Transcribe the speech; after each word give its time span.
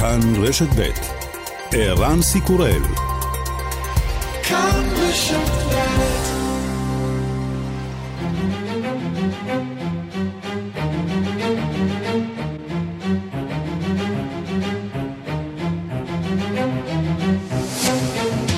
כאן 0.00 0.20
רשת 0.36 0.66
ב' 0.78 0.90
ערן 1.72 2.22
סיקורל 2.22 2.82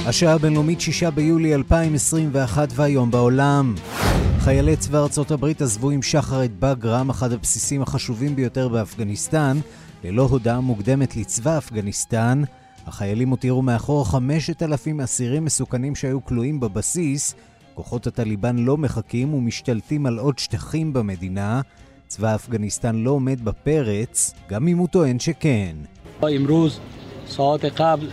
השעה 0.07 0.35
הבינלאומית 0.35 0.81
6 0.81 1.03
ביולי 1.03 1.55
2021 1.55 2.69
והיום 2.75 3.11
בעולם. 3.11 3.75
חיילי 4.39 4.77
צבא 4.77 4.99
ארצות 4.99 5.31
הברית 5.31 5.63
עזבו 5.63 5.91
עם 5.91 6.03
שחר 6.03 6.45
את 6.45 6.51
בגרם, 6.59 7.11
אחד 7.11 7.33
הבסיסים 7.33 7.83
החשובים 7.83 8.37
ביותר 8.37 8.69
באפגניסטן, 8.69 9.59
ללא 10.04 10.22
הודעה 10.22 10.60
מוקדמת 10.60 11.16
לצבא 11.16 11.58
אפגניסטן. 11.58 12.44
החיילים 12.88 13.30
הותירו 13.30 13.62
מאחור 13.62 14.06
5,000 14.06 15.02
אסירים 15.02 15.46
מסוכנים 15.46 15.96
שהיו 15.96 16.26
כלואים 16.26 16.60
בבסיס. 16.60 17.36
כוחות 17.74 18.08
הטליבן 18.08 18.58
לא 18.58 18.78
מחכים 18.78 19.34
ומשתלטים 19.34 20.06
על 20.06 20.18
עוד 20.18 20.40
שטחים 20.40 20.94
במדינה. 20.94 21.62
צבא 22.08 22.36
אפגניסטן 22.36 22.96
לא 22.96 23.12
עומד 23.12 23.46
בפרץ, 23.46 24.34
גם 24.50 24.68
אם 24.68 24.78
הוא 24.78 24.88
טוען 24.88 25.20
שכן. 25.20 25.76
امروز 26.22 26.80
ساعات 27.28 27.66
قبل 27.66 28.08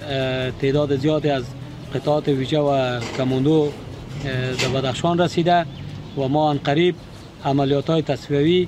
تعداد 0.60 0.96
زیادی 0.96 1.30
از 1.30 1.45
قطعات 1.95 2.28
ویژه 2.28 2.59
و 2.59 3.00
کماندو 3.16 3.68
به 4.24 4.68
بدخشان 4.74 5.20
رسیده 5.20 5.66
و 6.16 6.28
ما 6.28 6.54
قریب 6.64 6.95
عملیات 7.45 7.91
های 7.91 8.02
تصفیوی 8.02 8.66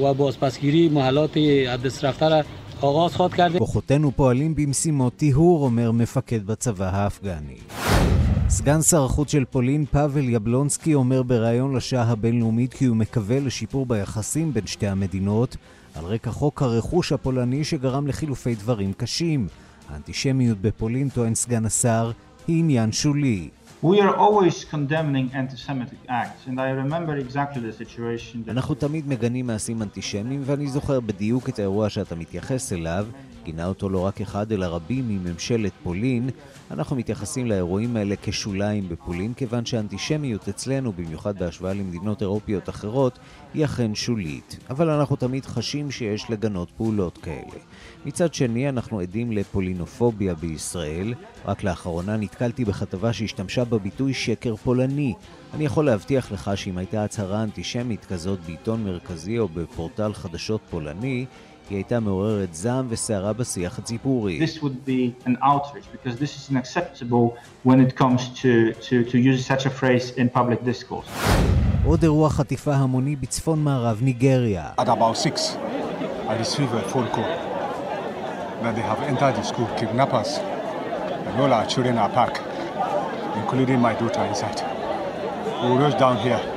و 0.00 0.14
بازپسگیری 0.14 0.88
محلات 0.88 1.36
عدس 1.68 2.04
رفته 2.04 2.28
را 2.28 2.42
آغاز 2.80 3.14
خواد 3.14 3.34
کرده. 3.34 3.58
כוחותינו 3.58 4.12
פועלים 4.16 4.54
במשימות 4.54 5.12
טיהור, 5.16 5.64
אומר 5.64 5.92
מפקד 5.92 6.46
בצבא 6.46 6.90
האפגני. 6.92 7.56
סגן 8.48 8.82
שר 8.82 9.04
החוץ 9.04 9.32
של 9.32 9.44
פולין, 9.44 9.84
פאבל 9.90 10.28
יבלונסקי, 10.28 10.94
אומר 10.94 11.22
בריאיון 11.22 11.76
לשעה 11.76 12.10
הבינלאומית 12.10 12.74
כי 12.74 12.84
הוא 12.84 12.96
מקווה 12.96 13.40
לשיפור 13.40 13.86
ביחסים 13.86 14.52
בין 14.52 14.66
שתי 14.66 14.86
המדינות, 14.86 15.56
על 15.94 16.04
רקע 16.04 16.30
חוק 16.30 16.62
הרכוש 16.62 17.12
הפולני 17.12 17.64
שגרם 17.64 18.06
לחילופי 18.06 18.54
דברים 18.54 18.92
קשים. 18.92 19.46
האנטישמיות 19.90 20.58
בפולין, 20.60 21.08
טוען 21.08 21.34
סגן 21.34 21.66
השר, 21.66 22.10
היא 22.48 22.58
עניין 22.58 22.92
שולי. 22.92 23.48
We 23.83 23.99
are 23.99 24.15
always 24.15 24.63
condemning 24.63 25.29
anti-Semitic 25.33 25.99
acts, 26.07 26.47
and 26.47 26.59
I 26.59 26.69
remember 26.83 27.17
exactly 27.17 27.59
the 27.59 27.73
situation. 27.83 28.43
אנחנו 28.47 28.75
תמיד 28.75 29.07
מגנים 29.07 29.47
מעשים 29.47 29.81
אנטישמיים, 29.81 30.41
ואני 30.45 30.67
זוכר 30.67 30.99
בדיוק 30.99 31.49
את 31.49 31.59
האירוע 31.59 31.89
שאתה 31.89 32.15
מתייחס 32.15 32.73
אליו. 32.73 33.07
גינה 33.45 33.65
אותו 33.65 33.89
לא 33.89 33.99
רק 33.99 34.21
אחד, 34.21 34.51
אלא 34.51 34.65
רבים 34.65 35.09
מממשלת 35.09 35.71
פולין. 35.83 36.29
אנחנו 36.71 36.95
מתייחסים 36.95 37.47
לאירועים 37.47 37.95
האלה 37.95 38.15
כשוליים 38.21 38.89
בפולין, 38.89 39.33
כיוון 39.33 39.65
שהאנטישמיות 39.65 40.49
אצלנו, 40.49 40.91
במיוחד 40.91 41.39
בהשוואה 41.39 41.73
למדינות 41.73 42.21
אירופיות 42.21 42.69
אחרות, 42.69 43.19
היא 43.53 43.65
אכן 43.65 43.95
שולית. 43.95 44.59
אבל 44.69 44.89
אנחנו 44.89 45.15
תמיד 45.15 45.45
חשים 45.45 45.91
שיש 45.91 46.29
לגנות 46.29 46.71
פעולות 46.77 47.17
כאלה. 47.17 47.59
מצד 48.05 48.33
שני, 48.33 48.69
אנחנו 48.69 48.99
עדים 48.99 49.31
לפולינופוביה 49.31 50.35
בישראל. 50.35 51.13
רק 51.45 51.63
לאחרונה 51.63 52.17
נתקלתי 52.17 52.65
בכתבה 52.65 53.13
שהשתמשה 53.13 53.65
בביטוי 53.65 54.13
שקר 54.13 54.55
פולני. 54.55 55.13
אני 55.53 55.65
יכול 55.65 55.85
להבטיח 55.85 56.31
לך 56.31 56.51
שאם 56.55 56.77
הייתה 56.77 57.03
הצהרה 57.03 57.43
אנטישמית 57.43 58.05
כזאת 58.05 58.39
בעיתון 58.39 58.83
מרכזי 58.83 59.39
או 59.39 59.47
בפורטל 59.47 60.13
חדשות 60.13 60.61
פולני, 60.69 61.25
היא 61.70 61.76
הייתה 61.76 62.00
מעוררת 62.00 62.54
זעם 62.54 62.86
וסערה 62.88 63.32
בשיח 63.32 63.78
הציבורי. 63.78 64.40
This 64.42 64.62
would 64.62 64.88
be 64.88 65.28
an 65.28 65.36
outrage 65.42 65.86
because 65.92 66.16
this 66.18 66.36
is 66.36 66.50
unacceptable 66.50 67.36
when 67.64 67.80
it 67.80 67.96
comes 67.96 68.28
to, 68.42 68.72
to, 68.88 69.04
to 69.04 69.18
use 69.18 69.46
such 69.46 69.66
a 69.66 69.70
phrase 69.70 70.10
in 70.16 70.28
public 70.38 70.64
discourse. 70.64 71.08
עוד 71.84 72.02
אירוע 72.02 72.30
חטיפה 72.30 72.74
המוני 72.74 73.16
בצפון 73.16 73.64
מערב 73.64 73.98
ניגריה. 74.02 74.70
At 74.80 74.84
about 74.84 75.16
six, 75.16 75.56
I 76.28 76.34
received 76.34 76.74
a 76.74 76.88
phone 76.88 77.08
call 77.14 77.30
that 78.62 78.74
they 78.76 78.82
have 78.82 79.02
entered 79.02 79.34
the 79.36 79.42
school, 79.42 79.68
kidnappers, 79.78 80.38
and 81.26 81.40
all 81.40 81.52
our 81.52 81.66
children 81.66 81.96
are 81.98 82.10
parked, 82.20 82.40
including 83.40 83.78
my 83.80 83.94
daughter 83.94 84.24
inside. 84.30 84.60
We 85.62 85.76
rushed 85.84 85.98
down 85.98 86.16
here. 86.26 86.53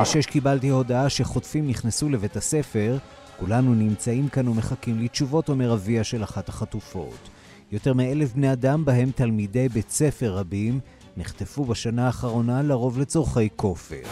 בשש 0.00 0.26
קיבלתי 0.26 0.68
הודעה 0.68 1.08
שחוטפים 1.08 1.68
נכנסו 1.68 2.08
לבית 2.08 2.36
הספר. 2.36 2.98
כולנו 3.40 3.74
נמצאים 3.74 4.28
כאן 4.28 4.48
ומחכים 4.48 4.98
לתשובות, 4.98 5.48
אומר 5.48 5.74
אביה 5.74 6.04
של 6.04 6.24
אחת 6.24 6.48
החטופות. 6.48 7.28
יותר 7.72 7.92
מאלף 7.94 8.32
בני 8.32 8.52
אדם, 8.52 8.84
בהם 8.84 9.10
תלמידי 9.10 9.68
בית 9.68 9.90
ספר 9.90 10.32
רבים, 10.32 10.80
נחטפו 11.16 11.64
בשנה 11.64 12.06
האחרונה 12.06 12.62
לרוב 12.62 12.98
לצורכי 12.98 13.48
כופר. 13.56 14.02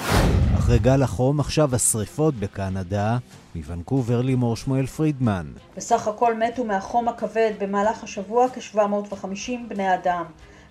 אחרי 0.58 0.78
גל 0.78 1.02
החום, 1.02 1.40
עכשיו 1.40 1.74
השריפות 1.74 2.34
בקנדה, 2.34 3.18
מוונקובר 3.54 4.20
לימור 4.22 4.56
שמואל 4.56 4.86
פרידמן. 4.86 5.46
בסך 5.76 6.08
הכל 6.08 6.34
מתו 6.38 6.64
מהחום 6.64 7.08
הכבד 7.08 7.52
במהלך 7.60 8.04
השבוע 8.04 8.46
כ-750 8.48 9.50
בני 9.68 9.94
אדם. 9.94 10.24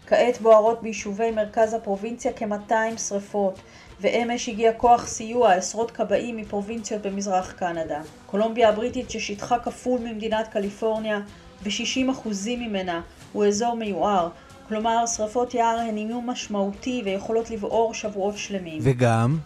כעת 0.07 0.41
בוערות 0.41 0.81
ביישובי 0.81 1.31
מרכז 1.31 1.73
הפרובינציה 1.73 2.31
כ-200 2.35 2.97
שריפות, 2.97 3.59
ואמש 4.01 4.49
הגיע 4.49 4.73
כוח 4.73 5.07
סיוע 5.07 5.53
עשרות 5.53 5.91
כבאים 5.91 6.37
מפרובינציות 6.37 7.01
במזרח 7.01 7.51
קנדה. 7.51 8.01
קולומביה 8.25 8.69
הבריטית 8.69 9.09
ששטחה 9.09 9.59
כפול 9.59 9.99
ממדינת 9.99 10.47
קליפורניה 10.47 11.19
ו-60% 11.63 12.29
ממנה 12.47 13.01
הוא 13.33 13.45
אזור 13.45 13.75
מיוער, 13.75 14.29
כלומר 14.67 15.05
שרפות 15.05 15.53
יער 15.53 15.79
הן 15.79 15.97
איום 15.97 16.29
משמעותי 16.29 17.01
ויכולות 17.05 17.51
לבעור 17.51 17.93
שבועות 17.93 18.37
שלמים. 18.37 18.79
וגם... 18.83 19.37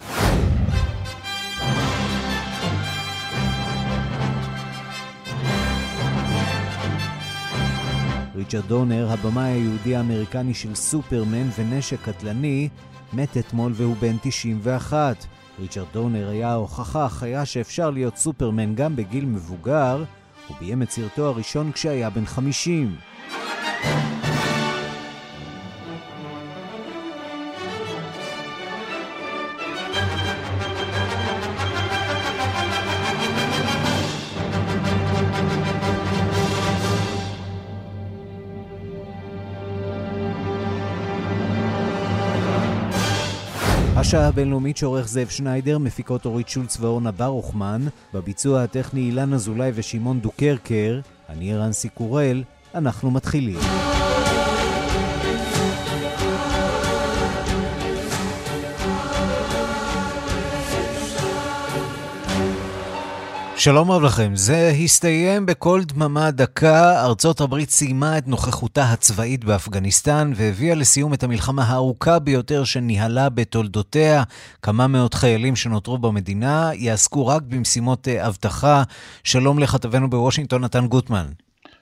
ריצ'רד 8.42 8.66
דונר, 8.68 9.08
הבמאי 9.12 9.52
היהודי 9.52 9.96
האמריקני 9.96 10.54
של 10.54 10.76
סופרמן 10.76 11.50
ונשק 11.58 12.02
קטלני, 12.02 12.70
מת 13.14 13.38
אתמול 13.38 13.72
והוא 13.76 13.96
בן 14.00 14.16
91. 14.22 15.26
ריצ'רד 15.60 15.86
דונר 15.94 16.30
היה 16.30 16.50
ההוכחה 16.50 17.06
החיה 17.06 17.46
שאפשר 17.46 17.90
להיות 17.90 18.18
סופרמן 18.18 18.76
גם 18.76 18.96
בגיל 18.96 19.26
מבוגר, 19.26 20.04
הוא 20.48 20.58
ביים 20.60 20.82
את 20.82 20.92
סרטו 20.92 21.26
הראשון 21.26 21.72
כשהיה 21.72 22.10
בן 22.10 22.26
50. 22.26 22.96
השעה 44.12 44.28
הבינלאומית 44.28 44.78
שעורך 44.78 45.08
זאב 45.08 45.28
שניידר, 45.28 45.78
מפיקות 45.78 46.26
אורית 46.26 46.50
שולץ 46.50 46.78
ואורנה 46.80 47.12
ברוכמן, 47.12 47.82
בביצוע 48.14 48.64
הטכני 48.64 49.02
אילן 49.02 49.34
אזולאי 49.34 49.72
ושמעון 49.76 50.20
דוקרקר, 50.20 51.00
אני 51.30 51.56
רנסי 51.56 51.90
קורל, 51.90 52.44
אנחנו 52.76 53.12
מתחילים. 53.12 53.60
שלום 63.64 63.92
רב 63.92 64.02
לכם, 64.04 64.32
זה 64.36 64.74
הסתיים 64.84 65.46
בקול 65.46 65.84
דממה 65.84 66.32
דקה. 66.32 67.06
ארצות 67.06 67.42
הברית 67.42 67.70
סיימה 67.70 68.18
את 68.18 68.28
נוכחותה 68.28 68.84
הצבאית 68.84 69.44
באפגניסטן 69.46 70.32
והביאה 70.36 70.76
לסיום 70.76 71.14
את 71.14 71.24
המלחמה 71.24 71.64
הארוכה 71.64 72.20
ביותר 72.20 72.64
שניהלה 72.64 73.30
בתולדותיה. 73.30 74.24
כמה 74.62 74.88
מאות 74.88 75.14
חיילים 75.14 75.56
שנותרו 75.56 75.98
במדינה 75.98 76.72
יעסקו 76.74 77.28
רק 77.28 77.42
במשימות 77.42 78.08
אה, 78.08 78.28
אבטחה. 78.28 78.84
שלום 79.24 79.60
לכתבנו 79.60 80.10
בוושינגטון, 80.10 80.64
נתן 80.64 80.88
גוטמן. 80.88 81.26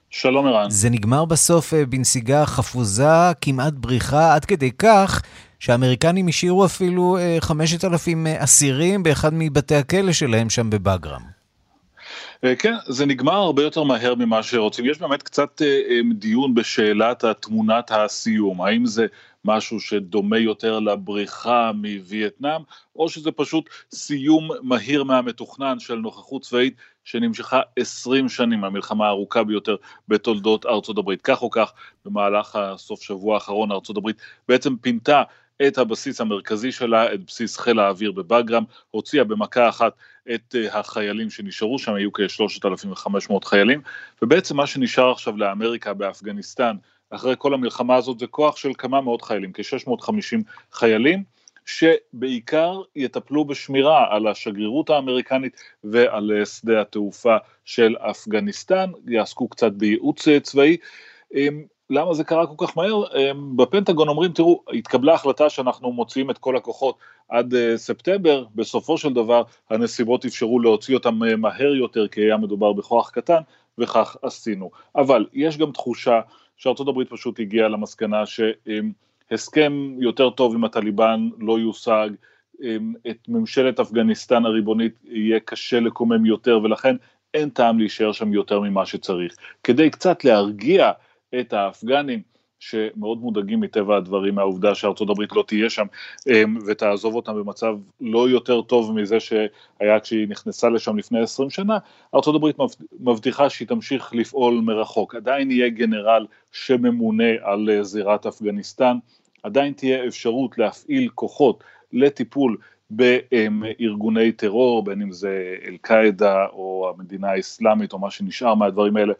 שלום 0.09 0.47
ערן. 0.47 0.69
זה 0.69 0.89
נגמר 0.89 1.25
בסוף 1.25 1.73
אה, 1.73 1.85
בנסיגה 1.85 2.45
חפוזה, 2.45 3.31
כמעט 3.41 3.73
בריחה, 3.73 4.35
עד 4.35 4.45
כדי 4.45 4.71
כך 4.71 5.21
שהאמריקנים 5.59 6.27
השאירו 6.27 6.65
אפילו 6.65 7.17
5,000 7.39 8.27
אה, 8.27 8.43
אסירים 8.43 9.03
באחד 9.03 9.33
מבתי 9.33 9.75
הכלא 9.75 10.11
שלהם 10.11 10.49
שם 10.49 10.69
בבגרם. 10.69 11.38
אה, 12.43 12.55
כן, 12.55 12.73
זה 12.85 13.05
נגמר 13.05 13.33
הרבה 13.33 13.63
יותר 13.63 13.83
מהר 13.83 14.15
ממה 14.15 14.43
שרוצים. 14.43 14.85
יש 14.85 14.99
באמת 14.99 15.23
קצת 15.23 15.61
אה, 15.61 15.67
אה, 15.67 15.99
דיון 16.13 16.53
בשאלת 16.53 17.25
תמונת 17.39 17.91
הסיום, 17.91 18.61
האם 18.61 18.85
זה 18.85 19.05
משהו 19.45 19.79
שדומה 19.79 20.37
יותר 20.37 20.79
לבריחה 20.79 21.71
מווייטנאם, 21.75 22.61
או 22.95 23.09
שזה 23.09 23.31
פשוט 23.31 23.69
סיום 23.91 24.49
מהיר 24.61 25.03
מהמתוכנן 25.03 25.79
של 25.79 25.95
נוכחות 25.95 26.41
צבאית 26.41 26.75
שנמשכה 27.03 27.61
20 27.79 28.29
שנים, 28.29 28.63
המלחמה 28.63 29.05
הארוכה 29.05 29.43
ביותר 29.43 29.75
בתולדות 30.07 30.65
ארצות 30.65 30.97
הברית. 30.97 31.21
כך 31.21 31.41
או 31.41 31.49
כך, 31.49 31.73
במהלך 32.05 32.55
הסוף 32.55 33.01
שבוע 33.01 33.33
האחרון 33.33 33.71
ארצות 33.71 33.97
הברית 33.97 34.17
בעצם 34.47 34.75
פינתה 34.77 35.23
את 35.67 35.77
הבסיס 35.77 36.21
המרכזי 36.21 36.71
שלה, 36.71 37.13
את 37.13 37.25
בסיס 37.25 37.57
חיל 37.57 37.79
האוויר 37.79 38.11
בבגרם, 38.11 38.63
הוציאה 38.91 39.23
במכה 39.23 39.69
אחת 39.69 39.93
את 40.35 40.55
אה, 40.55 40.79
החיילים 40.79 41.29
שנשארו 41.29 41.79
שם, 41.79 41.93
היו 41.93 42.13
כ-3,500 42.13 43.45
חיילים, 43.45 43.81
ובעצם 44.21 44.57
מה 44.57 44.67
שנשאר 44.67 45.11
עכשיו 45.11 45.37
לאמריקה 45.37 45.93
באפגניסטן, 45.93 46.75
אחרי 47.09 47.35
כל 47.37 47.53
המלחמה 47.53 47.95
הזאת, 47.95 48.19
זה 48.19 48.27
כוח 48.27 48.55
של 48.55 48.71
כמה 48.77 49.01
מאות 49.01 49.21
חיילים, 49.21 49.51
כ-650 49.53 50.37
חיילים, 50.71 51.23
שבעיקר 51.65 52.81
יטפלו 52.95 53.45
בשמירה 53.45 54.15
על 54.15 54.27
השגרירות 54.27 54.89
האמריקנית 54.89 55.61
ועל 55.83 56.31
אה, 56.39 56.45
שדה 56.45 56.81
התעופה 56.81 57.37
של 57.65 57.95
אפגניסטן, 57.97 58.91
יעסקו 59.07 59.47
קצת 59.47 59.71
בייעוץ 59.71 60.27
אה, 60.27 60.39
צבאי. 60.39 60.77
למה 61.89 62.13
זה 62.13 62.23
קרה 62.23 62.47
כל 62.47 62.65
כך 62.67 62.77
מהר? 62.77 63.03
בפנטגון 63.55 64.07
אומרים, 64.07 64.31
תראו, 64.31 64.63
התקבלה 64.73 65.13
החלטה 65.13 65.49
שאנחנו 65.49 65.91
מוציאים 65.91 66.29
את 66.29 66.37
כל 66.37 66.57
הכוחות 66.57 66.97
עד 67.29 67.53
uh, 67.53 67.57
ספטמבר, 67.77 68.45
בסופו 68.55 68.97
של 68.97 69.13
דבר 69.13 69.43
הנסיבות 69.69 70.25
אפשרו 70.25 70.59
להוציא 70.59 70.95
אותם 70.95 71.23
uh, 71.23 71.35
מהר 71.35 71.75
יותר, 71.75 72.07
כי 72.07 72.21
היה 72.21 72.37
מדובר 72.37 72.73
בכוח 72.73 73.09
קטן, 73.09 73.41
וכך 73.77 74.17
עשינו. 74.21 74.71
אבל 74.95 75.25
יש 75.33 75.57
גם 75.57 75.71
תחושה 75.71 76.21
שארצות 76.57 76.87
הברית 76.87 77.09
פשוט 77.09 77.39
הגיעה 77.39 77.67
למסקנה 77.67 78.23
שהסכם 78.25 79.95
יותר 79.99 80.29
טוב 80.29 80.53
עם 80.53 80.63
הטליבן 80.63 81.29
לא 81.39 81.59
יושג, 81.59 82.09
את 83.09 83.17
ממשלת 83.27 83.79
אפגניסטן 83.79 84.45
הריבונית 84.45 84.93
יהיה 85.03 85.39
קשה 85.39 85.79
לקומם 85.79 86.25
יותר, 86.25 86.59
ולכן 86.63 86.95
אין 87.33 87.49
טעם 87.49 87.79
להישאר 87.79 88.11
שם 88.11 88.33
יותר 88.33 88.59
ממה 88.59 88.85
שצריך. 88.85 89.35
כדי 89.63 89.89
קצת 89.89 90.25
להרגיע 90.25 90.91
את 91.39 91.53
האפגנים, 91.53 92.21
שמאוד 92.59 93.21
מודאגים 93.21 93.59
מטבע 93.59 93.97
הדברים 93.97 94.35
מהעובדה 94.35 94.75
שארצות 94.75 95.09
הברית 95.09 95.31
לא 95.31 95.43
תהיה 95.47 95.69
שם 95.69 95.85
אמ, 96.27 96.57
ותעזוב 96.67 97.15
אותם 97.15 97.35
במצב 97.35 97.77
לא 98.01 98.29
יותר 98.29 98.61
טוב 98.61 98.91
מזה 98.93 99.19
שהיה 99.19 99.99
כשהיא 100.03 100.27
נכנסה 100.27 100.69
לשם 100.69 100.97
לפני 100.97 101.19
20 101.19 101.49
שנה, 101.49 101.77
ארצות 102.15 102.35
הברית 102.35 102.55
מבטיחה 102.99 103.49
שהיא 103.49 103.67
תמשיך 103.67 104.15
לפעול 104.15 104.61
מרחוק. 104.63 105.15
עדיין 105.15 105.51
יהיה 105.51 105.69
גנרל 105.69 106.25
שממונה 106.51 107.31
על 107.41 107.69
אה, 107.69 107.83
זירת 107.83 108.25
אפגניסטן, 108.25 108.97
עדיין 109.43 109.73
תהיה 109.73 110.07
אפשרות 110.07 110.57
להפעיל 110.57 111.09
כוחות 111.15 111.63
לטיפול 111.93 112.57
בארגוני 112.89 114.31
טרור, 114.31 114.83
בין 114.83 115.01
אם 115.01 115.11
זה 115.11 115.55
אל-קאעידה 115.65 116.45
או 116.45 116.93
המדינה 116.95 117.31
האסלאמית 117.31 117.93
או 117.93 117.99
מה 117.99 118.11
שנשאר 118.11 118.55
מהדברים 118.55 118.97
האלה, 118.97 119.13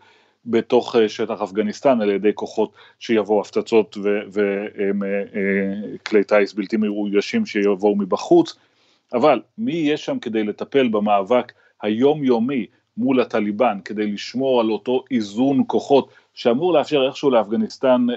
בתוך 0.46 0.96
אה, 0.96 1.10
שטח 1.10 1.42
אפגניסטן 1.42 2.02
על 2.02 2.10
ידי 2.10 2.32
כוחות 2.36 2.74
שיבואו 3.00 3.42
הפצצות 3.42 3.98
וכלי 4.28 6.20
אה, 6.20 6.36
אה, 6.36 6.40
טיס 6.40 6.54
בלתי 6.54 6.78
מאוישים 6.78 7.46
שיבואו 7.46 7.96
מבחוץ, 7.96 8.56
אבל 9.14 9.42
מי 9.58 9.74
יהיה 9.74 9.98
שם 9.98 10.20
כדי 10.20 10.44
לטפל 10.44 10.88
במאבק 10.88 11.52
היומיומי 11.82 12.66
מול 12.98 13.22
הטליבן 13.22 13.80
כדי 13.86 14.12
לשמור 14.12 14.62
על 14.62 14.70
אותו 14.70 15.04
איזון 15.12 15.64
כוחות 15.68 16.10
שאמור 16.34 16.74
לאפשר 16.74 17.08
איכשהו 17.08 17.30
לאפגניסטן 17.30 18.08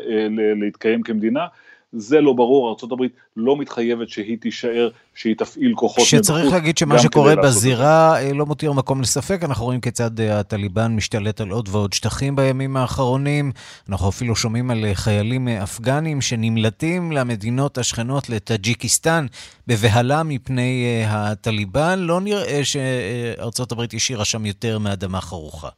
להתקיים 0.56 1.02
כמדינה, 1.02 1.46
זה 1.92 2.20
לא 2.20 2.32
ברור, 2.32 2.68
ארה"ב 2.68 3.02
לא 3.36 3.56
מתחייבת 3.56 4.08
שהיא 4.08 4.38
תישאר, 4.40 4.88
שהיא 5.14 5.34
תפעיל 5.36 5.74
כוחות 5.74 5.98
מבחוץ. 5.98 6.24
שצריך 6.24 6.52
להגיד 6.52 6.78
שמה 6.78 6.98
שקורה 6.98 7.36
בזירה 7.36 8.20
אה, 8.20 8.32
לא 8.32 8.46
מותיר 8.46 8.72
מקום 8.72 9.00
לספק, 9.00 9.40
אנחנו 9.42 9.64
רואים 9.64 9.80
כיצד 9.80 10.20
אה, 10.20 10.38
הטליבן 10.38 10.96
משתלט 10.96 11.40
על 11.40 11.50
עוד 11.50 11.68
ועוד 11.72 11.92
שטחים 11.92 12.36
בימים 12.36 12.76
האחרונים, 12.76 13.52
אנחנו 13.88 14.08
אפילו 14.08 14.36
שומעים 14.36 14.70
על 14.70 14.84
אה, 14.84 14.94
חיילים 14.94 15.48
אפגנים 15.48 16.20
שנמלטים 16.20 17.12
למדינות 17.12 17.78
השכנות 17.78 18.28
לטאג'יקיסטן 18.30 19.26
בבהלה 19.66 20.22
מפני 20.22 21.04
הטליבן, 21.06 21.98
לא 21.98 22.20
נראה 22.20 22.64
שארה"ב 22.64 23.80
השאירה 23.96 24.24
שם 24.24 24.46
יותר 24.46 24.78
מאדמה 24.78 25.20
חרוכה. 25.20 25.68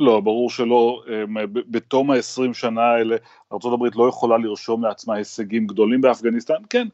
לא, 0.00 0.20
ברור 0.20 0.50
שלא. 0.50 1.02
בתום 1.70 2.10
ה-20 2.10 2.52
שנה 2.52 2.82
האלה 2.82 3.16
ארה"ב 3.52 3.84
לא 3.94 4.08
יכולה 4.08 4.38
לרשום 4.38 4.84
לעצמה 4.84 5.14
הישגים 5.14 5.66
גדולים 5.66 6.00
באפגניסטן. 6.00 6.62
כן, 6.70 6.88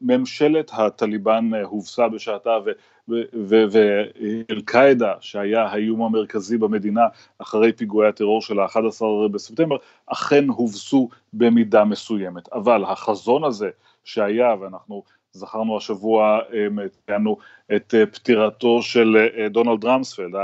ממשלת 0.00 0.70
הטליבן 0.74 1.50
הובסה 1.64 2.08
בשעתה 2.08 2.58
ואל-קאעידה, 3.68 5.14
שהיה 5.20 5.64
האיום 5.64 6.02
המרכזי 6.02 6.58
במדינה 6.58 7.02
אחרי 7.38 7.72
פיגועי 7.72 8.08
הטרור 8.08 8.42
של 8.42 8.60
ה-11 8.60 9.28
בספטמבר, 9.32 9.76
אכן 10.06 10.48
הובסו 10.48 11.08
במידה 11.32 11.84
מסוימת. 11.84 12.52
אבל 12.52 12.84
החזון 12.84 13.44
הזה 13.44 13.70
שהיה, 14.04 14.54
ואנחנו 14.60 15.02
זכרנו 15.32 15.76
השבוע, 15.76 16.38
ציינו 17.06 17.36
את 17.76 17.94
אה, 17.94 18.06
פטירתו 18.06 18.82
של 18.82 19.16
אה, 19.38 19.48
דונלד 19.48 19.84
רמספלד, 19.84 20.34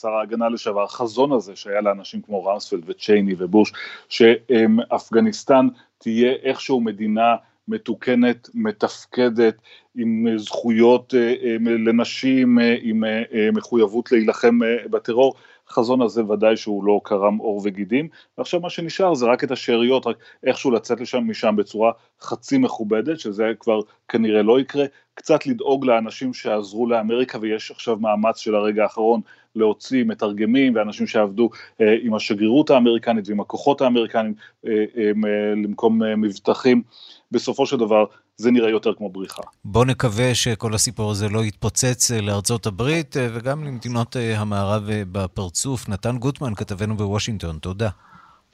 שר 0.00 0.08
ההגנה 0.08 0.48
לשעבר, 0.48 0.82
החזון 0.82 1.32
הזה 1.32 1.56
שהיה 1.56 1.80
לאנשים 1.80 2.22
כמו 2.22 2.44
רמספלד 2.44 2.82
וצ'ייני 2.86 3.34
ובוש, 3.38 3.72
שאפגניסטן 4.08 5.68
תהיה 5.98 6.32
איכשהו 6.42 6.80
מדינה 6.80 7.36
מתוקנת, 7.68 8.48
מתפקדת, 8.54 9.54
עם 9.96 10.26
זכויות 10.36 11.14
אה, 11.14 11.56
לנשים, 11.60 12.58
עם 12.82 13.04
מחויבות 13.52 14.12
להילחם 14.12 14.58
בטרור, 14.90 15.34
החזון 15.70 16.02
הזה 16.02 16.24
ודאי 16.24 16.56
שהוא 16.56 16.84
לא 16.84 17.00
קרם 17.04 17.36
עור 17.36 17.60
וגידים, 17.64 18.08
ועכשיו 18.38 18.60
מה 18.60 18.70
שנשאר 18.70 19.14
זה 19.14 19.26
רק 19.26 19.44
את 19.44 19.50
השאריות, 19.50 20.06
רק 20.06 20.16
איכשהו 20.46 20.70
לצאת 20.70 21.00
לשם 21.00 21.24
משם 21.30 21.56
בצורה 21.56 21.92
חצי 22.20 22.58
מכובדת, 22.58 23.20
שזה 23.20 23.44
כבר 23.60 23.80
כנראה 24.08 24.42
לא 24.42 24.60
יקרה, 24.60 24.84
קצת 25.14 25.46
לדאוג 25.46 25.84
לאנשים 25.84 26.34
שעזרו 26.34 26.86
לאמריקה, 26.86 27.38
ויש 27.40 27.70
עכשיו 27.70 27.96
מאמץ 27.96 28.38
של 28.38 28.54
הרגע 28.54 28.82
האחרון 28.82 29.20
להוציא 29.56 30.04
מתרגמים 30.04 30.74
ואנשים 30.74 31.06
שעבדו 31.06 31.50
אה, 31.80 31.94
עם 32.02 32.14
השגרירות 32.14 32.70
האמריקנית 32.70 33.28
ועם 33.28 33.40
הכוחות 33.40 33.80
האמריקנים 33.80 34.34
אה, 34.66 34.84
אה, 34.96 35.10
למקום 35.56 36.02
אה, 36.02 36.16
מבטחים. 36.16 36.82
בסופו 37.32 37.66
של 37.66 37.76
דבר 37.76 38.04
זה 38.38 38.50
נראה 38.50 38.70
יותר 38.70 38.94
כמו 38.94 39.10
בריחה. 39.10 39.42
בוא 39.64 39.84
נקווה 39.84 40.34
שכל 40.34 40.74
הסיפור 40.74 41.10
הזה 41.10 41.28
לא 41.28 41.44
יתפוצץ 41.44 42.10
אה, 42.10 42.20
לארצות 42.20 42.66
הברית 42.66 43.16
אה, 43.16 43.28
וגם 43.34 43.64
למדינות 43.64 44.16
אה, 44.16 44.40
המערב 44.40 44.82
בפרצוף. 45.12 45.88
נתן 45.88 46.18
גוטמן, 46.18 46.54
כתבנו 46.54 46.96
בוושינגטון, 46.96 47.58
תודה. 47.58 47.88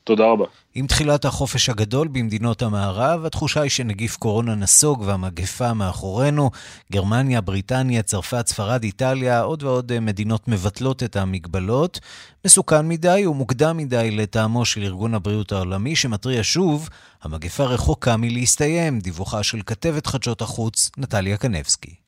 תודה 0.04 0.24
רבה. 0.24 0.44
עם 0.74 0.86
תחילת 0.86 1.24
החופש 1.24 1.68
הגדול 1.68 2.08
במדינות 2.08 2.62
המערב, 2.62 3.24
התחושה 3.24 3.60
היא 3.60 3.70
שנגיף 3.70 4.16
קורונה 4.16 4.54
נסוג 4.54 5.00
והמגפה 5.00 5.74
מאחורינו. 5.74 6.50
גרמניה, 6.92 7.40
בריטניה, 7.40 8.02
צרפת, 8.02 8.46
ספרד, 8.46 8.82
איטליה, 8.82 9.40
עוד 9.40 9.62
ועוד 9.62 9.98
מדינות 9.98 10.48
מבטלות 10.48 11.02
את 11.02 11.16
המגבלות. 11.16 12.00
מסוכן 12.44 12.88
מדי 12.88 13.26
ומוקדם 13.26 13.76
מדי 13.76 14.10
לטעמו 14.10 14.64
של 14.64 14.82
ארגון 14.82 15.14
הבריאות 15.14 15.52
העולמי, 15.52 15.96
שמתריע 15.96 16.40
שוב, 16.42 16.88
המגפה 17.22 17.64
רחוקה 17.64 18.16
מלהסתיים. 18.16 18.98
דיווחה 18.98 19.42
של 19.42 19.60
כתבת 19.66 20.06
חדשות 20.06 20.42
החוץ, 20.42 20.90
נטליה 20.96 21.36
קנבסקי. 21.36 22.03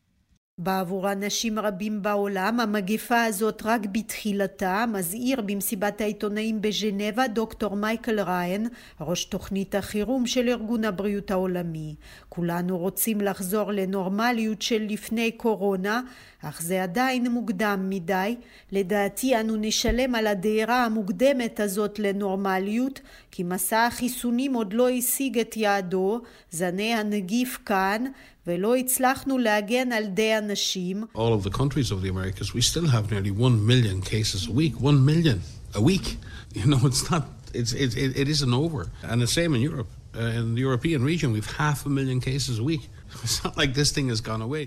בעבור 0.59 1.13
אנשים 1.13 1.59
רבים 1.59 2.03
בעולם 2.03 2.61
המגפה 2.61 3.25
הזאת 3.25 3.63
רק 3.65 3.81
בתחילתה, 3.93 4.85
מזהיר 4.93 5.41
במסיבת 5.41 6.01
העיתונאים 6.01 6.63
בז'נבה 6.63 7.29
דוקטור 7.29 7.77
מייקל 7.77 8.21
ריין, 8.21 8.69
ראש 9.01 9.25
תוכנית 9.25 9.75
החירום 9.75 10.27
של 10.27 10.49
ארגון 10.49 10.85
הבריאות 10.85 11.31
העולמי. 11.31 11.95
כולנו 12.37 12.79
רוצים 12.79 13.21
לחזור 13.21 13.73
לנורמליות 13.73 14.63
של 14.63 14.87
לפני 14.89 15.33
קורונה, 15.33 16.01
אך 16.43 16.63
זה 16.63 16.83
עדיין 16.83 17.31
מוקדם 17.31 17.87
מדי. 17.89 18.37
לדעתי 18.73 19.41
אנו 19.41 19.57
נשלם 19.57 20.15
על 20.15 20.27
הדהירה 20.27 20.85
המוקדמת 20.85 21.61
הזאת 21.61 21.99
לנורמליות, 21.99 23.01
כי 23.31 23.43
מסע 23.43 23.87
החיסונים 23.87 24.55
עוד 24.55 24.73
לא 24.73 24.89
השיג 24.89 25.39
את 25.39 25.57
יעדו, 25.57 26.21
זני 26.51 26.95
הנגיף 26.95 27.59
כאן, 27.67 28.05
ולא 28.47 28.77
הצלחנו 28.77 29.39
להגן 29.39 29.93
על 29.93 30.05
די 30.05 30.39
אנשים. 30.39 31.05
It's 36.87 37.73
it's, 37.73 37.73
it, 37.73 37.97
it, 37.97 38.17
it 38.17 38.29
isn't 38.29 38.53
over. 38.53 38.87
And 39.03 39.23
the 39.23 39.27
same 39.27 39.55
in 39.55 39.63
Europe. 39.63 39.89
Uh, 40.17 40.23
in 40.23 40.55
the 40.55 40.63
European 40.63 41.05
region, 41.05 41.33
we've 41.33 41.51
half 41.57 41.85
a 41.85 41.89
million 41.91 42.21
cases 42.21 42.59
a 42.59 42.63
week. 42.63 42.89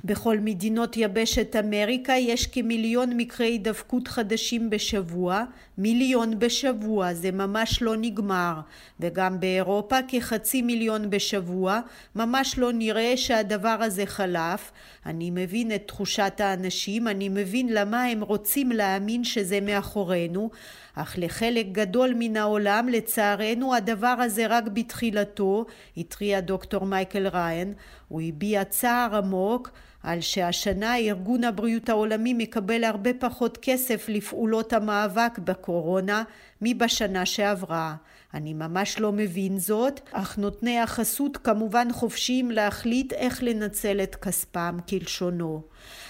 בכל 0.04 0.38
מדינות 0.40 0.98
יבשת 0.98 1.56
אמריקה 1.56 2.14
יש 2.14 2.48
כמיליון 2.48 3.18
מקרי 3.18 3.46
הידבקות 3.46 4.08
חדשים 4.08 4.70
בשבוע, 4.70 5.44
מיליון 5.78 6.40
בשבוע, 6.40 7.14
זה 7.14 7.32
ממש 7.32 7.82
לא 7.82 7.96
נגמר. 7.98 8.54
וגם 9.00 9.40
באירופה 9.40 9.98
כחצי 10.08 10.62
מיליון 10.62 11.10
בשבוע, 11.10 11.80
ממש 12.16 12.58
לא 12.58 12.72
נראה 12.74 13.18
שהדבר 13.18 13.78
הזה 13.82 14.06
חלף. 14.06 14.72
אני 15.06 15.32
מבין 15.32 15.76
את 15.76 15.84
תחושת 15.88 16.34
האנשים, 16.40 17.08
אני 17.08 17.30
מבין 17.30 17.74
למה 17.74 18.04
הם 18.04 18.22
רוצים 18.22 18.72
להאמין 18.72 19.24
שזה 19.24 19.60
מאחורינו, 19.62 20.50
אך 20.96 21.16
לחלק 21.18 21.66
גדול 21.72 22.14
מן 22.20 22.38
העולם 22.38 22.90
לצערנו 22.90 23.76
הדבר 23.76 24.16
הזה 24.20 24.48
רק 24.48 24.64
בתחילתו, 24.74 25.66
התריע 25.98 26.40
דוקטור 26.40 26.86
מייקל 26.86 27.28
ריין, 27.28 27.74
הוא 28.10 28.22
הביע 28.22 28.64
צער 28.64 29.16
עמוק 29.16 29.72
על 30.04 30.22
שהשנה 30.22 30.98
ארגון 30.98 31.44
הבריאות 31.44 31.90
העולמי 31.90 32.34
מקבל 32.34 32.84
הרבה 32.84 33.14
פחות 33.20 33.58
כסף 33.62 34.10
לפעולות 34.10 34.74
המאבק 34.74 35.40
בקורונה 35.44 36.24
מבשנה 36.62 37.26
שעברה. 37.26 37.96
אני 38.34 38.54
ממש 38.54 39.00
לא 39.00 39.12
מבין 39.12 39.60
זאת, 39.60 40.00
אך 40.12 40.38
נותני 40.38 40.80
החסות 40.80 41.38
כמובן 41.38 41.88
חופשיים 41.92 42.52
להחליט 42.52 43.14
איך 43.14 43.44
לנצל 43.44 44.02
את 44.04 44.16
כספם 44.16 44.78
כלשונו. 44.90 45.62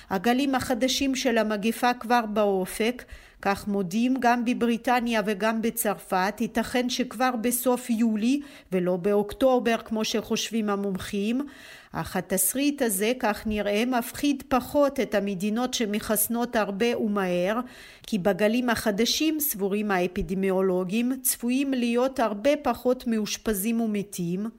הגלים 0.09 0.55
החדשים 0.55 1.15
של 1.15 1.37
המגפה 1.37 1.93
כבר 1.93 2.25
באופק, 2.25 3.03
כך 3.41 3.67
מודים 3.67 4.15
גם 4.19 4.45
בבריטניה 4.45 5.21
וגם 5.25 5.61
בצרפת, 5.61 6.33
ייתכן 6.39 6.89
שכבר 6.89 7.31
בסוף 7.41 7.89
יולי 7.89 8.41
ולא 8.71 8.97
באוקטובר 8.97 9.77
כמו 9.85 10.05
שחושבים 10.05 10.69
המומחים, 10.69 11.45
אך 11.93 12.15
התסריט 12.15 12.81
הזה, 12.81 13.11
כך 13.19 13.47
נראה, 13.47 13.83
מפחיד 13.85 14.43
פחות 14.47 14.99
את 14.99 15.15
המדינות 15.15 15.73
שמחסנות 15.73 16.55
הרבה 16.55 16.97
ומהר, 16.97 17.59
כי 18.03 18.19
בגלים 18.19 18.69
החדשים, 18.69 19.39
סבורים 19.39 19.91
האפידמיולוגים, 19.91 21.11
צפויים 21.21 21.71
להיות 21.73 22.19
הרבה 22.19 22.49
פחות 22.63 23.07
מאושפזים 23.07 23.81
ומתים. 23.81 24.49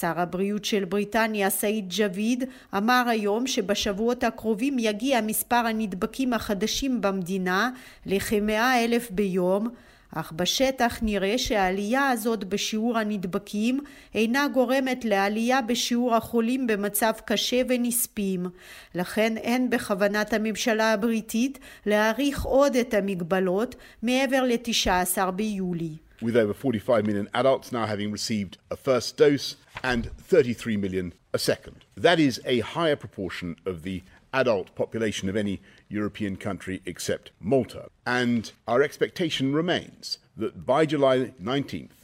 שר 0.00 0.20
הבריאות 0.20 0.64
של 0.64 0.84
בריטניה, 0.84 1.50
סעיד 1.50 1.92
ג'ביד, 1.98 2.44
אמר 2.76 3.04
היום 3.08 3.46
שבשבועות 3.46 4.24
הקרובים 4.24 4.78
יגיע 4.78 5.20
מספר 5.20 5.56
הנדבקים 5.56 6.32
החדשים 6.32 7.00
במדינה 7.00 7.70
לכמאה 8.06 8.84
אלף 8.84 9.10
ביום, 9.10 9.68
אך 10.14 10.32
בשטח 10.32 10.98
נראה 11.02 11.38
שהעלייה 11.38 12.10
הזאת 12.10 12.44
בשיעור 12.44 12.98
הנדבקים 12.98 13.80
אינה 14.14 14.48
גורמת 14.48 15.04
לעלייה 15.04 15.62
בשיעור 15.62 16.14
החולים 16.14 16.66
במצב 16.66 17.12
קשה 17.24 17.62
ונספים. 17.68 18.46
לכן 18.94 19.36
אין 19.36 19.70
בכוונת 19.70 20.32
הממשלה 20.32 20.92
הבריטית 20.92 21.58
להאריך 21.86 22.42
עוד 22.42 22.76
את 22.76 22.94
המגבלות 22.94 23.74
מעבר 24.02 24.42
ל-19 24.42 25.30
ביולי. 25.30 25.96
With 26.22 26.36
over 26.36 26.54
45 26.54 27.04
million 27.04 27.28
adults 27.34 27.72
now 27.72 27.84
having 27.84 28.12
received 28.12 28.56
a 28.70 28.76
first 28.76 29.16
dose 29.16 29.56
and 29.82 30.08
33 30.28 30.76
million 30.76 31.12
a 31.34 31.38
second. 31.38 31.84
That 31.96 32.20
is 32.20 32.40
a 32.44 32.60
higher 32.60 32.94
proportion 32.94 33.56
of 33.66 33.82
the 33.82 34.02
adult 34.32 34.74
population 34.74 35.28
of 35.28 35.36
any 35.36 35.60
European 35.88 36.36
country 36.36 36.82
except 36.86 37.30
Malta. 37.40 37.88
And 38.06 38.50
our 38.66 38.82
expectation 38.82 39.52
remains 39.54 40.18
that 40.36 40.66
by 40.66 40.86
July 40.86 41.32
19th, 41.42 42.01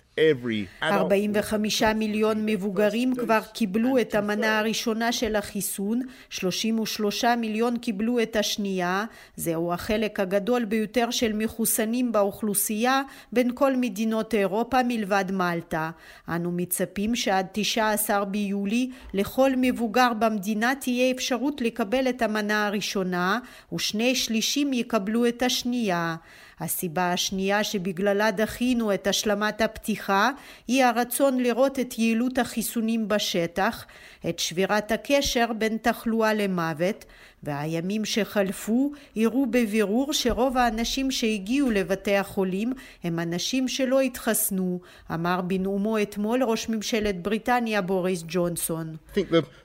45 0.83 1.83
מיליון 1.83 2.47
מבוגרים 2.47 3.15
כבר 3.15 3.41
קיבלו 3.53 3.99
את 4.01 4.15
המנה 4.15 4.59
הראשונה 4.59 5.13
של 5.13 5.37
החיסון, 5.37 6.01
33 6.31 7.25
מיליון 7.25 7.79
קיבלו 7.79 8.23
את 8.23 8.37
השנייה, 8.37 9.05
זהו 9.37 9.73
החלק 9.73 10.21
הגדול 10.21 10.65
ביותר 10.65 11.11
של 11.11 11.33
מחוסנים 11.35 12.13
באוכלוסייה 12.13 13.03
בין 13.33 13.51
כל 13.55 13.77
מדינות 13.77 14.35
אירופה 14.35 14.79
מלבד 14.89 15.25
מלטה. 15.33 15.91
אנו 16.29 16.51
מצפים 16.53 17.15
שעד 17.15 17.47
19 17.53 18.25
ביולי 18.25 18.91
לכל 19.15 19.51
מבוגר 19.57 20.13
במדינה 20.19 20.73
תהיה 20.81 21.11
אפשרות 21.11 21.61
לקבל 21.61 22.09
את 22.09 22.23
המנה 22.23 22.67
הראשונה 22.67 23.39
ושני 23.73 24.15
שלישים 24.15 24.73
יקבלו 24.73 25.27
את 25.29 25.43
השנייה. 25.43 26.17
הסיבה 26.61 27.13
השנייה 27.13 27.65
שבגללה 27.65 28.31
דחינו 28.31 28.95
את 28.95 29.07
השלמת 29.07 29.61
הפתיחה 29.61 30.31
היא 30.69 30.85
הרצון 30.85 31.41
לראות 31.41 31.79
את 31.79 31.99
יעילות 31.99 32.39
החיסונים 32.39 33.09
בשטח, 33.09 33.87
את 34.29 34.39
שבירת 34.39 34.93
הקשר 34.93 35.53
בין 35.59 35.77
תחלואה 35.83 36.35
למוות, 36.35 37.05
והימים 37.43 38.05
שחלפו 38.05 38.93
הראו 39.17 39.47
בבירור 39.47 40.13
שרוב 40.13 40.57
האנשים 40.57 41.11
שהגיעו 41.11 41.71
לבתי 41.71 42.17
החולים 42.17 42.73
הם 43.05 43.19
אנשים 43.19 43.69
שלא 43.69 44.01
התחסנו, 44.01 44.81
אמר 45.15 45.41
בנאומו 45.41 46.03
אתמול 46.03 46.43
ראש 46.43 46.69
ממשלת 46.69 47.23
בריטניה 47.23 47.83
בוריס 47.83 48.25
ג'ונסון. 48.29 48.97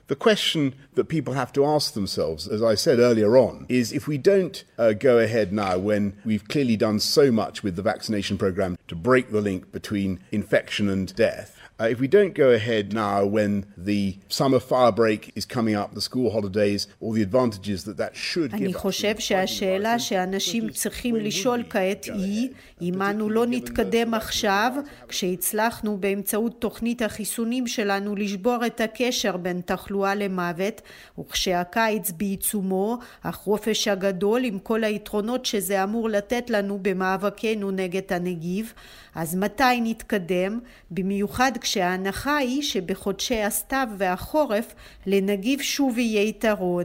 The 0.06 0.14
question 0.14 0.74
that 0.96 1.08
people 1.08 1.32
have 1.32 1.52
to 1.54 1.64
ask 1.64 1.94
themselves, 1.94 2.46
as 2.46 2.62
I 2.62 2.74
said 2.74 2.98
earlier 2.98 3.38
on, 3.38 3.64
is 3.70 3.90
if 3.90 4.06
we 4.06 4.18
don't 4.18 4.62
uh, 4.78 4.92
go 4.92 5.18
ahead 5.18 5.50
now 5.50 5.78
when 5.78 6.12
we've 6.26 6.46
clearly 6.46 6.76
done 6.76 6.98
so 7.00 7.32
much 7.32 7.62
with 7.64 7.74
the 7.76 7.88
vaccination 7.92 8.36
program 8.36 8.76
to 8.88 8.94
break 8.94 9.30
the 9.30 9.40
link 9.40 9.72
between 9.72 10.20
infection 10.30 10.90
and 10.90 11.14
death, 11.16 11.50
Uh, 11.80 11.86
if 11.86 11.98
we 11.98 12.06
don't 12.06 12.34
go 12.34 12.50
ahead 12.50 12.92
now 12.92 13.24
when 13.26 13.66
the 13.76 14.16
summer 14.28 14.60
fire 14.60 14.92
break 14.92 15.32
is 15.34 15.44
coming 15.44 15.74
up, 15.74 15.92
the 15.92 16.00
school 16.00 16.30
holidays, 16.30 16.86
all 17.00 17.10
the 17.10 17.22
advantages 17.22 17.82
that 17.82 17.96
that 17.96 18.14
should 18.14 18.50
give 18.52 18.60
us. 18.60 18.64
אני 18.64 18.74
חושב 18.74 19.18
שהשאלה 19.18 19.98
שאנשים 19.98 20.70
צריכים 20.70 21.16
לשאול 21.16 21.62
כעת 21.70 22.04
היא, 22.04 22.48
אם 22.82 23.02
אנו 23.02 23.30
לא 23.30 23.46
נתקדם 23.46 24.14
עכשיו, 24.14 24.72
כשהצלחנו 25.08 25.96
באמצעות 25.96 26.60
תוכנית 26.60 27.02
החיסונים 27.02 27.66
שלנו 27.66 28.16
לשבור 28.16 28.66
את 28.66 28.80
הקשר 28.80 29.36
בין 29.36 29.60
תחלואה 29.64 30.14
למוות, 30.14 30.82
וכשהקיץ 31.18 32.10
בעיצומו, 32.10 32.98
החופש 33.24 33.88
הגדול 33.88 34.44
עם 34.44 34.58
כל 34.58 34.84
היתרונות 34.84 35.44
שזה 35.46 35.84
אמור 35.84 36.08
לתת 36.08 36.50
לנו 36.50 36.78
במאבקנו 36.82 37.70
נגד 37.70 38.12
הנגיף, 38.12 38.74
אז 39.14 39.34
מתי 39.34 39.80
נתקדם? 39.82 40.58
במיוחד 40.90 41.52
כשההנחה 41.64 42.36
היא 42.36 42.62
שבחודשי 42.62 43.42
הסתיו 43.42 43.88
והחורף 43.98 44.74
לנגיף 45.06 45.62
שוב 45.62 45.98
יהיה 45.98 46.22
יתרון. 46.22 46.84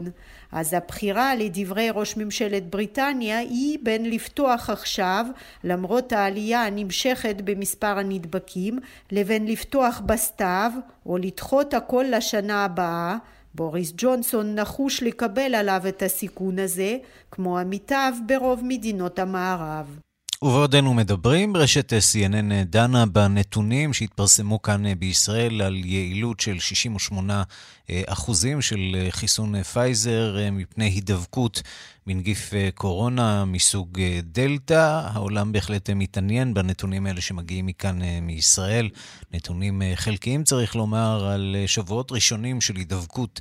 אז 0.52 0.74
הבחירה 0.74 1.36
לדברי 1.36 1.90
ראש 1.90 2.18
ממשלת 2.18 2.70
בריטניה 2.70 3.40
היא 3.40 3.78
בין 3.84 4.10
לפתוח 4.10 4.70
עכשיו 4.70 5.26
למרות 5.64 6.14
העלייה 6.14 6.66
הנמשכת 6.66 7.36
במספר 7.44 8.00
הנדבקים 8.00 8.80
לבין 9.12 9.48
לפתוח 9.48 10.02
בסתיו 10.06 10.72
או 11.06 11.18
לדחות 11.18 11.74
הכל 11.74 12.06
לשנה 12.10 12.66
הבאה 12.66 13.18
בוריס 13.56 13.94
ג'ונסון 13.98 14.56
נחוש 14.56 15.04
לקבל 15.04 15.56
עליו 15.56 15.82
את 15.88 16.04
הסיכון 16.04 16.60
הזה 16.60 16.98
כמו 17.32 17.60
עמיתיו 17.60 18.14
ברוב 18.28 18.62
מדינות 18.64 19.20
המערב. 19.20 20.09
ובעודנו 20.42 20.94
מדברים, 20.94 21.58
רשת 21.58 21.94
CNN 21.94 22.66
דנה 22.66 23.06
בנתונים 23.06 23.94
שהתפרסמו 23.94 24.62
כאן 24.62 24.84
בישראל 25.00 25.62
על 25.62 25.76
יעילות 25.76 26.40
של 26.40 26.60
68 26.60 27.44
אחוזים 28.08 28.62
של 28.62 29.08
חיסון 29.10 29.64
פייזר 29.64 30.38
מפני 30.52 30.86
הידבקות 30.86 31.62
בנגיף 32.08 32.52
קורונה 32.76 33.46
מסוג 33.46 34.00
דלתא. 34.24 35.02
העולם 35.14 35.52
בהחלט 35.52 35.90
מתעניין 35.90 36.54
בנתונים 36.54 37.06
האלה 37.06 37.22
שמגיעים 37.22 37.66
מכאן 37.66 38.00
מישראל. 38.22 38.90
נתונים 39.34 39.82
חלקיים, 39.96 40.44
צריך 40.44 40.76
לומר, 40.76 41.26
על 41.26 41.56
שבועות 41.66 42.12
ראשונים 42.12 42.62
של 42.62 42.76
הידבקות 42.76 43.40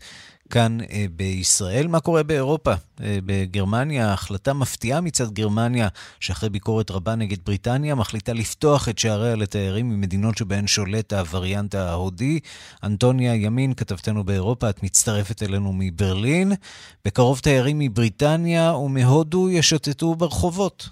כאן 0.51 0.79
אה, 0.81 1.05
בישראל. 1.17 1.87
מה 1.89 2.01
קורה 2.01 2.23
באירופה? 2.23 2.71
אה, 2.71 3.19
בגרמניה, 3.27 4.13
החלטה 4.13 4.53
מפתיעה 4.55 5.01
מצד 5.01 5.31
גרמניה, 5.33 5.89
שאחרי 6.21 6.51
ביקורת 6.51 6.91
רבה 6.91 7.15
נגד 7.15 7.37
בריטניה, 7.47 7.95
מחליטה 7.95 8.33
לפתוח 8.33 8.89
את 8.89 8.99
שעריה 8.99 9.37
לתיירים 9.37 9.89
ממדינות 9.89 10.37
שבהן 10.37 10.67
שולט 10.67 11.13
הווריאנט 11.13 11.75
ההודי. 11.75 12.41
אנטוניה 12.85 13.35
ימין, 13.35 13.75
כתבתנו 13.75 14.25
באירופה, 14.25 14.71
את 14.71 14.83
מצטרפת 14.83 15.43
אלינו 15.43 15.73
מברלין. 15.79 16.53
בקרוב 17.05 17.39
תיירים 17.39 17.79
מבריטניה 17.79 18.75
ומהודו 18.75 19.51
ישוטטו 19.51 20.15
ברחובות. 20.15 20.89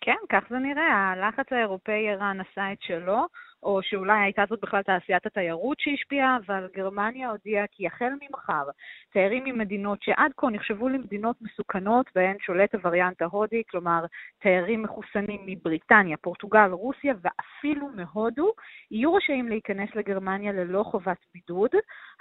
כן, 0.00 0.16
כך 0.32 0.42
זה 0.50 0.58
נראה. 0.58 1.12
הלחץ 1.12 1.52
האירופאי 1.52 2.08
איראן 2.08 2.38
עשה 2.40 2.72
את 2.72 2.78
שלו. 2.80 3.26
או 3.62 3.82
שאולי 3.82 4.18
הייתה 4.20 4.44
זאת 4.48 4.60
בכלל 4.60 4.82
תעשיית 4.82 5.26
התיירות 5.26 5.80
שהשפיעה, 5.80 6.38
אבל 6.46 6.68
גרמניה 6.76 7.30
הודיעה 7.30 7.66
כי 7.70 7.86
החל 7.86 8.12
ממחר, 8.22 8.64
תיירים 9.12 9.44
ממדינות 9.44 10.02
שעד 10.02 10.32
כה 10.36 10.50
נחשבו 10.50 10.88
למדינות 10.88 11.36
מסוכנות, 11.42 12.06
בהן 12.14 12.36
שולט 12.40 12.74
הווריאנט 12.74 13.22
ההודי, 13.22 13.62
כלומר 13.70 14.04
תיירים 14.38 14.82
מחוסנים 14.82 15.40
מבריטניה, 15.46 16.16
פורטוגל, 16.16 16.70
רוסיה 16.72 17.14
ואפילו 17.20 17.88
מהודו, 17.88 18.52
יהיו 18.90 19.14
רשאים 19.14 19.48
להיכנס 19.48 19.88
לגרמניה 19.94 20.52
ללא 20.52 20.82
חובת 20.82 21.18
בידוד. 21.34 21.70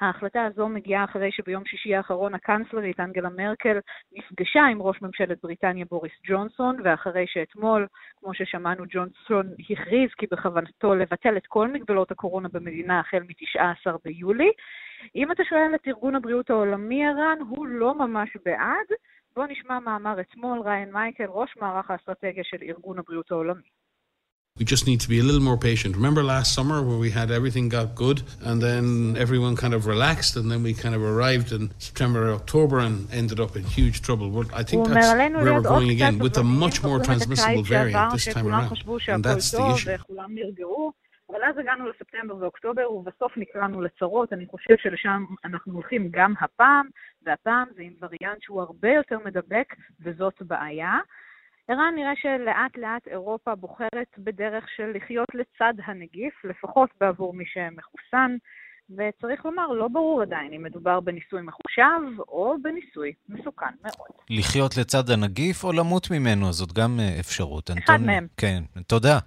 ההחלטה 0.01 0.43
הזו 0.45 0.67
מגיעה 0.67 1.03
אחרי 1.03 1.31
שביום 1.31 1.65
שישי 1.65 1.95
האחרון 1.95 2.33
הקנצלרית 2.33 2.99
אנגלה 2.99 3.29
מרקל 3.29 3.79
נפגשה 4.13 4.63
עם 4.71 4.81
ראש 4.81 5.01
ממשלת 5.01 5.37
בריטניה 5.43 5.85
בוריס 5.89 6.13
ג'ונסון, 6.27 6.77
ואחרי 6.83 7.25
שאתמול, 7.27 7.87
כמו 8.19 8.33
ששמענו, 8.33 8.83
ג'ונסון 8.89 9.47
הכריז 9.69 10.09
כי 10.17 10.25
בכוונתו 10.31 10.95
לבטל 10.95 11.26
את 11.37 11.47
כל 11.47 11.67
מגבלות 11.71 12.11
הקורונה 12.11 12.47
במדינה 12.53 12.99
החל 12.99 13.19
מ-19 13.19 13.91
ביולי. 14.05 14.51
אם 15.15 15.31
אתה 15.31 15.43
שואל 15.49 15.75
את 15.75 15.87
ארגון 15.87 16.15
הבריאות 16.15 16.49
העולמי, 16.49 17.05
ערן, 17.05 17.37
הוא 17.49 17.67
לא 17.67 17.95
ממש 17.95 18.29
בעד. 18.45 18.89
בואו 19.35 19.47
נשמע 19.47 19.79
מאמר 19.79 20.21
אתמול, 20.21 20.61
ריין 20.65 20.91
מייקל, 20.93 21.25
ראש 21.29 21.49
מערך 21.61 21.91
האסטרטגיה 21.91 22.43
של 22.43 22.57
ארגון 22.61 22.99
הבריאות 22.99 23.31
העולמי. 23.31 23.69
We 24.59 24.65
just 24.65 24.87
need 24.87 25.01
to 25.01 25.09
be 25.09 25.19
a 25.19 25.23
little 25.23 25.45
more 25.49 25.55
patient. 25.55 25.95
Remember 25.95 26.23
last 26.23 26.55
summer 26.55 26.81
where 26.81 26.97
we 26.97 27.11
had 27.11 27.29
everything 27.29 27.69
got 27.69 27.93
good 27.93 28.23
and 28.41 28.59
then 28.59 29.15
everyone 29.15 29.55
kind 29.55 29.75
of 29.75 29.85
relaxed 29.85 30.35
and 30.35 30.49
then 30.51 30.63
we 30.63 30.73
kind 30.73 30.95
of 30.95 31.03
arrived 31.03 31.51
in 31.51 31.69
September 31.77 32.29
or 32.29 32.33
October 32.33 32.79
and 32.79 33.07
ended 33.13 33.39
up 33.39 33.55
in 33.55 33.63
huge 33.63 34.01
trouble. 34.01 34.31
Well, 34.31 34.47
I 34.55 34.63
think 34.63 34.87
that's 34.87 35.13
where 35.15 35.53
we're 35.53 35.61
going 35.61 35.91
again 35.91 36.17
with 36.17 36.35
a 36.37 36.43
much 36.43 36.81
more 36.81 36.99
transmissible 36.99 37.61
variant 37.61 38.13
this 38.13 38.25
time 38.25 38.47
around. 38.47 38.75
And 39.07 39.23
that's 39.23 39.51
the 39.51 39.63
issue. 39.75 39.91
אבל 41.29 41.43
אז 41.43 41.57
הגענו 41.57 41.89
לספטמבר 41.89 42.35
ואוקטובר, 42.35 42.91
ובסוף 42.91 43.37
נקראנו 43.37 43.81
לצרות. 43.81 44.33
אני 44.33 44.45
חושב 44.45 44.77
שלשם 44.77 45.23
אנחנו 45.45 45.73
הולכים 45.73 46.09
גם 46.11 46.33
הפעם, 46.41 46.87
והפעם 47.23 47.67
זה 47.75 47.81
עם 47.81 47.93
וריאנט 48.01 48.41
שהוא 48.41 48.61
הרבה 48.61 48.89
יותר 48.89 49.17
מדבק, 49.25 49.73
וזאת 50.01 50.41
בעיה. 50.41 50.99
ערן, 51.67 51.93
נראה 51.95 52.15
שלאט 52.15 52.77
לאט 52.77 53.07
אירופה 53.07 53.55
בוחרת 53.55 54.07
בדרך 54.17 54.65
של 54.75 54.91
לחיות 54.95 55.27
לצד 55.33 55.73
הנגיף, 55.85 56.45
לפחות 56.45 56.89
בעבור 56.99 57.33
מי 57.33 57.45
שמחוסן, 57.45 58.37
וצריך 58.89 59.45
לומר, 59.45 59.67
לא 59.67 59.87
ברור 59.87 60.21
עדיין 60.21 60.53
אם 60.53 60.63
מדובר 60.63 60.99
בניסוי 60.99 61.41
מחושב 61.41 62.19
או 62.27 62.55
בניסוי 62.61 63.13
מסוכן 63.29 63.65
מאוד. 63.83 64.09
לחיות 64.29 64.77
לצד 64.77 65.09
הנגיף 65.09 65.63
או 65.63 65.71
למות 65.73 66.11
ממנו, 66.11 66.53
זאת 66.53 66.73
גם 66.73 66.99
אה, 66.99 67.19
אפשרות. 67.19 67.71
אחד 67.71 67.93
אנטון... 67.93 68.05
מהם. 68.05 68.27
כן, 68.37 68.63
תודה. 68.87 69.19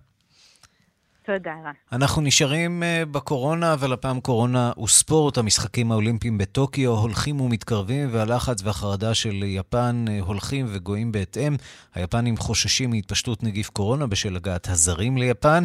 תודה, 1.38 1.50
ערן. 1.50 1.72
אנחנו 1.92 2.22
נשארים 2.22 2.82
אה, 2.82 3.02
בקורונה, 3.10 3.72
אבל 3.72 3.92
הפעם 3.92 4.20
קורונה 4.20 4.72
וספורט. 4.84 5.38
המשחקים 5.38 5.92
האולימפיים 5.92 6.38
בטוקיו 6.38 6.90
הולכים 6.90 7.40
ומתקרבים, 7.40 8.08
והלחץ 8.12 8.62
והחרדה 8.64 9.14
של 9.14 9.42
יפן 9.46 10.04
אה, 10.08 10.20
הולכים 10.20 10.66
וגואים 10.68 11.12
בהתאם. 11.12 11.56
היפנים 11.94 12.36
חוששים 12.36 12.90
מהתפשטות 12.90 13.42
נגיף 13.42 13.70
קורונה 13.70 14.06
בשל 14.06 14.36
הגעת 14.36 14.68
הזרים 14.68 15.16
ליפן, 15.16 15.64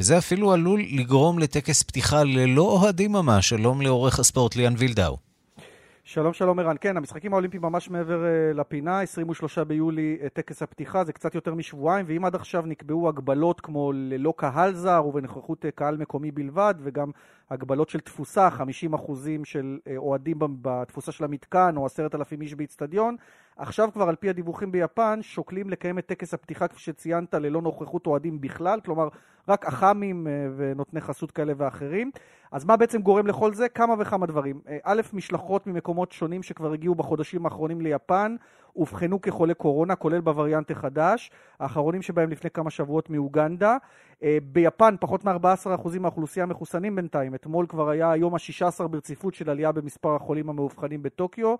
וזה 0.00 0.18
אפילו 0.18 0.52
עלול 0.52 0.84
לגרום 0.90 1.38
לטקס 1.38 1.82
פתיחה 1.82 2.24
ללא 2.24 2.62
אוהדים 2.62 3.12
ממש. 3.12 3.48
שלום 3.48 3.82
לעורך 3.82 4.18
הספורט 4.18 4.56
ליאן 4.56 4.74
וילדאו. 4.78 5.29
שלום 6.12 6.32
שלום 6.32 6.58
ערן, 6.58 6.76
כן, 6.80 6.96
המשחקים 6.96 7.32
האולימפיים 7.32 7.62
ממש 7.62 7.90
מעבר 7.90 8.22
uh, 8.22 8.56
לפינה, 8.56 9.00
23 9.00 9.58
ביולי 9.58 10.18
uh, 10.20 10.28
טקס 10.28 10.62
הפתיחה, 10.62 11.04
זה 11.04 11.12
קצת 11.12 11.34
יותר 11.34 11.54
משבועיים, 11.54 12.06
ואם 12.08 12.24
עד 12.24 12.34
עכשיו 12.34 12.62
נקבעו 12.66 13.08
הגבלות 13.08 13.60
כמו 13.60 13.92
ללא 13.92 14.34
קהל 14.36 14.74
זר 14.74 15.02
ובנוכחות 15.06 15.64
uh, 15.64 15.68
קהל 15.74 15.96
מקומי 15.96 16.30
בלבד, 16.30 16.74
וגם 16.82 17.10
הגבלות 17.50 17.88
של 17.88 18.00
תפוסה, 18.00 18.48
50% 18.48 19.12
של 19.44 19.78
uh, 19.84 19.90
אוהדים 19.96 20.36
בתפוסה 20.38 21.12
של 21.12 21.24
המתקן, 21.24 21.74
או 21.76 21.86
10,000 21.86 22.42
איש 22.42 22.54
באיצטדיון, 22.54 23.16
עכשיו 23.56 23.88
כבר 23.92 24.08
על 24.08 24.16
פי 24.16 24.30
הדיווחים 24.30 24.72
ביפן, 24.72 25.18
שוקלים 25.22 25.70
לקיים 25.70 25.98
את 25.98 26.06
טקס 26.06 26.34
הפתיחה, 26.34 26.68
כפי 26.68 26.80
שציינת, 26.80 27.34
ללא 27.34 27.62
נוכחות 27.62 28.06
אוהדים 28.06 28.40
בכלל, 28.40 28.80
כלומר, 28.80 29.08
רק 29.48 29.66
אח"מים 29.66 30.26
uh, 30.26 30.30
ונותני 30.56 31.00
חסות 31.00 31.30
כאלה 31.30 31.52
ואחרים. 31.56 32.10
אז 32.52 32.64
מה 32.64 32.76
בעצם 32.76 33.02
גורם 33.02 33.26
לכל 33.26 33.54
זה? 33.54 33.68
כמה 33.68 33.94
וכמה 33.98 34.26
דברים. 34.26 34.60
א', 34.82 35.00
משלחות 35.12 35.66
ממקומות 35.66 36.12
שונים 36.12 36.42
שכבר 36.42 36.72
הגיעו 36.72 36.94
בחודשים 36.94 37.44
האחרונים 37.44 37.80
ליפן, 37.80 38.36
אובחנו 38.76 39.20
כחולי 39.20 39.54
קורונה, 39.54 39.96
כולל 39.96 40.20
בווריאנט 40.20 40.70
החדש, 40.70 41.30
האחרונים 41.60 42.02
שבהם 42.02 42.30
לפני 42.30 42.50
כמה 42.50 42.70
שבועות 42.70 43.10
מאוגנדה. 43.10 43.76
אה, 44.22 44.38
ביפן 44.42 44.94
פחות 45.00 45.24
מ-14% 45.24 45.98
מהאוכלוסייה 46.00 46.46
מחוסנים 46.46 46.96
בינתיים. 46.96 47.34
אתמול 47.34 47.66
כבר 47.66 47.88
היה 47.88 48.10
היום 48.12 48.34
ה-16 48.34 48.88
ברציפות 48.88 49.34
של 49.34 49.50
עלייה 49.50 49.72
במספר 49.72 50.14
החולים 50.14 50.50
המאובחנים 50.50 51.02
בטוקיו, 51.02 51.54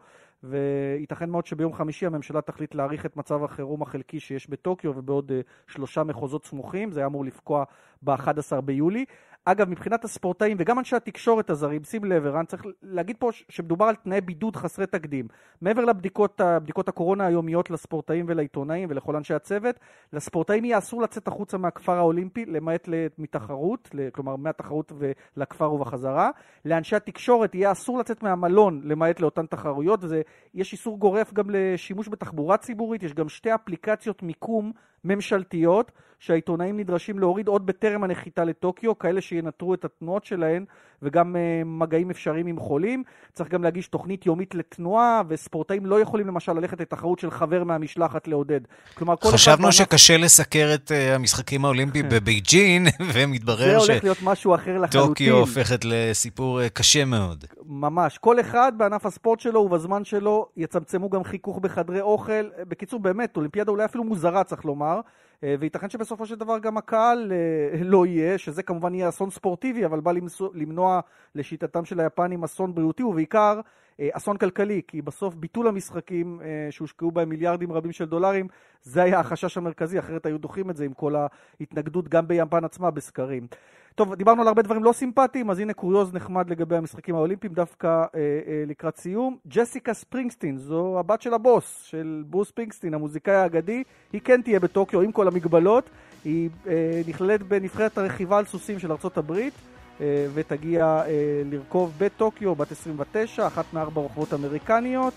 וייתכן 0.45 1.31
מאוד 1.31 1.47
שביום 1.47 1.73
חמישי 1.73 2.07
הממשלה 2.07 2.41
תחליט 2.41 2.75
להאריך 2.75 3.07
את 3.07 3.17
מצב 3.17 3.45
החירום 3.45 3.83
החלקי 3.83 4.21
שיש 4.21 4.51
בטוקיו 4.51 4.93
ובעוד 4.97 5.33
אה, 5.33 5.41
שלושה 5.67 6.05
מחוזות 6.05 6.47
סמוכים, 6.47 6.93
זה 6.93 7.01
היה 7.01 7.07
אמור 7.07 7.25
לפקוע 7.25 7.65
ב-11 8.03 8.61
ביולי. 8.65 9.05
אגב, 9.45 9.69
מבחינת 9.69 10.05
הספורטאים 10.05 10.57
וגם 10.61 10.79
אנשי 10.79 10.97
התקשורת 10.97 11.51
הזרים, 11.51 11.85
שים 11.85 12.05
לב, 12.05 12.27
ערן, 12.27 12.45
צריך 12.45 12.65
להגיד 12.83 13.17
פה 13.19 13.31
שמדובר 13.49 13.85
על 13.85 13.95
תנאי 13.95 14.21
בידוד 14.21 14.57
חסרי 14.57 14.87
תקדים. 14.87 15.29
מעבר 15.61 15.85
לבדיקות 15.85 16.41
בדיקות 16.45 16.89
הקורונה 16.89 17.27
היומיות 17.27 17.71
לספורטאים 17.71 18.25
ולעיתונאים 18.29 18.89
ולכל 18.91 19.17
אנשי 19.17 19.35
הצוות, 19.35 19.77
לספורטאים 20.13 20.65
יהיה 20.65 20.79
אסור 20.79 21.03
לצאת 21.03 21.29
החוצה 21.29 21.59
מהכפר 21.59 21.93
האולימפי, 21.93 22.47
למעט 22.47 22.89
מתחרות, 23.19 23.91
כלומר 24.13 24.37
מהתחרות 24.37 24.93
לכפר 25.37 25.73
ובחזרה. 25.73 26.31
לאנשי 26.65 26.97
התקשורת 26.97 27.55
יהיה 27.55 27.73
אסור 27.73 27.99
לצאת 27.99 28.23
מהמלון, 28.23 28.81
למעט 28.85 29.21
לאותן 29.21 29.47
תחרויות, 29.47 30.01
ויש 30.05 30.73
איסור 30.73 30.99
גורף 30.99 31.33
גם 31.33 31.51
לשימוש 31.51 32.09
בתחבורה 32.09 32.57
ציבורית, 32.57 33.03
יש 33.03 33.15
גם 33.15 33.29
שתי 33.29 33.55
אפליקציות 33.55 34.23
מיקום 34.23 34.73
ממשלתיות 35.05 35.93
שהעיתונאים 36.19 36.77
נדרשים 36.77 37.19
להוריד 37.19 37.49
עוד 37.49 37.67
בטרם 37.67 38.05
הנחיתה 38.05 38.45
לטוקיו, 38.45 38.99
כאלה 38.99 39.21
שינטרו 39.31 39.75
את 39.75 39.85
התנועות 39.85 40.25
שלהן 40.25 40.65
וגם 41.03 41.37
uh, 41.37 41.39
מגעים 41.65 42.11
אפשריים 42.11 42.47
עם 42.47 42.59
חולים. 42.59 43.03
צריך 43.33 43.51
גם 43.51 43.63
להגיש 43.63 43.89
תוכנית 43.89 44.27
יומית 44.27 44.55
לתנועה, 44.55 45.23
וספורטאים 45.29 45.87
לא 45.87 46.01
יכולים 46.01 46.27
למשל 46.27 46.53
ללכת 46.53 46.81
לתחרות 46.81 47.19
של 47.19 47.31
חבר 47.31 47.65
מהמשלחת 47.65 48.29
לעודד. 48.29 48.61
כלומר, 48.95 49.17
כל 49.17 49.29
חשבנו 49.29 49.69
אחד... 49.69 49.71
שקשה 49.71 50.17
לסקר 50.17 50.71
את 50.75 50.91
uh, 50.91 50.95
המשחקים 51.15 51.65
האולימפיים 51.65 52.07
בבייג'ין, 52.09 52.87
ומתברר 53.15 53.79
ש... 53.79 53.87
זה 53.87 53.93
הולך 53.93 54.05
להיות 54.05 54.19
משהו 54.23 54.55
אחר 54.55 54.79
לחלוטין. 54.79 55.09
טוקיו 55.09 55.37
הופכת 55.37 55.85
לסיפור 55.85 56.61
uh, 56.61 56.69
קשה 56.69 57.05
מאוד. 57.05 57.45
ממש. 57.67 58.19
כל 58.19 58.41
אחד 58.41 58.73
בענף 58.77 59.07
הספורט 59.07 59.41
שלו 59.41 59.61
ובזמן 59.61 60.05
שלו 60.05 60.49
יצמצמו 60.57 61.11
גם 61.11 61.25
חיכוך 61.25 61.59
בחדרי 61.59 62.01
אוכל. 62.01 62.49
בקיצור, 62.69 63.01
באמת, 63.01 63.37
אולימפיאדה 63.37 63.71
אולי 63.71 63.85
אפילו 63.85 64.05
מוזרה, 64.05 64.45
צריך 64.45 64.65
לומר. 64.65 65.01
אה, 65.45 65.55
וייתכן 65.61 65.91
שבסופו 65.91 66.27
של 66.27 66.35
דבר 66.35 66.59
גם 66.59 66.77
הקהל 66.77 67.33
אה, 67.33 67.83
לא 67.85 68.07
יהיה, 68.07 68.39
שזה 68.39 68.63
כמובן 68.63 68.95
יהיה 68.95 69.09
אסון 69.09 69.31
ספורטיבי, 69.31 69.85
אבל 69.87 70.01
בא 70.01 70.13
למנוע 70.55 71.01
לשיטתם 71.35 71.85
של 71.85 72.01
היפנים 72.01 72.45
אסון 72.45 72.75
בריאותי, 72.75 73.03
ובעיקר 73.03 73.61
אה, 74.01 74.09
אסון 74.13 74.37
כלכלי, 74.37 74.83
כי 74.89 75.03
בסוף 75.03 75.35
ביטול 75.35 75.69
המשחקים 75.69 76.41
שהושקעו 76.71 77.11
בהם 77.11 77.29
מיליארדים 77.29 77.73
רבים 77.73 77.93
של 77.93 78.05
דולרים, 78.05 78.49
זה 78.83 79.03
היה 79.03 79.21
החשש 79.21 79.57
המרכזי, 79.57 79.99
אחרת 79.99 80.27
היו 80.27 80.39
דוחים 80.39 80.71
את 80.71 80.77
זה 80.77 80.85
עם 80.85 80.93
כל 80.93 81.15
ההתנגדות 81.61 82.09
גם 82.09 82.29
ביפן 82.29 82.65
עצמה 82.65 82.91
בסקרים. 82.91 83.47
טוב, 83.95 84.15
דיברנו 84.15 84.43
על 84.43 84.49
הרבה 84.49 84.63
דברים 84.63 84.85
לא 84.85 84.93
סימפטיים, 84.93 85.51
אז 85.51 85.59
הנה 85.59 85.73
קוריוז 85.73 86.15
נחמד 86.15 86.51
לגבי 86.51 86.77
המשחקים 86.77 87.15
האולימפיים, 87.15 87.53
דווקא 87.53 87.87
אה, 87.87 88.05
אה, 88.15 88.65
לקראת 88.67 88.97
סיום. 88.97 89.37
ג'סיקה 89.49 89.95
ספרינגסטין, 89.95 90.57
זו 90.59 90.99
הבת 90.99 91.23
של 91.23 91.35
הבוס, 91.35 91.83
של 91.83 92.25
ברוס 92.27 92.49
ספרינגסטין, 92.49 92.95
המוזיקאי 92.95 93.35
האגדי, 93.35 93.83
היא 94.13 94.21
כן 94.25 94.43
תהיה 94.43 94.61
בטוקיו 94.61 95.01
עם 95.01 95.13
כל 95.13 95.29
המגבלות, 95.29 95.91
היא 96.25 96.51
אה, 96.67 97.01
נכללת 97.07 97.43
בנבחרת 97.43 97.99
הרכיבה 97.99 98.39
על 98.39 98.45
סוסים 98.45 98.79
של 98.79 98.93
ארצות 98.93 99.19
הברית. 99.19 99.55
אה, 100.01 100.27
ותגיע 100.35 100.85
אה, 100.85 101.43
לרכוב 101.51 101.93
בטוקיו, 101.99 102.55
בת 102.55 102.73
29, 102.73 103.47
אחת 103.47 103.65
מארבע 103.73 104.01
רוכבות 104.01 104.35
אמריקניות, 104.35 105.15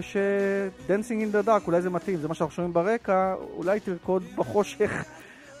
ש 0.00 0.27
Dancing 0.27 1.20
in 1.20 1.32
the 1.32 1.42
Dark, 1.42 1.66
אולי 1.66 1.82
זה 1.82 1.90
מתאים, 1.90 2.16
זה 2.16 2.28
מה 2.28 2.34
שאנחנו 2.34 2.54
שומעים 2.54 2.72
ברקע, 2.72 3.34
אולי 3.56 3.80
תרקוד 3.80 4.22
בחושך 4.36 5.04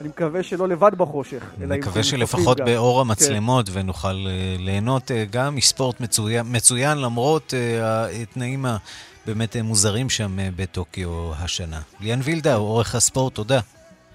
אני 0.00 0.08
מקווה 0.08 0.42
שלא 0.42 0.68
לבד 0.68 0.94
בחושך. 0.96 1.44
מקווה 1.58 2.02
שלפחות 2.02 2.60
באור 2.60 3.00
המצלמות, 3.00 3.68
כן. 3.68 3.78
ונוכל 3.78 4.26
uh, 4.26 4.62
ליהנות 4.62 5.10
uh, 5.10 5.14
גם 5.30 5.54
מספורט 5.54 6.00
מצוין, 6.00 6.46
מצוין 6.50 6.98
למרות 6.98 7.54
uh, 7.54 8.16
התנאים 8.22 8.66
הבאמת 8.66 9.56
מוזרים 9.56 10.10
שם 10.10 10.38
uh, 10.38 10.42
בטוקיו 10.56 11.34
השנה. 11.34 11.80
ליאן 12.00 12.20
וילדה, 12.22 12.54
עורך 12.54 12.94
הספורט, 12.94 13.34
תודה. 13.34 13.60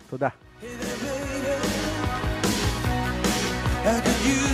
תודה. 0.09 0.29
just 3.83 4.05
dancing 4.05 4.45
in 4.45 4.50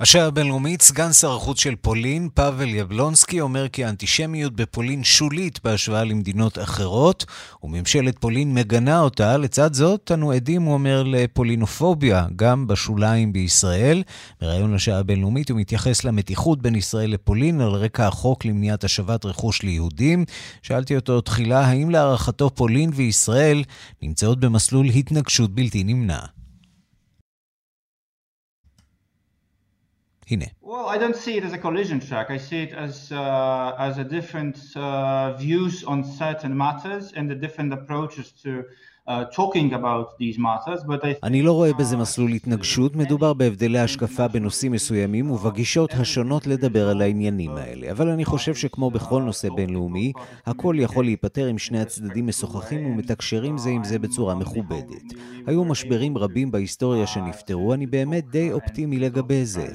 השעה 0.00 0.26
הבינלאומית, 0.26 0.82
סגן 0.82 1.12
שר 1.12 1.36
החוץ 1.36 1.60
של 1.60 1.76
פולין, 1.76 2.28
פאבל 2.34 2.68
יבלונסקי, 2.68 3.40
אומר 3.40 3.68
כי 3.68 3.84
האנטישמיות 3.84 4.56
בפולין 4.56 5.04
שולית 5.04 5.60
בהשוואה 5.64 6.04
למדינות 6.04 6.58
אחרות, 6.58 7.24
וממשלת 7.62 8.18
פולין 8.18 8.54
מגנה 8.54 9.00
אותה. 9.00 9.36
לצד 9.36 9.74
זאת, 9.74 10.12
אנו 10.14 10.32
עדים, 10.32 10.62
הוא 10.62 10.74
אומר, 10.74 11.02
לפולינופוביה, 11.02 12.26
גם 12.36 12.66
בשוליים 12.66 13.32
בישראל. 13.32 14.02
בריאיון 14.40 14.74
לשעה 14.74 14.98
הבינלאומית 14.98 15.50
הוא 15.50 15.60
מתייחס 15.60 16.04
למתיחות 16.04 16.62
בין 16.62 16.74
ישראל 16.74 17.10
לפולין 17.10 17.60
על 17.60 17.70
רקע 17.70 18.06
החוק 18.06 18.44
למניעת 18.44 18.84
השבת 18.84 19.24
רכוש 19.24 19.62
ליהודים. 19.62 20.24
שאלתי 20.62 20.96
אותו 20.96 21.20
תחילה, 21.20 21.60
האם 21.60 21.90
להערכתו 21.90 22.50
פולין 22.54 22.90
וישראל 22.94 23.62
נמצאות 24.02 24.40
במסלול 24.40 24.86
התנגשות 24.86 25.54
בלתי 25.54 25.84
נמנע? 25.84 26.35
הנה. 30.27 30.45
Well, 30.61 30.87
I 30.87 30.97
don't 30.97 31.15
see 31.15 31.37
it 31.37 31.43
as 31.43 31.53
a 31.53 31.57
collision 31.57 31.99
track. 31.99 32.29
I 32.29 32.37
see 32.37 32.63
it 32.63 32.73
as, 32.73 33.11
uh, 33.11 33.75
as 33.77 33.97
a 33.97 34.03
different 34.03 34.57
uh, 34.75 35.33
views 35.33 35.83
on 35.83 36.03
certain 36.03 36.55
matters 36.55 37.11
and 37.13 37.29
the 37.29 37.35
different 37.35 37.73
approaches 37.73 38.31
to 38.43 38.63
אני 41.22 41.42
לא 41.42 41.52
רואה 41.52 41.72
בזה 41.72 41.96
מסלול 41.96 42.32
התנגשות, 42.32 42.96
מדובר 42.96 43.32
בהבדלי 43.32 43.78
השקפה 43.78 44.28
בנושאים 44.28 44.72
מסוימים 44.72 45.30
ובגישות 45.30 45.94
השונות 45.94 46.46
לדבר 46.46 46.88
על 46.88 47.02
העניינים 47.02 47.50
האלה. 47.56 47.90
אבל 47.90 48.08
אני 48.08 48.24
חושב 48.24 48.54
שכמו 48.54 48.90
בכל 48.90 49.22
נושא 49.22 49.48
בינלאומי, 49.56 50.12
הכל 50.46 50.76
יכול 50.78 51.04
להיפתר 51.04 51.50
אם 51.50 51.58
שני 51.58 51.80
הצדדים 51.80 52.26
משוחחים 52.26 52.86
ומתקשרים 52.86 53.58
זה 53.58 53.70
עם 53.70 53.84
זה 53.84 53.98
בצורה 53.98 54.34
מכובדת. 54.34 55.02
היו 55.46 55.64
משברים 55.64 56.18
רבים 56.18 56.50
בהיסטוריה 56.50 57.06
שנפתרו, 57.06 57.74
אני 57.74 57.86
באמת 57.86 58.30
די 58.30 58.52
אופטימי 58.52 58.98
לגבי 58.98 59.44
זה. 59.44 59.66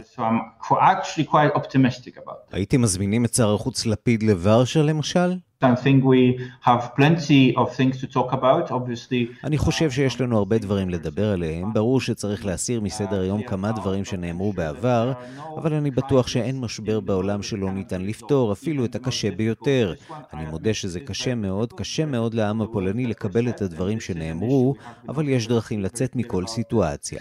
הייתם 2.52 2.82
מזמינים 2.82 3.26
את 3.26 3.34
שר 3.34 3.54
החוץ 3.54 3.86
לפיד 3.86 4.24
לוורשה 4.24 4.82
למשל? 4.82 5.34
I 5.64 5.76
think 5.76 6.04
we 6.04 6.22
have 6.70 6.96
plenty 6.96 7.56
of 7.56 7.68
things 7.78 7.96
to 8.02 8.08
talk 8.08 8.34
about, 8.34 8.72
obviously. 8.72 9.28
אני 9.44 9.58
חושב 9.58 9.92
שיש 9.92 10.22
לנו 10.22 10.38
הרבה 10.38 10.58
דברים 10.58 10.90
לדבר 10.90 11.32
עליהם. 11.32 11.74
ברור 11.74 12.02
שצריך 12.02 12.46
להסיר 12.46 12.82
מסדר 12.82 13.22
היום 13.22 13.44
כמה 13.44 13.72
דברים 13.72 14.06
שנאמרו 14.06 14.54
בעבר, 14.54 15.14
אבל 15.58 15.74
אני 15.74 15.92
בטוח 15.92 16.28
שאין 16.28 16.60
משבר 16.60 17.00
בעולם 17.00 17.44
שלא 17.44 17.72
ניתן 17.72 18.02
לפתור, 18.02 18.52
אפילו 18.52 18.86
את 18.86 18.96
הקשה 18.96 19.32
ביותר. 19.32 19.94
אני 20.34 20.46
מודה 20.46 20.74
שזה 20.74 21.00
קשה 21.00 21.36
מאוד, 21.36 21.74
קשה 21.74 22.06
מאוד 22.06 22.34
לעם 22.34 22.62
הפולני 22.62 23.06
לקבל 23.06 23.50
את 23.50 23.62
הדברים 23.62 24.00
שנאמרו, 24.00 24.76
אבל 25.10 25.30
יש 25.30 25.48
דרכים 25.48 25.80
לצאת 25.80 26.16
מכל 26.16 26.48
סיטואציה. 26.48 27.20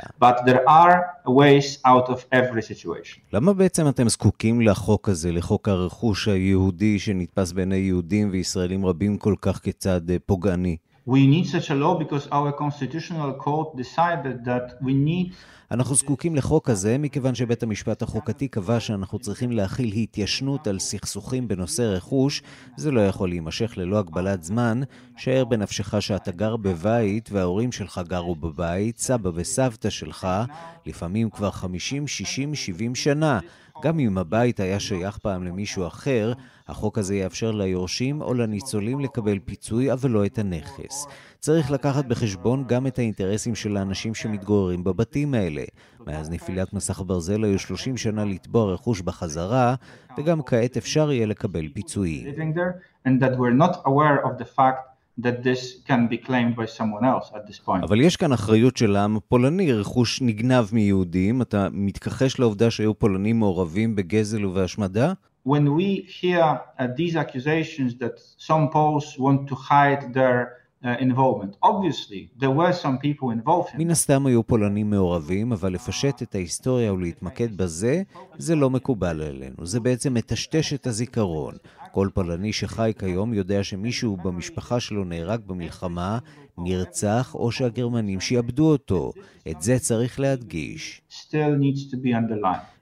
למה 3.33 3.53
בעצם 3.53 3.89
אתם 3.89 4.09
זקוקים 4.09 4.61
לחוק 4.61 5.09
הזה, 5.09 5.33
לחוק 5.33 5.69
הרכוש 5.69 6.29
היהודי 6.29 6.99
שנתפס 6.99 7.53
בעיני 7.53 7.77
יהודים 7.77 8.30
וישראלים 8.33 8.87
רבים 8.87 9.19
כל 9.19 9.35
כך 9.41 9.61
כצד 9.63 10.01
פוגעני. 10.27 10.77
We 11.09 11.27
need 11.35 11.47
such 11.47 11.71
a 11.71 11.75
law 11.75 11.95
because 11.99 12.27
our 12.31 12.53
constitutional 12.53 13.33
court 13.45 13.77
decided 13.77 14.45
that 14.45 14.67
we 14.83 14.93
need 14.93 15.35
אנחנו 15.71 15.95
זקוקים 15.95 16.37
לחוק 16.37 16.71
הזה 16.71 16.99
מכיוון 16.99 17.35
שבית 17.35 17.63
המשפט 17.63 18.03
החוקתי 18.03 18.49
קבע 18.49 18.81
שאנחנו 18.81 19.19
צריכים 19.19 19.53
להכיל 19.53 19.93
התיישנות 19.93 20.67
על 20.67 20.79
סכסוכים 20.79 21.49
בנושא 21.49 21.83
רכוש. 21.83 22.43
זה 22.77 22.91
לא 22.91 23.01
יכול 23.01 23.29
להימשך 23.29 23.73
ללא 23.77 23.99
הגבלת 23.99 24.43
זמן. 24.43 24.81
שער 25.17 25.45
בנפשך 25.45 26.03
שאתה 26.03 26.31
גר 26.33 26.57
בבית 26.57 27.29
וההורים 27.33 27.73
שלך 27.73 28.01
גרו 28.09 28.35
בבית, 28.35 28.99
סבא 28.99 29.31
וסבתא 29.35 29.91
שלך, 29.91 30.29
לפעמים 30.87 31.31
כבר 31.31 31.51
50, 31.51 32.07
60, 32.07 32.55
70 32.55 32.95
שנה. 32.95 33.41
גם 33.83 33.99
אם 33.99 34.19
הבית 34.19 34.61
היה 34.61 34.81
שייך 34.81 35.19
פעם 35.19 35.45
למישהו 35.45 35.87
אחר, 35.87 36.33
החוק 36.71 36.99
הזה 36.99 37.17
יאפשר 37.17 37.51
ליורשים 37.51 38.23
או 38.23 38.35
לניצולים 38.35 39.01
לקבל 39.01 39.39
פיצוי, 39.39 39.93
אבל 39.93 40.11
לא 40.11 40.27
את 40.27 40.39
הנכס. 40.39 41.07
צריך 41.39 41.71
לקחת 41.71 42.05
בחשבון 42.05 42.65
גם 42.67 42.87
את 42.87 42.99
האינטרסים 42.99 43.55
של 43.55 43.77
האנשים 43.77 44.15
שמתגוררים 44.15 44.85
בבתים 44.85 45.35
האלה. 45.35 45.63
מאז 46.07 46.31
נפילת 46.31 46.73
מסך 46.73 47.03
ברזל 47.07 47.45
היו 47.45 47.59
30 47.59 47.97
שנה 47.97 48.25
לתבוע 48.25 48.73
רכוש 48.73 49.01
בחזרה, 49.01 49.75
וגם 50.19 50.43
כעת 50.43 50.77
אפשר 50.77 51.13
יהיה 51.13 51.27
לקבל 51.27 51.69
פיצויים. 51.69 52.27
that 55.23 55.43
this 55.43 55.63
can 55.89 56.09
be 56.09 56.19
claimed 56.29 56.55
by 56.57 56.67
someone 56.67 57.05
else 57.05 57.27
at 57.35 57.47
this 57.47 57.59
point. 57.67 57.83
אבל 57.83 58.01
יש 58.01 58.17
כאן 58.17 58.33
אחריות 58.33 58.77
של 58.77 58.97
העם 58.97 59.17
הפולני, 59.17 59.73
רכוש 59.73 60.23
נגנב 60.23 60.65
מיהודים. 60.73 61.43
אתה 61.43 61.69
מתכחש 61.73 62.39
לעובדה 62.39 62.71
שהיו 62.71 62.99
פולנים 62.99 63.39
מעורבים 63.39 63.97
בגזל 63.97 64.45
ובהשמדה? 64.45 65.13
When 65.45 65.75
we 65.75 66.07
hear 66.21 66.43
uh, 66.43 66.89
these 66.97 67.17
accusations 67.17 67.97
that 67.97 68.21
some 68.37 68.69
Poles 68.69 69.19
want 69.19 69.49
to 69.49 69.55
hide 69.55 70.13
their. 70.15 70.61
מן 73.79 73.91
הסתם 73.91 74.27
היו 74.27 74.43
פולנים 74.43 74.91
מעורבים, 74.91 75.53
אבל 75.53 75.73
לפשט 75.73 76.23
את 76.23 76.35
ההיסטוריה 76.35 76.93
ולהתמקד 76.93 77.57
בזה, 77.57 78.03
זה 78.39 78.55
לא 78.55 78.71
מקובל 78.71 79.23
עלינו. 79.23 79.67
זה 79.67 79.81
בעצם 79.81 80.15
מטשטש 80.15 80.73
את 80.73 80.87
הזיכרון. 80.87 81.55
כל 81.93 82.09
פולני 82.15 82.53
שחי 82.53 82.93
כיום 82.99 83.35
יודע 83.35 83.65
שמישהו 83.65 84.17
במשפחה 84.17 84.81
שלו 84.81 85.05
נהרג 85.05 85.41
במלחמה, 85.47 86.19
נרצח, 86.59 87.35
או 87.35 87.53
שהגרמנים 87.53 88.21
שיעבדו 88.21 88.71
אותו. 88.71 89.13
את 89.51 89.63
זה 89.63 89.79
צריך 89.79 90.21
להדגיש. 90.21 91.03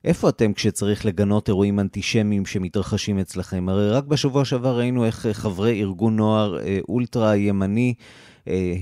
איפה 0.04 0.28
אתם 0.28 0.52
כשצריך 0.52 1.06
לגנות 1.06 1.48
אירועים 1.48 1.80
אנטישמיים 1.80 2.46
שמתרחשים 2.46 3.18
אצלכם? 3.18 3.68
הרי 3.68 3.90
רק 3.90 4.04
בשבוע 4.04 4.44
שעבר 4.44 4.78
ראינו 4.78 5.04
איך 5.04 5.26
חברי 5.32 5.80
ארגון 5.80 6.16
נוער 6.16 6.58
אולטרה 6.88 7.36
ימני 7.36 7.94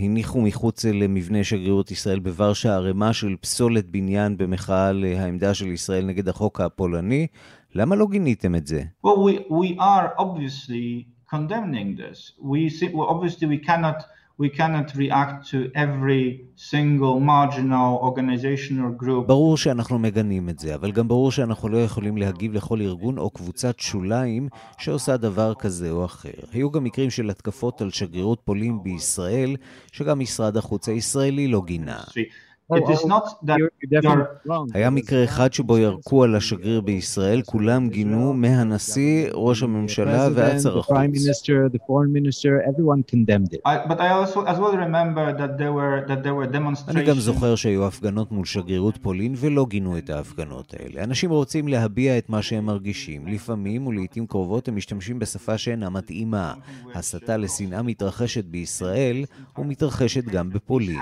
הניחו 0.02 0.40
מחוץ 0.40 0.84
למבנה 0.84 1.44
שגרירות 1.44 1.90
ישראל 1.90 2.18
בוורשה 2.18 2.74
ערימה 2.74 3.12
של 3.12 3.36
פסולת 3.40 3.90
בניין 3.90 4.36
במחאה 4.36 4.88
על 4.88 5.04
העמדה 5.18 5.54
של 5.54 5.66
ישראל 5.66 6.04
נגד 6.04 6.28
החוק 6.28 6.60
הפולני. 6.60 7.26
למה 7.74 7.96
לא 7.96 8.06
גיניתם 8.10 8.54
את 8.54 8.66
זה? 8.66 8.82
Well, 9.06 9.08
we, 9.08 9.50
we 9.50 9.78
are 9.78 10.20
we 14.38 14.48
cannot 14.50 14.88
react 14.94 15.36
to 15.50 15.58
every 15.74 16.24
single 16.56 17.18
marginal 17.20 17.98
organization 18.08 18.74
or 18.84 18.90
group. 19.02 19.26
ברור 19.26 19.56
שאנחנו 19.56 19.98
מגנים 19.98 20.48
את 20.48 20.58
זה, 20.58 20.74
אבל 20.74 20.92
גם 20.92 21.08
ברור 21.08 21.30
שאנחנו 21.30 21.68
לא 21.68 21.78
יכולים 21.78 22.16
להגיב 22.16 22.52
לכל 22.52 22.80
ארגון 22.80 23.18
או 23.18 23.30
קבוצת 23.30 23.80
שוליים 23.80 24.48
שעושה 24.78 25.16
דבר 25.16 25.54
כזה 25.54 25.90
או 25.90 26.04
אחר. 26.04 26.30
היו 26.52 26.70
גם 26.70 26.84
מקרים 26.84 27.10
של 27.10 27.30
התקפות 27.30 27.80
על 27.80 27.90
שגרירות 27.90 28.40
פולין 28.44 28.82
בישראל, 28.82 29.56
שגם 29.92 30.18
משרד 30.18 30.56
החוץ 30.56 30.88
הישראלי 30.88 31.48
לא 31.48 31.62
גינה. 31.66 31.98
היה 34.74 34.90
מקרה 34.90 35.24
אחד 35.24 35.52
שבו 35.52 35.78
ירקו 35.78 36.24
על 36.24 36.34
השגריר 36.36 36.80
בישראל, 36.80 37.42
כולם 37.42 37.88
גינו 37.88 38.32
מהנשיא, 38.32 39.28
ראש 39.34 39.62
הממשלה 39.62 40.28
ועד 40.34 40.58
שר 40.58 40.78
החוץ. 40.78 40.96
אני 46.88 47.04
גם 47.04 47.16
זוכר 47.16 47.54
שהיו 47.54 47.86
הפגנות 47.86 48.32
מול 48.32 48.44
שגרירות 48.44 48.96
פולין 48.96 49.34
ולא 49.36 49.66
גינו 49.68 49.98
את 49.98 50.10
ההפגנות 50.10 50.74
האלה. 50.74 51.04
אנשים 51.04 51.30
רוצים 51.30 51.68
להביע 51.68 52.18
את 52.18 52.30
מה 52.30 52.42
שהם 52.42 52.66
מרגישים. 52.66 53.26
לפעמים 53.26 53.86
ולעיתים 53.86 54.26
קרובות 54.26 54.68
הם 54.68 54.76
משתמשים 54.76 55.18
בשפה 55.18 55.58
שאינה 55.58 55.90
מתאימה. 55.90 56.54
הסתה 56.94 57.36
לשנאה 57.36 57.82
מתרחשת 57.82 58.44
בישראל 58.44 59.24
ומתרחשת 59.58 60.24
גם 60.24 60.50
בפולין. 60.50 60.98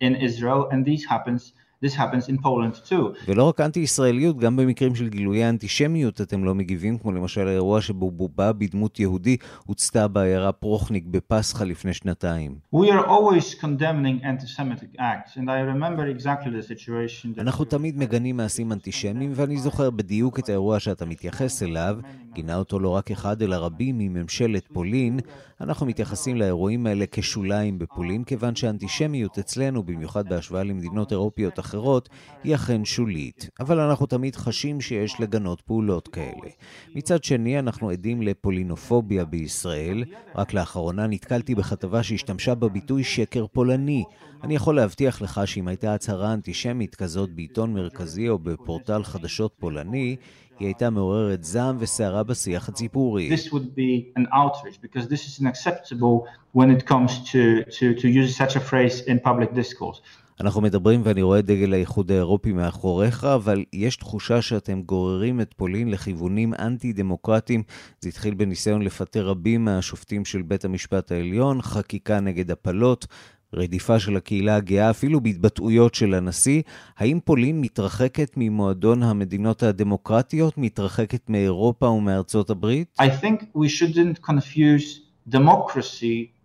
In 0.00 0.14
Israel, 0.14 0.68
and 0.72 0.84
this 0.84 1.04
happens 1.12 1.52
This 1.84 1.94
happens 1.94 2.28
in 2.28 2.42
Poland 2.42 2.88
too. 2.88 3.28
ולא 3.28 3.48
רק 3.48 3.60
אנטי-ישראליות, 3.60 4.38
גם 4.38 4.56
במקרים 4.56 4.94
של 4.94 5.08
גילויי 5.08 5.48
אנטישמיות 5.48 6.20
אתם 6.20 6.44
לא 6.44 6.54
מגיבים, 6.54 6.98
כמו 6.98 7.12
למשל 7.12 7.48
האירוע 7.48 7.80
שבו 7.80 8.10
בובה 8.10 8.52
בדמות 8.52 9.00
יהודי 9.00 9.36
הוצתה 9.66 10.08
בעיירה 10.08 10.52
פרוכניק 10.52 11.04
בפסחא 11.06 11.64
לפני 11.64 11.94
שנתיים. 11.94 12.58
We 12.74 12.78
are 12.78 13.06
always 13.06 13.54
condemning 13.60 14.24
anti-Semitic 14.24 14.98
acts, 14.98 15.36
and 15.36 15.48
I 15.48 15.60
remember 15.60 16.18
exactly 16.18 16.50
the 16.50 16.68
situation 16.68 17.34
that... 17.36 17.40
אנחנו 17.40 17.64
תמיד 17.64 17.98
מגנים 17.98 18.36
מעשים 18.36 18.72
אנטישמיים, 18.72 19.32
ואני 19.34 19.56
זוכר 19.56 19.90
בדיוק 19.90 20.38
את 20.38 20.48
האירוע 20.48 20.80
שאתה 20.80 21.06
מתייחס 21.06 21.62
אליו. 21.62 21.98
גינה 22.32 22.56
אותו 22.56 22.78
לא 22.78 22.88
רק 22.88 23.10
אחד, 23.10 23.42
אלא 23.42 23.56
רבים 23.56 23.98
מממשלת 23.98 24.68
פולין. 24.72 25.20
אנחנו 25.60 25.86
מתייחסים 25.86 26.36
לאירועים 26.36 26.86
האלה 26.86 27.04
כשוליים 27.12 27.78
בפולין, 27.78 28.24
כיוון 28.24 28.56
שהאנטישמיות 28.56 29.38
אצלנו, 29.38 29.82
במיוחד 29.82 30.28
בהשוואה 30.28 30.62
למדינות 30.62 31.12
אירופיות 31.12 31.58
אחרות 31.58 32.08
היא 32.44 32.54
אכן 32.54 32.84
שולית, 32.84 33.50
אבל 33.60 33.80
אנחנו 33.80 34.06
תמיד 34.06 34.36
חשים 34.36 34.80
שיש 34.80 35.20
לגנות 35.20 35.60
פעולות 35.60 36.08
כאלה. 36.08 36.50
מצד 36.94 37.24
שני, 37.24 37.58
אנחנו 37.58 37.90
עדים 37.90 38.22
לפולינופוביה 38.22 39.24
בישראל. 39.24 40.04
רק 40.34 40.54
לאחרונה 40.54 41.06
נתקלתי 41.06 41.54
בכתבה 41.54 42.02
שהשתמשה 42.02 42.54
בביטוי 42.54 43.04
שקר 43.04 43.46
פולני. 43.46 44.04
אני 44.42 44.54
יכול 44.54 44.76
להבטיח 44.76 45.22
לך 45.22 45.40
שאם 45.44 45.68
הייתה 45.68 45.94
הצהרה 45.94 46.32
אנטישמית 46.32 46.94
כזאת 46.94 47.30
בעיתון 47.30 47.74
מרכזי 47.74 48.28
או 48.28 48.38
בפורטל 48.38 49.02
חדשות 49.04 49.54
פולני, 49.58 50.16
היא 50.58 50.68
הייתה 50.68 50.90
מעוררת 50.90 51.44
זעם 51.44 51.76
וסערה 51.78 52.22
בשיח 52.22 52.68
הציבורי. 52.68 53.30
This 53.34 53.52
would 53.52 53.76
be 53.76 54.20
an 54.20 54.26
outrage 54.32 54.78
because 54.82 55.08
this 55.08 55.26
is 55.26 55.40
unacceptable 55.40 56.26
when 56.54 56.70
it 56.70 56.86
comes 56.86 57.10
to, 57.32 57.64
to, 57.78 57.94
to 58.00 58.08
use 58.08 58.36
such 58.36 58.56
a 58.56 58.60
phrase 58.60 59.00
in 59.06 59.18
public 59.28 59.54
discourse. 59.54 60.00
אנחנו 60.40 60.60
מדברים 60.60 61.00
ואני 61.04 61.22
רואה 61.22 61.42
דגל 61.42 61.72
האיחוד 61.72 62.12
האירופי 62.12 62.52
מאחוריך, 62.52 63.24
אבל 63.24 63.64
יש 63.72 63.96
תחושה 63.96 64.42
שאתם 64.42 64.82
גוררים 64.82 65.40
את 65.40 65.54
פולין 65.54 65.90
לכיוונים 65.90 66.54
אנטי-דמוקרטיים. 66.54 67.62
זה 68.00 68.08
התחיל 68.08 68.34
בניסיון 68.34 68.82
לפטר 68.82 69.26
רבים 69.26 69.64
מהשופטים 69.64 70.24
של 70.24 70.42
בית 70.42 70.64
המשפט 70.64 71.12
העליון, 71.12 71.62
חקיקה 71.62 72.20
נגד 72.20 72.50
הפלות, 72.50 73.06
רדיפה 73.54 73.98
של 73.98 74.16
הקהילה 74.16 74.56
הגאה, 74.56 74.90
אפילו 74.90 75.20
בהתבטאויות 75.20 75.94
של 75.94 76.14
הנשיא. 76.14 76.62
האם 76.98 77.18
פולין 77.24 77.60
מתרחקת 77.60 78.32
ממועדון 78.36 79.02
המדינות 79.02 79.62
הדמוקרטיות, 79.62 80.58
מתרחקת 80.58 81.30
מאירופה 81.30 81.86
ומארצות 81.86 82.50
הברית? 82.50 82.96
I 83.00 83.24
think 83.24 83.42
we 83.56 83.68
shouldn't 83.68 84.30
confuse 84.30 85.08
democracy. 85.30 86.37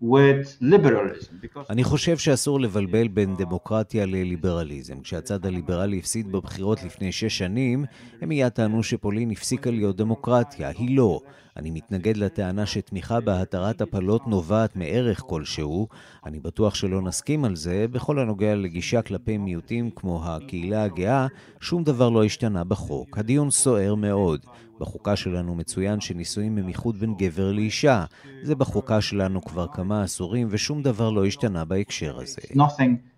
אני 1.69 1.83
חושב 1.83 2.17
שאסור 2.17 2.59
לבלבל 2.59 3.07
בין 3.07 3.35
דמוקרטיה 3.35 4.05
לליברליזם. 4.05 5.01
כשהצד 5.01 5.45
הליברלי 5.45 5.99
הפסיד 5.99 6.31
בבחירות 6.31 6.83
לפני 6.83 7.11
שש 7.11 7.37
שנים, 7.37 7.85
הם 8.21 8.29
מיד 8.29 8.49
טענו 8.49 8.83
שפולין 8.83 9.31
הפסיקה 9.31 9.71
להיות 9.71 9.97
דמוקרטיה. 9.97 10.69
היא 10.69 10.97
לא. 10.97 11.19
אני 11.57 11.71
מתנגד 11.71 12.17
לטענה 12.17 12.65
שתמיכה 12.65 13.19
בהתרת 13.19 13.81
הפלות 13.81 14.27
נובעת 14.27 14.75
מערך 14.75 15.21
כלשהו. 15.27 15.87
אני 16.25 16.39
בטוח 16.39 16.75
שלא 16.75 17.01
נסכים 17.01 17.45
על 17.45 17.55
זה. 17.55 17.85
בכל 17.91 18.19
הנוגע 18.19 18.55
לגישה 18.55 19.01
כלפי 19.01 19.37
מיעוטים 19.37 19.89
כמו 19.95 20.25
הקהילה 20.25 20.83
הגאה, 20.83 21.27
שום 21.59 21.83
דבר 21.83 22.09
לא 22.09 22.23
השתנה 22.23 22.63
בחוק. 22.63 23.17
הדיון 23.17 23.51
סוער 23.51 23.95
מאוד. 23.95 24.45
בחוקה 24.79 25.15
שלנו 25.15 25.55
מצוין 25.55 26.01
שנישואים 26.01 26.57
הם 26.57 26.67
איחוד 26.67 26.99
בין 26.99 27.15
גבר 27.17 27.51
לאישה. 27.51 28.05
זה 28.43 28.55
בחוקה 28.55 29.01
שלנו 29.01 29.41
כבר 29.41 29.67
כמה 29.73 29.92
עשורים, 30.01 30.47
ושום 30.49 30.83
דבר 30.83 31.09
לא 31.09 31.25
השתנה 31.25 31.65
בהקשר 31.65 32.19
הזה. 32.19 32.41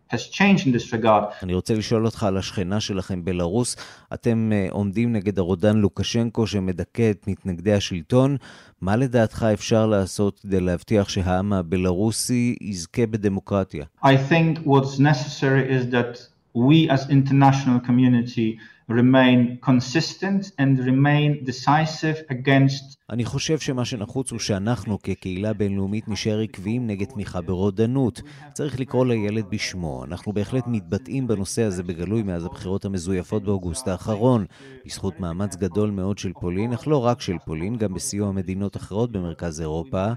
has 0.09 0.27
changed 0.27 0.65
in 0.67 0.71
this 0.71 0.91
regard. 0.91 1.43
אני 1.43 1.53
רוצה 1.53 1.75
לשאול 1.75 2.05
אותך 2.05 2.23
על 2.23 2.37
השכנה 2.37 2.79
שלכם 2.79 3.25
בלרוס. 3.25 3.75
אתם 4.13 4.51
uh, 4.51 4.73
עומדים 4.73 5.13
נגד 5.13 5.39
הרודן 5.39 5.77
לוקשנקו 5.77 6.47
שמדכא 6.47 7.11
את 7.11 7.27
מתנגדי 7.27 7.73
השלטון. 7.73 8.37
מה 8.81 8.95
לדעתך 8.95 9.45
אפשר 9.53 9.85
לעשות 9.85 10.39
כדי 10.39 10.59
להבטיח 10.59 11.09
שהעם 11.09 11.53
הבלרוסי 11.53 12.55
יזכה 12.61 13.05
בדמוקרטיה? 13.05 13.85
I 14.03 14.07
think 14.07 14.59
what's 14.65 14.99
necessary 14.99 15.69
is 15.69 15.91
that 15.91 16.17
we 16.55 16.89
as 16.89 17.09
international 17.09 17.79
community 17.87 18.57
remain 18.89 19.57
consistent 19.61 20.51
and 20.59 20.79
remain 20.79 21.43
decisive 21.43 22.17
against 22.29 22.97
אני 23.09 23.25
חושב 23.25 23.59
שמה 23.59 23.85
שנחוץ 23.85 24.31
הוא 24.31 24.39
שאנחנו 24.39 24.99
כקהילה 25.01 25.53
בינלאומית 25.53 26.07
נשאר 26.07 26.39
עקביים 26.39 26.87
נגד 26.87 27.05
תמיכה 27.05 27.41
ברודנות. 27.41 28.21
צריך 28.53 28.79
לקרוא 28.79 29.05
לילד 29.05 29.45
בשמו. 29.49 30.03
אנחנו 30.05 30.33
בהחלט 30.33 30.63
מתבטאים 30.67 31.27
בנושא 31.27 31.63
הזה 31.63 31.83
בגלוי 31.83 32.23
מאז 32.23 32.45
הבחירות 32.45 32.85
המזויפות 32.85 33.43
באוגוסט 33.43 33.87
האחרון, 33.87 34.45
בזכות 34.85 35.19
מאמץ 35.19 35.55
גדול 35.55 35.91
מאוד 35.91 36.17
של 36.17 36.33
פולין, 36.33 36.73
אך 36.73 36.87
לא 36.87 37.05
רק 37.05 37.21
של 37.21 37.37
פולין, 37.45 37.77
גם 37.77 37.93
בסיוע 37.93 38.31
מדינות 38.31 38.77
אחרות 38.77 39.11
במרכז 39.11 39.61
אירופה. 39.61 40.07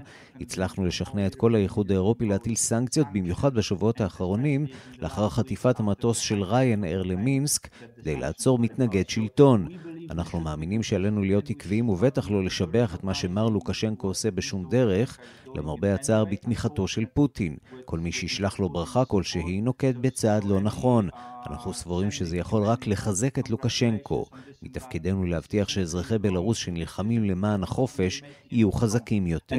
הצלחנו 0.41 0.85
לשכנע 0.85 1.27
את 1.27 1.35
כל 1.35 1.55
האיחוד 1.55 1.91
האירופי 1.91 2.25
להטיל 2.25 2.55
סנקציות, 2.55 3.07
במיוחד 3.13 3.53
בשבועות 3.53 4.01
האחרונים, 4.01 4.65
לאחר 4.99 5.29
חטיפת 5.29 5.79
המטוס 5.79 6.17
של 6.17 6.43
ריין 6.43 6.83
אייר 6.83 7.03
למינסק, 7.03 7.67
כדי 7.95 8.15
לעצור 8.15 8.59
מתנגד 8.59 9.09
שלטון. 9.09 9.67
אנחנו 10.09 10.39
מאמינים 10.39 10.83
שעלינו 10.83 11.21
להיות 11.21 11.49
עקביים 11.49 11.89
ובטח 11.89 12.31
לא 12.31 12.43
לשבח 12.43 12.95
את 12.95 13.03
מה 13.03 13.13
שמר 13.13 13.49
לוקשנקו 13.49 14.07
עושה 14.07 14.31
בשום 14.31 14.69
דרך, 14.69 15.17
למרבה 15.55 15.95
הצער 15.95 16.25
בתמיכתו 16.25 16.87
של 16.87 17.05
פוטין. 17.13 17.57
כל 17.85 17.99
מי 17.99 18.11
שישלח 18.11 18.59
לו 18.59 18.69
ברכה 18.69 19.05
כלשהי 19.05 19.61
נוקט 19.61 19.95
בצעד 20.01 20.43
לא 20.43 20.61
נכון. 20.61 21.09
אנחנו 21.49 21.73
סבורים 21.73 22.11
שזה 22.11 22.37
יכול 22.37 22.63
רק 22.63 22.87
לחזק 22.87 23.39
את 23.39 23.49
לוקשנקו. 23.49 24.25
מתפקידנו 24.63 25.25
להבטיח 25.25 25.69
שאזרחי 25.69 26.17
בלרוס 26.17 26.57
שנלחמים 26.57 27.23
למען 27.23 27.63
החופש 27.63 28.21
יהיו 28.51 28.71
חזקים 28.71 29.27
יותר. 29.27 29.55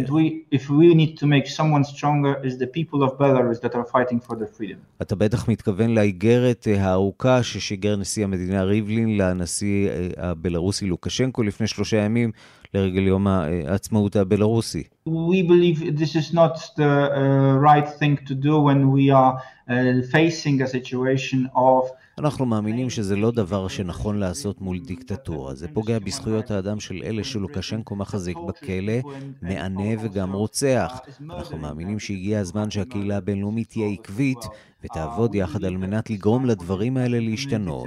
אתה 5.02 5.16
בטח 5.16 5.48
מתכוון 5.48 5.90
לאיגרת 5.90 6.66
הארוכה 6.76 7.42
ששיגר 7.42 7.96
נשיא 7.96 8.24
המדינה 8.24 8.62
ריבלין 8.62 9.16
לנשיא 9.16 9.90
הבלרוסי 10.16 10.86
לוקשנקו 10.86 11.42
לפני 11.42 11.66
שלושה 11.66 11.96
ימים 11.96 12.32
לרגל 12.74 13.02
יום 13.02 13.26
העצמאות 13.26 14.16
הבלרוסי. 14.16 14.82
We 15.06 15.42
believe 15.42 15.96
this 15.96 16.14
is 16.14 16.34
not 16.34 16.54
the 16.76 16.92
uh, 16.92 17.56
right 17.58 17.88
thing 17.88 18.18
to 18.26 18.34
do 18.34 18.60
when 18.60 18.90
we 18.90 19.10
are 19.10 19.42
uh, 19.68 20.02
facing 20.12 20.60
a 20.60 20.66
situation 20.66 21.48
of 21.54 21.90
אנחנו 22.18 22.46
מאמינים 22.46 22.90
שזה 22.90 23.16
לא 23.16 23.30
דבר 23.30 23.68
שנכון 23.68 24.18
לעשות 24.18 24.60
מול 24.60 24.78
דיקטטורה. 24.78 25.54
זה 25.54 25.68
פוגע 25.68 25.98
בזכויות 25.98 26.50
האדם 26.50 26.80
של 26.80 27.02
אלה 27.04 27.24
שלוקשנקו 27.24 27.96
מחזיק 27.96 28.36
בכלא, 28.48 29.10
מענה 29.42 30.02
וגם 30.02 30.32
רוצח. 30.32 31.00
אנחנו 31.30 31.58
מאמינים 31.58 31.98
שהגיע 31.98 32.40
הזמן 32.40 32.70
שהקהילה 32.70 33.16
הבינלאומית 33.16 33.68
תהיה 33.68 33.88
עקבית 33.88 34.38
ותעבוד 34.84 35.34
יחד 35.34 35.64
על 35.64 35.76
מנת 35.76 36.10
לגרום 36.10 36.46
לדברים 36.46 36.96
האלה 36.96 37.20
להשתנות. 37.20 37.86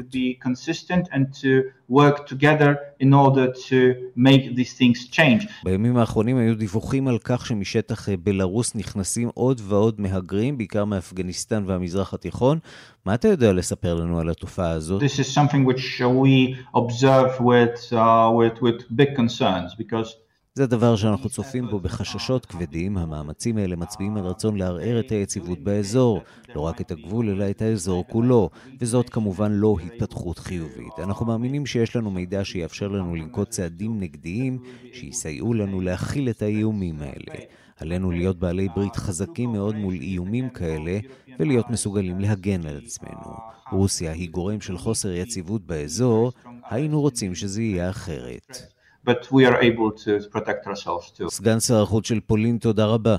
בימים 5.63 5.97
האחרונים 5.97 6.37
היו 6.37 6.55
דיווחים 6.55 7.07
על 7.07 7.17
כך 7.23 7.45
שמשטח 7.45 8.09
בלרוס 8.09 8.75
נכנסים 8.75 9.29
עוד 9.33 9.61
ועוד 9.63 10.01
מהגרים, 10.01 10.57
בעיקר 10.57 10.85
מאפגניסטן 10.85 11.63
והמזרח 11.67 12.13
התיכון. 12.13 12.59
מה 13.05 13.13
אתה 13.13 13.27
יודע 13.27 13.53
לספר 13.53 13.93
לנו 13.95 14.19
על 14.19 14.29
התופעה 14.29 14.69
הזאת? 14.69 15.01
This 15.01 15.19
is 15.19 15.33
something 15.35 15.65
which 15.65 16.01
we 16.01 16.55
observe 16.75 17.39
with, 17.39 17.93
uh, 17.93 18.29
with, 18.31 18.61
with 18.61 18.95
big 18.95 19.15
concerns 19.15 19.75
because 19.77 20.15
זה 20.55 20.67
דבר 20.67 20.95
שאנחנו 20.95 21.29
צופים 21.29 21.67
בו 21.67 21.79
בחששות 21.79 22.45
כבדים. 22.45 22.97
המאמצים 22.97 23.57
האלה 23.57 23.75
מצביעים 23.75 24.17
על 24.17 24.23
רצון 24.23 24.57
לערער 24.57 24.99
את 24.99 25.11
היציבות 25.11 25.59
באזור, 25.59 26.21
לא 26.55 26.61
רק 26.61 26.81
את 26.81 26.91
הגבול, 26.91 27.29
אלא 27.29 27.49
את 27.49 27.61
האזור 27.61 28.05
כולו, 28.07 28.49
וזאת 28.79 29.09
כמובן 29.09 29.51
לא 29.51 29.77
התפתחות 29.85 30.39
חיובית. 30.39 30.99
אנחנו 30.99 31.25
מאמינים 31.25 31.65
שיש 31.65 31.95
לנו 31.95 32.11
מידע 32.11 32.45
שיאפשר 32.45 32.87
לנו 32.87 33.15
לנקוט 33.15 33.49
צעדים 33.49 33.99
נגדיים 33.99 34.59
שיסייעו 34.93 35.53
לנו 35.53 35.81
להכיל 35.81 36.29
את 36.29 36.41
האיומים 36.41 37.01
האלה. 37.01 37.45
עלינו 37.77 38.11
להיות 38.11 38.39
בעלי 38.39 38.67
ברית 38.75 38.95
חזקים 38.95 39.51
מאוד 39.51 39.75
מול 39.75 39.93
איומים 39.93 40.49
כאלה, 40.49 40.99
ולהיות 41.39 41.69
מסוגלים 41.69 42.19
להגן 42.19 42.65
על 42.65 42.81
עצמנו. 42.85 43.33
רוסיה 43.71 44.11
היא 44.11 44.29
גורם 44.29 44.61
של 44.61 44.77
חוסר 44.77 45.11
יציבות 45.11 45.65
באזור, 45.65 46.31
היינו 46.69 47.01
רוצים 47.01 47.35
שזה 47.35 47.61
יהיה 47.61 47.89
אחרת. 47.89 48.72
But 49.05 49.31
we 49.31 49.45
are 49.45 49.59
able 49.69 49.91
to 50.03 50.29
protect 50.35 50.67
ourselves 50.67 51.11
too. 51.17 51.29
סגן 51.29 51.59
שר 51.59 51.81
החוץ 51.81 52.07
של 52.07 52.19
פולין, 52.19 52.57
תודה 52.57 52.85
רבה. 52.85 53.15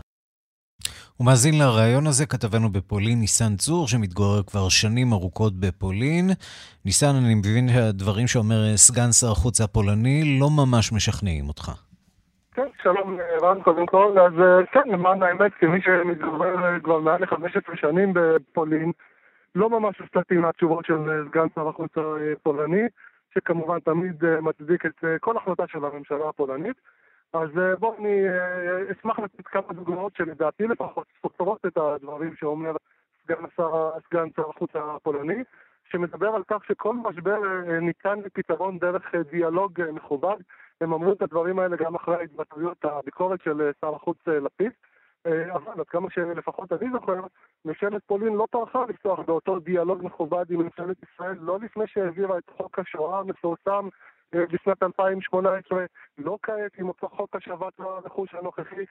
הוא 1.16 1.26
מאזין 1.26 1.54
לרעיון 1.58 2.06
הזה, 2.06 2.26
כתבנו 2.26 2.72
בפולין, 2.72 3.20
ניסן 3.20 3.56
צור, 3.56 3.88
שמתגורר 3.88 4.42
כבר 4.42 4.68
שנים 4.68 5.12
ארוכות 5.12 5.52
בפולין. 5.60 6.30
ניסן, 6.84 7.14
אני 7.24 7.34
מבין 7.34 7.68
שהדברים 7.68 8.26
שאומר 8.26 8.76
סגן 8.76 9.12
שר 9.12 9.30
החוץ 9.30 9.60
הפולני 9.60 10.38
לא 10.40 10.50
ממש 10.50 10.92
משכנעים 10.92 11.48
אותך. 11.48 11.70
כן, 12.54 12.66
שלום 12.82 13.18
רן 13.42 13.62
קודם 13.62 13.86
כל. 13.86 14.18
אז 14.18 14.32
כן, 14.72 14.88
למען 14.92 15.22
האמת, 15.22 15.52
כמי 15.60 15.78
שמתגורר 15.82 16.56
כבר 16.82 17.00
מעל 17.00 17.20
ל-15 17.20 17.76
שנים 17.80 18.12
בפולין, 18.14 18.92
לא 19.54 19.70
ממש 19.70 19.98
הופתעתי 20.00 20.34
מהתשובות 20.34 20.84
של 20.86 20.98
סגן 21.30 21.46
שר 21.54 21.68
החוץ 21.68 21.90
הפולני. 21.96 22.82
שכמובן 23.34 23.80
תמיד 23.80 24.24
מצדיק 24.40 24.86
את 24.86 25.04
כל 25.20 25.36
החלטה 25.36 25.66
של 25.66 25.84
הממשלה 25.84 26.28
הפולנית. 26.28 26.76
אז 27.32 27.48
בואו 27.78 27.96
אני 27.98 28.22
אשמח 28.92 29.18
לתת 29.18 29.46
כמה 29.46 29.72
דוגמאות 29.72 30.16
שלדעתי 30.16 30.66
לפחות 30.66 31.06
סותרות 31.22 31.66
את 31.66 31.76
הדברים 31.76 32.36
שאומר 32.36 32.72
סגן, 33.24 33.44
השר, 33.44 33.90
סגן 34.06 34.28
שר 34.36 34.50
החוץ 34.50 34.70
הפולני, 34.74 35.44
שמדבר 35.90 36.28
על 36.28 36.42
כך 36.48 36.64
שכל 36.64 36.94
משבר 36.94 37.38
ניתן 37.80 38.18
לפתרון 38.24 38.78
דרך 38.78 39.14
דיאלוג 39.30 39.82
מכובד. 39.92 40.36
הם 40.80 40.92
אמרו 40.92 41.12
את 41.12 41.22
הדברים 41.22 41.58
האלה 41.58 41.76
גם 41.76 41.94
אחרי 41.94 42.16
ההתבטאויות 42.16 42.84
הביקורת 42.84 43.40
של 43.42 43.70
שר 43.80 43.94
החוץ 43.94 44.18
לפיד. 44.26 44.70
אבל 45.26 45.80
עד 45.80 45.86
כמה 45.88 46.10
שלפחות 46.10 46.72
אני 46.72 46.90
זוכר, 46.92 47.20
ממשלת 47.64 48.02
פולין 48.06 48.34
לא 48.34 48.46
טרחה 48.50 48.84
לפתוח 48.88 49.18
באותו 49.18 49.58
דיאלוג 49.58 50.04
מכובד 50.04 50.44
עם 50.50 50.60
ממשלת 50.60 50.96
ישראל, 51.02 51.36
לא 51.40 51.58
לפני 51.58 51.84
שהעבירה 51.86 52.38
את 52.38 52.50
חוק 52.56 52.78
השואה 52.78 53.18
המפורסם 53.18 53.88
בשנת 54.52 54.82
2018, 54.82 55.84
לא 56.18 56.38
כעת 56.42 56.72
עם 56.78 56.88
אותו 56.88 57.08
חוק 57.16 57.36
השבת 57.36 57.72
הרכוש 57.78 58.28
הנוכחי, 58.32 58.84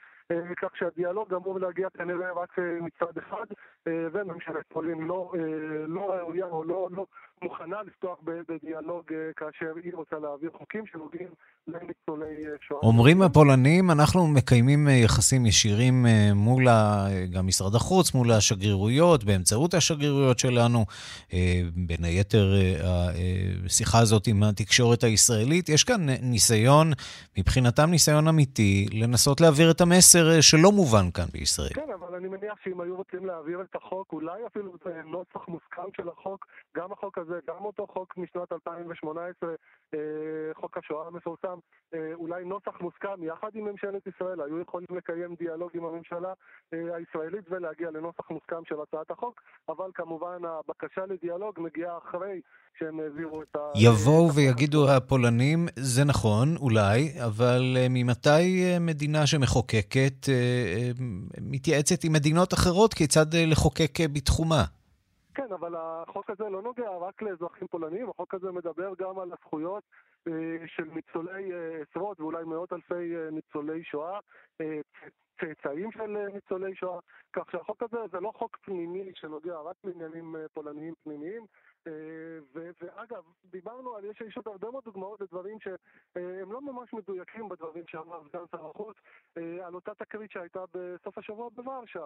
כך 0.61 0.69
שהדיאלוג 0.79 1.33
אמור 1.33 1.59
להגיע 1.59 1.87
כנראה 1.97 2.31
רק 2.35 2.55
מצד 2.81 3.17
אחד, 3.17 3.45
וממשלת 3.87 4.65
פולין 4.73 5.01
לא, 5.01 5.31
לא 5.87 6.13
ראויה 6.13 6.45
או 6.45 6.63
לא, 6.63 6.87
לא 6.91 7.05
מוכנה 7.43 7.77
לפתוח 7.87 8.17
בדיאלוג 8.23 9.03
כאשר 9.35 9.73
היא 9.83 9.93
רוצה 9.93 10.15
להעביר 10.19 10.49
חוקים 10.57 10.85
שנוגעים 10.91 11.27
לניצולי 11.67 12.35
שואה. 12.67 12.79
אומרים 12.83 13.21
הפולנים, 13.21 13.91
אנחנו 13.91 14.27
מקיימים 14.27 14.87
יחסים 14.87 15.45
ישירים 15.45 16.05
מול 16.35 16.63
גם 17.33 17.47
משרד 17.47 17.75
החוץ, 17.75 18.13
מול 18.13 18.31
השגרירויות, 18.31 19.23
באמצעות 19.23 19.73
השגרירויות 19.73 20.39
שלנו, 20.39 20.85
בין 21.75 22.03
היתר 22.03 22.53
השיחה 23.65 23.99
הזאת 23.99 24.27
עם 24.27 24.43
התקשורת 24.43 25.03
הישראלית. 25.03 25.32
יש 25.69 25.83
כאן 25.83 26.09
ניסיון, 26.21 26.91
מבחינתם 27.37 27.89
ניסיון 27.89 28.27
אמיתי, 28.27 28.85
לנסות 28.93 29.41
להעביר 29.41 29.71
את 29.71 29.81
המסר 29.81 30.41
שלא 30.41 30.71
מובן 30.71 31.11
כאן 31.11 31.25
בישראל. 31.33 31.73
כן, 31.73 31.89
אבל 31.99 32.15
אני 32.15 32.27
מניח 32.27 32.53
שאם 32.63 32.81
היו 32.81 32.95
רוצים 32.95 33.25
להעביר 33.25 33.61
את 33.61 33.75
החוק, 33.75 34.13
אולי 34.13 34.39
אפילו 34.47 34.71
נוסח 35.05 35.47
מוסכם 35.47 35.89
של 35.97 36.09
החוק, 36.09 36.45
גם 36.77 36.91
החוק 36.91 37.17
הזה, 37.17 37.39
גם 37.47 37.65
אותו 37.65 37.87
חוק 37.93 38.13
משנת 38.17 38.51
2018, 38.51 39.49
חוק 40.53 40.77
השואה 40.77 41.07
המפורסם, 41.07 41.57
אולי 42.13 42.45
נוסח 42.45 42.81
מוסכם 42.81 43.23
יחד 43.23 43.49
עם 43.53 43.65
ממשלת 43.65 44.07
ישראל, 44.07 44.41
היו 44.41 44.61
יכולים 44.61 44.87
לקיים 44.97 45.35
דיאלוג 45.39 45.69
עם 45.73 45.85
הממשלה 45.85 46.33
הישראלית 46.71 47.45
ולהגיע 47.49 47.91
לנוסח 47.91 48.29
מוסכם 48.29 48.65
של 48.69 48.75
הצעת 48.83 49.11
החוק, 49.11 49.41
אבל 49.69 49.89
כמובן 49.95 50.37
הבקשה 50.45 51.01
לדיאלוג 51.05 51.59
מגיעה 51.59 51.97
אחרי 51.97 52.41
שהם 52.79 52.99
העבירו 52.99 53.41
את 53.41 53.55
ה... 53.55 53.59
יבואו 53.75 54.33
ויגידו 54.33 54.87
הפולנים, 55.13 55.65
זה 55.75 56.03
נכון, 56.05 56.47
אולי, 56.57 56.99
אבל 57.25 57.61
ממתי 57.89 58.77
מדינה 58.79 59.27
שמחוקקת 59.27 60.15
מתייעצת 61.41 62.03
עם 62.03 62.13
מדינות 62.13 62.53
אחרות 62.53 62.93
כיצד 62.93 63.25
לחוקק 63.33 63.93
בתחומה? 64.13 64.63
כן, 65.33 65.47
אבל 65.59 65.73
החוק 65.77 66.29
הזה 66.29 66.43
לא 66.49 66.61
נוגע 66.61 66.89
רק 67.01 67.21
לאזרחים 67.21 67.67
פולנים, 67.67 68.09
החוק 68.09 68.33
הזה 68.33 68.51
מדבר 68.51 68.93
גם 68.99 69.19
על 69.19 69.31
הזכויות 69.31 69.83
של 70.75 70.87
ניצולי 70.95 71.51
עשרות 71.89 72.19
ואולי 72.19 72.43
מאות 72.43 72.73
אלפי 72.73 73.13
ניצולי 73.31 73.83
שואה, 73.83 74.19
צאצאים 75.39 75.91
של 75.91 76.17
ניצולי 76.33 76.75
שואה, 76.75 76.99
כך 77.33 77.43
שהחוק 77.51 77.83
הזה 77.83 77.97
זה 78.11 78.19
לא 78.19 78.31
חוק 78.37 78.57
פנימי 78.65 79.11
שנוגע 79.15 79.59
רק 79.59 79.75
לעניינים 79.83 80.35
פולניים 80.53 80.93
פנימיים. 81.03 81.45
ואגב, 82.81 83.23
דיברנו 83.45 83.95
על, 83.95 84.05
יש 84.05 84.37
עוד 84.37 84.47
הרבה 84.47 84.71
מאוד 84.71 84.83
דוגמאות 84.83 85.21
לדברים 85.21 85.57
שהם 85.59 86.51
לא 86.51 86.61
ממש 86.61 86.93
מדויקים 86.93 87.49
בדברים 87.49 87.83
שאמר 87.87 88.21
סגן 88.29 88.43
שר 88.51 88.65
החוץ, 88.69 88.97
על 89.35 89.75
אותה 89.75 89.93
תקרית 89.93 90.31
שהייתה 90.31 90.63
בסוף 90.73 91.17
השבוע 91.17 91.49
בוורשה, 91.49 92.05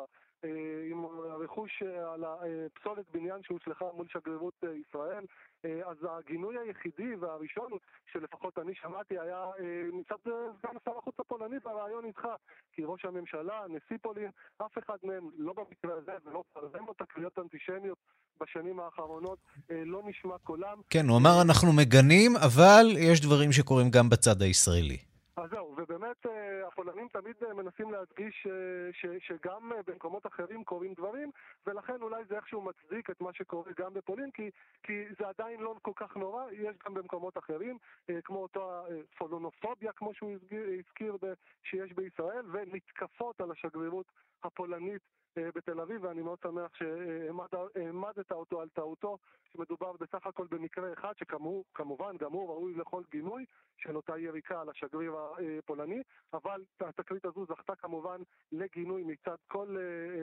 עם 0.91 1.05
הרכוש 1.05 1.83
על 1.83 2.23
הפסולת 2.23 3.05
בניין 3.11 3.43
שהושלכה 3.43 3.85
מול 3.93 4.07
שגרירות 4.07 4.63
ישראל, 4.81 5.25
אז 5.63 5.97
הגינוי 6.09 6.57
היחידי 6.59 7.15
והראשון 7.15 7.71
שלפחות 8.11 8.59
אני 8.59 8.75
שמעתי 8.75 9.19
היה 9.19 9.45
מצד 9.93 10.15
סגן 10.59 10.79
שר 10.85 10.97
החוץ 10.97 11.19
הפולני 11.19 11.59
ברעיון 11.59 12.05
איתך, 12.05 12.27
כי 12.71 12.83
ראש 12.85 13.05
הממשלה, 13.05 13.65
נשיא 13.69 13.97
פולין, 14.01 14.31
אף 14.57 14.77
אחד 14.77 14.97
מהם, 15.03 15.29
לא 15.37 15.53
במקרה 15.53 15.93
הזה 15.93 16.11
ולא 16.23 16.43
הרבה 16.55 16.81
מאוד 16.81 16.95
תקריות 16.95 17.39
אנטישמיות 17.39 17.97
בשנים 18.39 18.79
האחרונות, 18.79 19.39
לא 19.69 20.01
נשמע 20.06 20.38
קולם. 20.43 20.82
כן, 20.89 21.08
הוא 21.10 21.17
אמר 21.17 21.41
אנחנו 21.41 21.73
מגנים, 21.73 22.32
אבל 22.38 22.86
יש 22.97 23.21
דברים 23.21 23.51
שקורים 23.51 23.89
גם 23.89 24.10
בצד 24.10 24.41
הישראלי. 24.41 24.97
אז 25.38 25.49
זהו, 25.49 25.75
ובאמת 25.77 26.25
הפולנים 26.67 27.08
תמיד 27.08 27.36
מנסים 27.56 27.91
להדגיש 27.91 28.47
ש, 28.91 29.06
שגם 29.27 29.71
במקומות 29.88 30.27
אחרים 30.27 30.63
קורים 30.63 30.93
דברים, 30.93 31.32
ולכן 31.67 32.01
אולי 32.01 32.23
זה 32.30 32.36
איכשהו 32.36 32.62
מצדיק 32.62 33.10
את 33.10 33.21
מה 33.21 33.30
שקורה 33.34 33.71
גם 33.80 33.93
בפולין, 33.93 34.32
כי, 34.32 34.49
כי 34.84 35.03
זה 35.19 35.27
עדיין 35.27 35.60
לא 35.60 35.75
כל 35.82 35.91
כך 35.95 36.17
נורא, 36.17 36.43
יש 36.51 36.75
גם 36.86 36.93
במקומות 36.93 37.38
אחרים, 37.38 37.77
כמו 38.23 38.38
אותו 38.38 38.86
פולונופוביה, 39.17 39.91
כמו 39.91 40.13
שהוא 40.13 40.32
הזכיר, 40.80 41.17
שיש 41.63 41.93
בישראל, 41.93 42.45
ומתקפות 42.51 43.41
על 43.41 43.51
השגרירות 43.51 44.06
הפולנית 44.43 45.01
בתל 45.56 45.80
אביב, 45.80 46.04
ואני 46.04 46.21
מאוד 46.21 46.38
שמח 46.43 46.71
שהעמדת 46.78 48.32
אותו 48.32 48.62
על 48.62 48.67
טעותו, 48.73 49.17
שמדובר 49.54 49.91
בסך 50.00 50.28
הכל 50.28 50.47
במקרה 50.52 50.93
אחד, 50.93 51.12
שכמובן 51.19 52.17
גם 52.19 52.32
הוא 52.32 52.50
ראוי 52.50 52.73
לכל 52.76 53.02
גינוי 53.12 53.45
של 53.78 53.95
אותה 53.95 54.17
יריקה 54.17 54.62
על 54.62 54.69
השגריר 54.69 55.13
הפולני, 55.60 56.02
אבל 56.34 56.62
התקרית 56.82 57.26
הזו 57.26 57.45
זכתה 57.50 57.73
כמובן 57.82 58.17
לגינוי 58.52 59.04
מצד 59.04 59.36
כל 59.47 59.76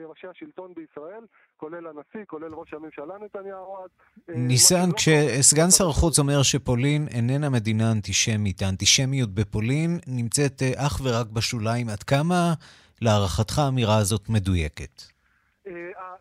ראשי 0.05 0.27
השלטון 0.27 0.73
בישראל, 0.73 1.23
כולל 1.57 1.87
הנשיא, 1.87 2.25
כולל 2.27 2.53
ראש 2.53 2.73
הממשלה 2.73 3.15
נתניהו 3.25 3.77
אז. 3.83 3.89
ניסן, 4.27 4.91
כשסגן 4.97 5.69
שר 5.69 5.89
החוץ 5.89 6.19
אומר 6.19 6.43
שפולין 6.43 7.07
איננה 7.07 7.49
מדינה 7.49 7.91
אנטישמית, 7.91 8.61
האנטישמיות 8.61 9.29
בפולין 9.29 9.99
נמצאת 10.07 10.61
אך 10.75 11.01
ורק 11.03 11.27
בשוליים, 11.27 11.89
עד 11.89 12.03
כמה... 12.03 12.53
להערכתך 13.01 13.59
האמירה 13.59 13.97
הזאת 13.97 14.29
מדויקת? 14.29 15.03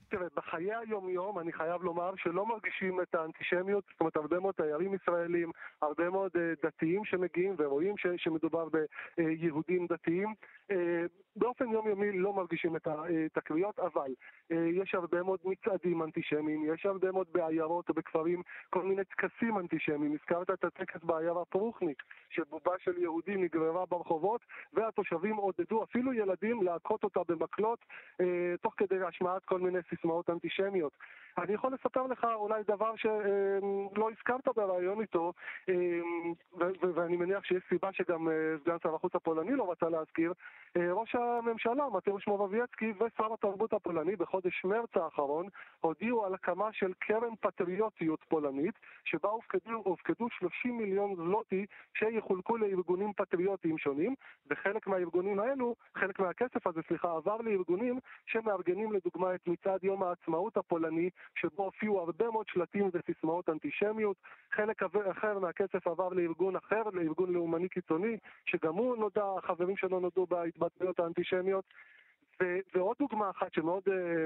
תראה, 0.09 0.27
בחיי 0.37 0.75
היום-יום 0.75 1.39
אני 1.39 1.53
חייב 1.53 1.83
לומר 1.83 2.13
שלא 2.17 2.47
מרגישים 2.47 3.01
את 3.01 3.15
האנטישמיות, 3.15 3.85
זאת 3.91 4.01
אומרת 4.01 4.17
הרבה 4.17 4.41
מאוד 4.41 4.55
תיירים 4.55 4.95
ישראלים, 4.95 5.51
הרבה 5.83 6.11
מאוד 6.11 6.33
דתיים 6.63 7.05
שמגיעים 7.05 7.55
ורואים 7.59 7.95
שמדובר 8.17 8.69
ביהודים 9.17 9.87
דתיים. 9.87 10.35
באופן 11.37 11.69
יומיומי 11.69 12.13
לא 12.19 12.33
מרגישים 12.33 12.77
את 12.77 12.87
התקריות, 12.87 13.79
אבל 13.79 14.15
יש 14.51 14.95
הרבה 14.95 15.23
מאוד 15.23 15.39
מצעדים 15.45 16.03
אנטישמיים, 16.03 16.75
יש 16.75 16.87
הרבה 16.87 17.13
מאוד 17.13 17.27
בעיירות 17.33 17.89
או 17.89 17.95
בכפרים 17.95 18.43
כל 18.71 18.83
מיני 18.83 19.05
טקסים 19.05 19.59
אנטישמיים. 19.59 20.13
הזכרת 20.15 20.51
את 20.51 20.65
הטקס 20.65 21.05
בעיירה 21.05 21.45
פרוכניק, 21.45 22.03
שבובה 22.31 22.73
של 22.79 22.99
יהודים 22.99 23.45
נגררה 23.45 23.87
ברחובות, 23.87 24.41
והתושבים 24.73 25.37
עודדו 25.37 25.83
אפילו 25.83 26.13
ילדים 26.13 26.63
להכות 26.63 27.05
אותה 27.05 27.21
במקלות, 27.29 27.85
תוך 28.63 28.75
כדי 28.77 28.99
השמעת 29.35 29.45
כל 29.45 29.61
מיני 29.61 29.79
סיסמאות 29.91 30.31
אנטישמיות. 30.31 30.93
אני 31.39 31.55
יכול 31.55 31.73
לספר 31.73 32.07
לך 32.07 32.27
אולי 32.35 32.63
דבר 32.63 32.97
שלא 32.97 34.11
הזכרת 34.11 34.49
בריאיון 34.57 35.01
איתו, 35.01 35.33
ואני 36.95 37.17
מניח 37.17 37.45
שיש 37.45 37.63
סיבה 37.69 37.93
שגם 37.93 38.29
סגן 38.61 38.77
שר 38.83 38.95
החוץ 38.95 39.15
הפולני 39.15 39.51
לא 39.51 39.71
רצה 39.71 39.89
להזכיר. 39.89 40.33
ראש 40.77 41.15
הממשלה, 41.15 41.85
מתאוש 41.93 42.27
מורבייצקי 42.27 42.93
ושר 43.01 43.35
התרבות 43.35 43.73
הפולני 43.73 44.17
בחודש 44.17 44.65
מרץ 44.65 44.97
האחרון 44.97 45.47
הודיעו 45.81 46.27
על 46.27 46.35
הקמה 46.35 46.73
של 46.73 46.93
קרן 46.99 47.35
פטריוטיות 47.41 48.25
פולנית, 48.29 48.75
שבה 49.05 49.29
הופקדו, 49.29 49.83
הופקדו 49.85 50.29
30 50.31 50.79
מיליון 50.79 51.15
זלוטי 51.17 51.67
שיחולקו 51.99 52.57
לארגונים 52.57 53.13
פטריוטיים 53.13 53.79
שונים, 53.79 54.15
וחלק 54.51 54.87
מהארגונים 54.87 55.39
האלו, 55.39 55.75
חלק 55.95 56.21
מהכסף 56.21 56.67
הזה, 56.67 56.81
סליחה, 56.89 57.13
עבר 57.17 57.37
לארגונים 57.37 57.99
שמארגנים 58.27 58.93
לדוגמה 58.93 59.24
את 59.35 59.49
מצעד 59.49 59.85
יום 59.85 60.03
העצמאות 60.03 60.57
הפולני, 60.57 61.11
שבו 61.35 61.65
הופיעו 61.65 62.01
הרבה 62.01 62.31
מאוד 62.31 62.47
שלטים 62.49 62.91
וסיסמאות 62.93 63.49
אנטישמיות, 63.49 64.17
חלק 64.53 64.83
אחר 65.11 65.39
מהכסף 65.39 65.87
עבר 65.87 66.09
לארגון 66.09 66.57
אחר, 66.57 66.83
לארגון 66.93 67.33
לאומני 67.33 67.69
קיצוני, 67.69 68.17
שגם 68.47 68.75
הוא 68.75 68.97
נודע, 68.97 69.25
החברים 69.39 69.77
שלו 69.77 70.01
נודעו 70.01 70.27
בהתבטאויות 70.27 71.01
האנטישמיות. 71.01 71.65
ו- 72.43 72.59
ועוד 72.75 72.97
דוגמה 72.99 73.31
אחת 73.31 73.53
שמאוד, 73.53 73.83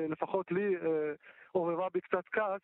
לפחות 0.08 0.52
לי, 0.52 0.74
עוררה 1.52 1.88
בי 1.88 2.00
קצת 2.00 2.24
כעס, 2.32 2.60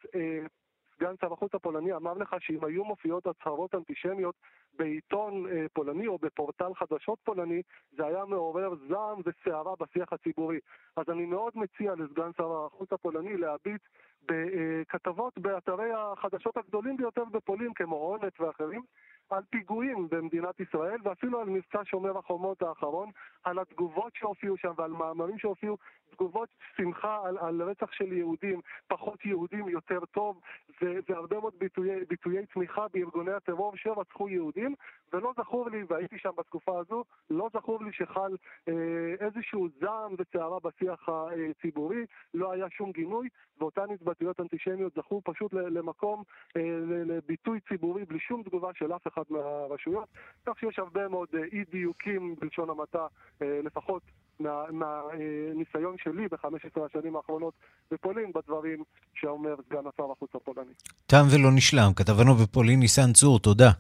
סגן 0.97 1.15
שר 1.21 1.33
החוץ 1.33 1.55
הפולני 1.55 1.93
אמר 1.93 2.13
לך 2.15 2.37
שאם 2.41 2.65
היו 2.65 2.85
מופיעות 2.85 3.27
הצהרות 3.27 3.75
אנטישמיות 3.75 4.35
בעיתון 4.79 5.47
אה, 5.47 5.67
פולני 5.73 6.07
או 6.07 6.19
בפורטל 6.19 6.75
חדשות 6.75 7.19
פולני, 7.25 7.63
זה 7.97 8.07
היה 8.07 8.25
מעורר 8.25 8.75
זעם 8.89 9.21
וסערה 9.25 9.73
בשיח 9.81 10.13
הציבורי. 10.13 10.59
אז 10.97 11.05
אני 11.09 11.27
מאוד 11.27 11.53
מציע 11.57 11.95
לסגן 11.95 12.31
שר 12.37 12.67
החוץ 12.67 12.93
הפולני 12.93 13.37
להביט 13.37 13.83
בכתבות 14.27 15.39
באתרי 15.39 15.91
החדשות 15.97 16.57
הגדולים 16.57 16.97
ביותר 16.97 17.25
בפולין, 17.25 17.75
כמו 17.75 17.97
הונט 17.97 18.41
ואחרים, 18.41 18.83
על 19.31 19.43
פיגועים 19.51 20.09
במדינת 20.11 20.61
ישראל 20.61 20.99
ואפילו 21.05 21.41
על 21.41 21.49
מבצע 21.49 21.81
שומר 21.85 22.19
החומות 22.19 22.63
האחרון, 22.63 23.11
על 23.45 23.59
התגובות 23.59 24.13
שהופיעו 24.15 24.57
שם 24.57 24.73
ועל 24.77 24.91
מאמרים 24.91 25.39
שהופיעו, 25.39 25.77
תגובות 26.15 26.49
שמחה 26.77 27.21
על, 27.25 27.39
על 27.39 27.63
רצח 27.63 27.93
של 27.93 28.13
יהודים, 28.13 28.61
פחות 28.87 29.25
יהודים 29.25 29.69
יותר 29.69 30.01
טוב, 30.05 30.41
והרבה 30.83 31.41
מאוד 31.41 31.55
ביטויי, 31.59 32.05
ביטויי 32.05 32.47
תמיכה 32.47 32.87
בארגוני 32.93 33.33
הטרור 33.33 33.77
שרצחו 33.77 34.29
יהודים, 34.29 34.75
ולא 35.13 35.33
זכור 35.37 35.71
לי, 35.71 35.83
והייתי 35.89 36.19
שם 36.19 36.31
בתקופה 36.37 36.79
הזו, 36.79 37.05
לא 37.31 37.51
זכור 37.53 37.85
לי 37.85 37.93
שחל 37.93 38.37
אה, 38.69 39.15
איזשהו 39.21 39.69
זעם 39.81 40.15
וסערה 40.19 40.59
בשיח 40.61 41.09
הציבורי, 41.09 42.07
לא 42.35 42.53
היה 42.53 42.67
שום 42.71 42.93
גינוי, 42.93 43.29
ואותן 43.59 43.91
התבטאויות 43.91 44.41
אנטישמיות 44.41 44.95
זכו 44.95 45.21
פשוט 45.25 45.53
למקום, 45.53 46.23
אה, 46.57 46.63
לביטוי 46.87 47.61
ציבורי 47.61 48.05
בלי 48.05 48.19
שום 48.19 48.43
תגובה 48.43 48.71
של 48.75 48.93
אף 48.93 49.07
אחד 49.07 49.23
מהרשויות, 49.31 50.09
כך 50.47 50.59
שיש 50.59 50.79
הרבה 50.79 51.09
מאוד 51.09 51.29
אה, 51.35 51.45
אי 51.45 51.65
דיוקים 51.71 52.35
בלשון 52.41 52.71
המעטה, 52.71 53.07
אה, 53.43 53.61
לפחות 53.63 54.03
מהניסיון 54.41 55.93
מה, 55.93 55.99
שלי 56.05 56.29
ב-15 56.29 56.85
השנים 56.87 57.17
האחרונות 57.17 57.55
בפולין 57.91 58.33
בדברים 58.35 58.85
שאומר 59.15 59.55
סגן 59.69 59.79
השר 59.79 60.13
החוץ 60.13 60.31
הפולני. 60.35 60.73
תם 61.07 61.25
ולא 61.31 61.51
נשלם, 61.53 61.93
כתבנו 61.97 62.35
בפולין 62.35 62.81
ניסן 62.81 63.13
צור, 63.13 63.39
תודה. 63.39 63.71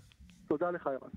תודה 0.49 0.71
לך, 0.71 0.87
ערן. 0.87 1.11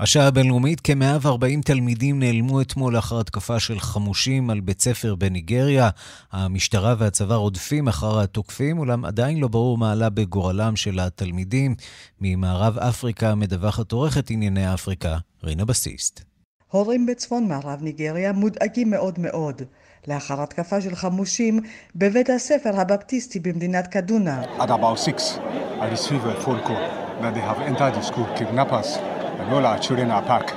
השעה 0.00 0.26
הבינלאומית, 0.26 0.80
כ-140 0.84 1.62
תלמידים 1.64 2.18
נעלמו 2.18 2.60
אתמול 2.60 2.94
לאחר 2.94 3.20
התקפה 3.20 3.60
של 3.60 3.78
חמושים 3.78 4.50
על 4.50 4.60
בית 4.60 4.80
ספר 4.80 5.14
בניגריה. 5.14 5.90
המשטרה 6.32 6.94
והצבא 6.98 7.34
רודפים 7.34 7.88
אחר 7.88 8.20
התוקפים, 8.20 8.78
אולם 8.78 9.04
עדיין 9.04 9.40
לא 9.40 9.48
ברור 9.48 9.78
מה 9.78 9.92
עלה 9.92 10.10
בגורלם 10.10 10.76
של 10.76 11.00
התלמידים. 11.00 11.74
ממערב 12.20 12.78
אפריקה 12.78 13.34
מדווחת 13.34 13.92
עורכת 13.92 14.30
ענייני 14.30 14.74
אפריקה, 14.74 15.16
רינה 15.44 15.64
בסיסט. 15.64 16.33
הורים 16.74 17.06
בצפון 17.06 17.48
מערב 17.48 17.82
ניגריה 17.82 18.32
מודאגים 18.32 18.90
מאוד 18.90 19.18
מאוד. 19.18 19.62
לאחר 20.08 20.42
התקפה 20.42 20.80
של 20.80 20.94
חמושים 20.94 21.60
בבית 21.96 22.30
הספר 22.30 22.80
הבפטיסטי 22.80 23.38
במדינת 23.38 23.86
קדונה. 23.86 24.42
At 24.58 24.62
about 24.62 24.98
six, 25.08 25.38
I 25.80 25.86
received 25.96 26.26
a 26.26 26.44
phone 26.44 26.60
call 26.66 26.82
that 27.20 27.34
they 27.34 27.44
have 27.50 27.60
entered 27.70 27.94
the 27.94 28.02
school, 28.02 28.26
kidnappers. 28.38 28.98
and 29.38 29.52
all 29.54 29.64
our 29.70 29.78
children 29.78 30.10
are 30.10 30.24
packed, 30.30 30.52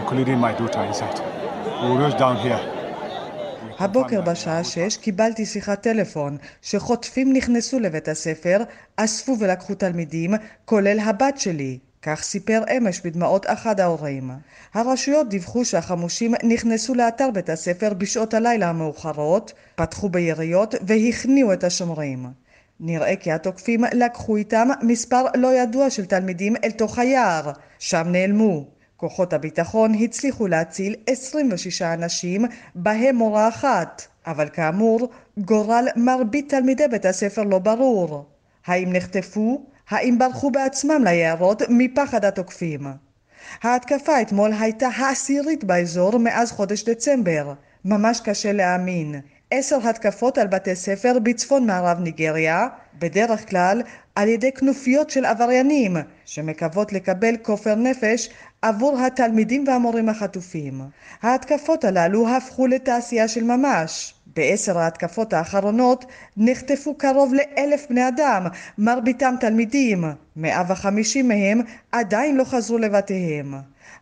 including 0.00 0.38
my 0.46 0.52
daughter 0.58 0.82
inside. 0.90 1.18
We 1.82 1.96
rush 2.02 2.14
down 2.14 2.36
here. 2.46 2.60
הבוקר 3.78 4.20
בשעה 4.20 4.64
שש 4.64 4.96
קיבלתי 4.96 5.46
שיחת 5.46 5.82
טלפון 5.82 6.36
שחוטפים 6.62 7.32
נכנסו 7.32 7.80
לבית 7.80 8.08
הספר, 8.08 8.58
אספו 8.96 9.36
ולקחו 9.40 9.74
תלמידים, 9.74 10.34
כולל 10.64 11.00
הבת 11.00 11.38
שלי. 11.38 11.78
כך 12.02 12.22
סיפר 12.22 12.62
אמש 12.76 13.00
בדמעות 13.00 13.46
אחד 13.48 13.80
ההורים. 13.80 14.30
הרשויות 14.74 15.28
דיווחו 15.28 15.64
שהחמושים 15.64 16.34
נכנסו 16.42 16.94
לאתר 16.94 17.30
בית 17.30 17.50
הספר 17.50 17.94
בשעות 17.94 18.34
הלילה 18.34 18.68
המאוחרות, 18.68 19.52
פתחו 19.74 20.08
ביריות 20.08 20.74
והכניעו 20.86 21.52
את 21.52 21.64
השומרים. 21.64 22.26
נראה 22.80 23.16
כי 23.16 23.32
התוקפים 23.32 23.84
לקחו 23.92 24.36
איתם 24.36 24.68
מספר 24.82 25.24
לא 25.36 25.54
ידוע 25.54 25.90
של 25.90 26.06
תלמידים 26.06 26.56
אל 26.64 26.70
תוך 26.70 26.98
היער, 26.98 27.50
שם 27.78 28.04
נעלמו. 28.06 28.66
כוחות 28.96 29.32
הביטחון 29.32 29.94
הצליחו 29.94 30.46
להציל 30.46 30.94
26 31.06 31.82
אנשים, 31.82 32.44
בהם 32.74 33.16
מורה 33.16 33.48
אחת, 33.48 34.06
אבל 34.26 34.48
כאמור, 34.48 35.10
גורל 35.38 35.88
מרבית 35.96 36.48
תלמידי 36.48 36.88
בית 36.88 37.04
הספר 37.04 37.42
לא 37.42 37.58
ברור. 37.58 38.24
האם 38.66 38.92
נחטפו? 38.92 39.69
האם 39.90 40.18
ברחו 40.18 40.50
בעצמם 40.50 41.04
ליערות 41.04 41.62
מפחד 41.68 42.24
התוקפים? 42.24 42.86
ההתקפה 43.62 44.20
אתמול 44.22 44.52
הייתה 44.60 44.88
העשירית 44.96 45.64
באזור 45.64 46.18
מאז 46.18 46.52
חודש 46.52 46.84
דצמבר. 46.84 47.52
ממש 47.84 48.20
קשה 48.20 48.52
להאמין. 48.52 49.20
עשר 49.50 49.88
התקפות 49.88 50.38
על 50.38 50.46
בתי 50.46 50.76
ספר 50.76 51.18
בצפון 51.22 51.66
מערב 51.66 51.98
ניגריה, 52.00 52.68
בדרך 52.98 53.50
כלל 53.50 53.82
על 54.14 54.28
ידי 54.28 54.52
כנופיות 54.52 55.10
של 55.10 55.24
עבריינים 55.24 55.96
שמקוות 56.24 56.92
לקבל 56.92 57.36
כופר 57.42 57.74
נפש 57.74 58.28
עבור 58.62 59.00
התלמידים 59.00 59.64
והמורים 59.66 60.08
החטופים. 60.08 60.80
ההתקפות 61.22 61.84
הללו 61.84 62.28
הפכו 62.28 62.66
לתעשייה 62.66 63.28
של 63.28 63.44
ממש. 63.44 64.14
בעשר 64.36 64.78
ההתקפות 64.78 65.32
האחרונות 65.32 66.04
נחטפו 66.36 66.94
קרוב 66.94 67.34
לאלף 67.34 67.86
בני 67.90 68.08
אדם, 68.08 68.46
מרביתם 68.78 69.34
תלמידים. 69.40 70.04
מאה 70.36 70.62
וחמישים 70.68 71.28
מהם 71.28 71.60
עדיין 71.92 72.36
לא 72.36 72.44
חזרו 72.44 72.78
לבתיהם. 72.78 73.54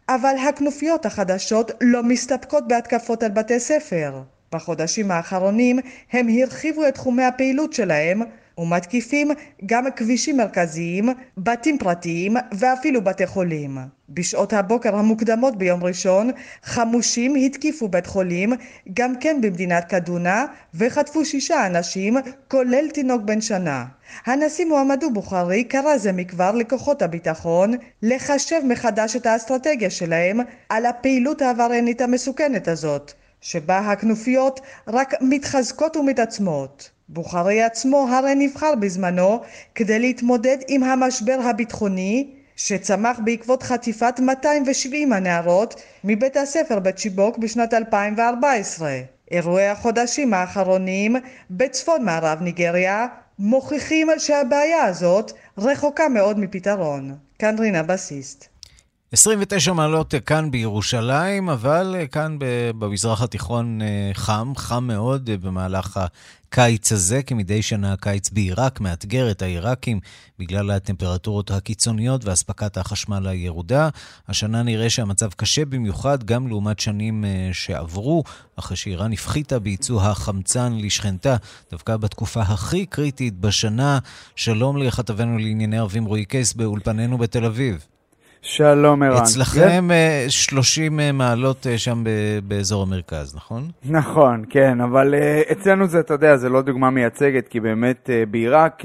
אבל 0.08 0.34
הכנופיות 0.48 1.06
החדשות 1.06 1.70
לא 1.80 2.02
מסתפקות 2.02 2.68
בהתקפות 2.68 3.22
על 3.22 3.30
בתי 3.30 3.60
ספר. 3.60 4.22
בחודשים 4.52 5.10
האחרונים 5.10 5.78
הם 6.12 6.26
הרחיבו 6.28 6.88
את 6.88 6.94
תחומי 6.94 7.24
הפעילות 7.24 7.72
שלהם 7.72 8.22
ומתקיפים 8.58 9.30
גם 9.66 9.84
כבישים 9.96 10.36
מרכזיים, 10.36 11.08
בתים 11.38 11.78
פרטיים 11.78 12.36
ואפילו 12.52 13.04
בתי 13.04 13.26
חולים. 13.26 13.78
בשעות 14.10 14.52
הבוקר 14.52 14.96
המוקדמות 14.96 15.56
ביום 15.56 15.84
ראשון 15.84 16.30
חמושים 16.62 17.34
התקיפו 17.34 17.88
בית 17.88 18.06
חולים 18.06 18.52
גם 18.94 19.16
כן 19.20 19.40
במדינת 19.40 19.84
קדונה 19.84 20.46
וחטפו 20.74 21.24
שישה 21.24 21.66
אנשים 21.66 22.16
כולל 22.48 22.90
תינוק 22.90 23.22
בן 23.22 23.40
שנה. 23.40 23.84
הנשיא 24.26 24.64
מועמדו 24.66 25.10
בוכרי 25.10 25.64
קרא 25.64 25.98
זה 25.98 26.12
מכבר 26.12 26.54
לכוחות 26.54 27.02
הביטחון 27.02 27.74
לחשב 28.02 28.60
מחדש 28.64 29.16
את 29.16 29.26
האסטרטגיה 29.26 29.90
שלהם 29.90 30.40
על 30.68 30.86
הפעילות 30.86 31.42
העבריינית 31.42 32.00
המסוכנת 32.00 32.68
הזאת 32.68 33.12
שבה 33.40 33.78
הכנופיות 33.78 34.60
רק 34.88 35.14
מתחזקות 35.20 35.96
ומתעצמות. 35.96 36.97
בוכרי 37.08 37.62
עצמו 37.62 38.08
הרי 38.10 38.34
נבחר 38.34 38.74
בזמנו 38.74 39.40
כדי 39.74 39.98
להתמודד 39.98 40.58
עם 40.68 40.82
המשבר 40.82 41.38
הביטחוני 41.44 42.30
שצמח 42.56 43.20
בעקבות 43.24 43.62
חטיפת 43.62 44.20
270 44.20 45.12
הנערות 45.12 45.82
מבית 46.04 46.36
הספר 46.36 46.78
בצ'יבוק 46.78 47.38
בשנת 47.38 47.74
2014. 47.74 48.98
אירועי 49.30 49.68
החודשים 49.68 50.34
האחרונים 50.34 51.16
בצפון 51.50 52.04
מערב 52.04 52.42
ניגריה 52.42 53.06
מוכיחים 53.38 54.08
שהבעיה 54.18 54.84
הזאת 54.84 55.32
רחוקה 55.58 56.08
מאוד 56.08 56.38
מפתרון. 56.38 57.14
כאן 57.38 57.58
רינה 57.58 57.82
בסיסט. 57.82 58.47
29 59.12 59.72
מעלות 59.72 60.14
כאן 60.26 60.50
בירושלים, 60.50 61.48
אבל 61.48 61.96
כאן 62.12 62.36
במזרח 62.78 63.22
התיכון 63.22 63.82
אה, 63.82 64.10
חם, 64.14 64.52
חם 64.56 64.84
מאוד 64.84 65.30
אה, 65.30 65.36
במהלך 65.36 66.00
הקיץ 66.48 66.92
הזה, 66.92 67.22
כמדי 67.22 67.62
שנה 67.62 67.92
הקיץ 67.92 68.30
בעיראק 68.30 68.80
מאתגר 68.80 69.30
את 69.30 69.42
העיראקים 69.42 70.00
בגלל 70.38 70.70
הטמפרטורות 70.70 71.50
הקיצוניות 71.50 72.24
ואספקת 72.24 72.76
החשמל 72.76 73.26
הירודה. 73.26 73.88
השנה 74.28 74.62
נראה 74.62 74.90
שהמצב 74.90 75.28
קשה 75.36 75.64
במיוחד 75.64 76.24
גם 76.24 76.48
לעומת 76.48 76.78
שנים 76.78 77.24
אה, 77.24 77.50
שעברו, 77.52 78.24
אחרי 78.56 78.76
שאיראן 78.76 79.12
הפחיתה 79.12 79.58
בייצוא 79.58 80.02
החמצן 80.02 80.72
לשכנתה, 80.78 81.36
דווקא 81.70 81.96
בתקופה 81.96 82.40
הכי 82.40 82.86
קריטית 82.86 83.34
בשנה. 83.40 83.98
שלום 84.36 84.76
לכתבנו 84.76 85.38
לענייני 85.38 85.78
ערבים 85.78 86.04
רועי 86.04 86.24
קייס 86.24 86.52
באולפנינו 86.52 87.18
בתל 87.18 87.44
אביב. 87.44 87.86
שלום 88.42 89.02
ערן. 89.02 89.22
אצלכם 89.22 89.88
כן? 89.88 90.28
30 90.28 91.00
אה, 91.00 91.12
מעלות 91.12 91.66
אה, 91.66 91.78
שם 91.78 92.04
באזור 92.44 92.82
המרכז, 92.82 93.36
נכון? 93.36 93.68
נכון, 93.84 94.44
כן, 94.50 94.80
אבל 94.80 95.14
אה, 95.14 95.42
אצלנו 95.52 95.86
זה, 95.86 96.00
אתה 96.00 96.14
יודע, 96.14 96.36
זה 96.36 96.48
לא 96.48 96.62
דוגמה 96.62 96.90
מייצגת, 96.90 97.48
כי 97.48 97.60
באמת 97.60 98.10
בעיראק 98.30 98.82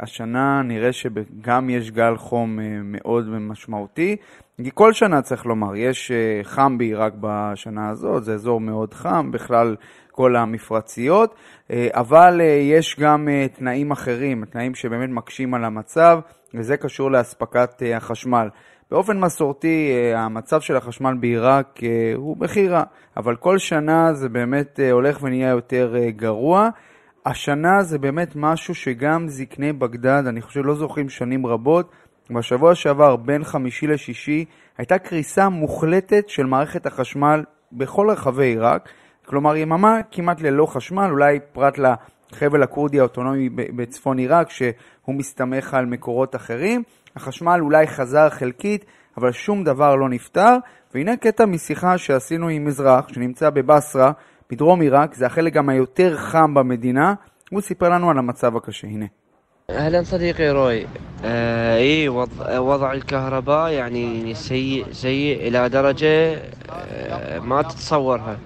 השנה 0.00 0.62
נראה 0.64 0.92
שגם 0.92 1.70
יש 1.70 1.90
גל 1.90 2.16
חום 2.16 2.58
מאוד 2.84 3.28
משמעותי. 3.28 4.16
כי 4.64 4.70
כל 4.74 4.92
שנה 4.92 5.22
צריך 5.22 5.46
לומר, 5.46 5.76
יש 5.76 6.12
חם 6.42 6.78
בעיראק 6.78 7.12
בשנה 7.20 7.88
הזאת, 7.88 8.24
זה 8.24 8.34
אזור 8.34 8.60
מאוד 8.60 8.94
חם, 8.94 9.30
בכלל 9.32 9.76
כל 10.10 10.36
המפרציות, 10.36 11.34
אבל 11.74 12.40
יש 12.62 12.96
גם 13.00 13.28
תנאים 13.58 13.90
אחרים, 13.90 14.44
תנאים 14.44 14.74
שבאמת 14.74 15.08
מקשים 15.10 15.54
על 15.54 15.64
המצב, 15.64 16.20
וזה 16.54 16.76
קשור 16.76 17.10
לאספקת 17.10 17.82
החשמל. 17.96 18.48
באופן 18.90 19.20
מסורתי, 19.20 19.92
אה, 19.92 20.20
המצב 20.20 20.60
של 20.60 20.76
החשמל 20.76 21.14
בעיראק 21.20 21.80
אה, 21.82 22.12
הוא 22.16 22.36
בכי 22.36 22.68
רע, 22.68 22.82
אבל 23.16 23.36
כל 23.36 23.58
שנה 23.58 24.14
זה 24.14 24.28
באמת 24.28 24.80
אה, 24.80 24.90
הולך 24.90 25.22
ונהיה 25.22 25.48
יותר 25.48 25.94
גרוע. 26.08 26.68
השנה 27.26 27.82
זה 27.82 27.98
באמת 27.98 28.36
משהו 28.36 28.74
שגם 28.74 29.28
זקני 29.28 29.72
בגדד, 29.72 30.22
אני 30.26 30.40
חושב, 30.42 30.60
לא 30.64 30.74
זוכרים 30.74 31.08
שנים 31.08 31.46
רבות. 31.46 31.90
בשבוע 32.30 32.74
שעבר, 32.74 33.16
בין 33.16 33.44
חמישי 33.44 33.86
לשישי, 33.86 34.44
הייתה 34.78 34.98
קריסה 34.98 35.48
מוחלטת 35.48 36.28
של 36.28 36.46
מערכת 36.46 36.86
החשמל 36.86 37.44
בכל 37.72 38.10
רחבי 38.10 38.46
עיראק. 38.46 38.88
כלומר, 39.26 39.56
יממה 39.56 40.00
כמעט 40.10 40.40
ללא 40.40 40.66
חשמל, 40.66 41.08
אולי 41.10 41.38
פרט 41.52 41.78
החבל 42.32 42.62
הכורדי 42.62 43.00
האוטונומי 43.00 43.48
בצפון 43.48 44.18
עיראק, 44.18 44.50
שהוא 44.50 45.14
מסתמך 45.14 45.74
על 45.74 45.86
מקורות 45.86 46.36
אחרים. 46.36 46.82
החשמל 47.15 47.59
אולי 47.61 47.87
חזר 47.87 48.29
חלקית, 48.29 48.85
אבל 49.17 49.31
שום 49.31 49.63
דבר 49.63 49.95
לא 49.95 50.09
נפתר. 50.09 50.57
והנה 50.93 51.17
קטע 51.17 51.45
משיחה 51.45 51.97
שעשינו 51.97 52.47
עם 52.47 52.67
אזרח 52.67 53.07
שנמצא 53.07 53.49
בבסרה, 53.49 54.11
בדרום 54.49 54.81
עיראק, 54.81 55.13
זה 55.13 55.25
החלק 55.25 55.53
גם 55.53 55.69
היותר 55.69 56.17
חם 56.17 56.53
במדינה. 56.53 57.13
הוא 57.51 57.61
סיפר 57.61 57.89
לנו 57.89 58.09
על 58.09 58.17
המצב 58.17 58.55
הקשה, 58.57 58.87
הנה. 58.87 59.05
اهلا 59.69 60.03
صديقي 60.03 60.49
روي 60.49 60.85
آه 61.23 61.77
اي 61.77 62.09
وضع 62.59 62.93
الكهرباء 62.93 63.71
يعني 63.71 64.33
سيء 64.33 64.85
سيء 64.91 65.47
الى 65.47 65.69
درجه 65.69 66.35
آه 66.69 67.39
ما 67.39 67.61
تتصورها 67.61 68.37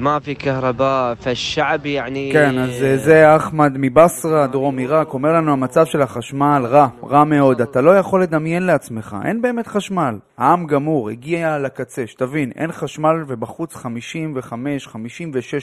ما 0.00 0.18
في 0.18 0.34
كهرباء 0.34 1.14
فالشعب 1.14 1.86
يعني 1.86 2.30
כן, 2.32 2.58
אז 2.58 2.70
זה 3.04 3.36
אחמד 3.36 3.72
מבסרה, 3.78 4.46
דרום 4.46 4.78
עיראק, 4.78 5.14
אומר 5.14 5.32
לנו 5.32 5.52
המצב 5.52 5.84
של 5.84 6.02
החשמל 6.02 6.62
רע, 6.66 6.88
רע 7.04 7.24
מאוד. 7.24 7.60
אתה 7.60 7.80
לא 7.80 7.90
יכול 7.90 8.22
לדמיין 8.22 8.62
לעצמך, 8.62 9.16
אין 9.24 9.42
באמת 9.42 9.66
חשמל. 9.66 10.18
העם 10.38 10.66
גמור, 10.66 11.10
הגיע 11.10 11.58
לקצה, 11.58 12.06
שתבין, 12.06 12.52
אין 12.56 12.72
חשמל 12.72 13.24
ובחוץ 13.26 13.76
55-56 13.76 13.80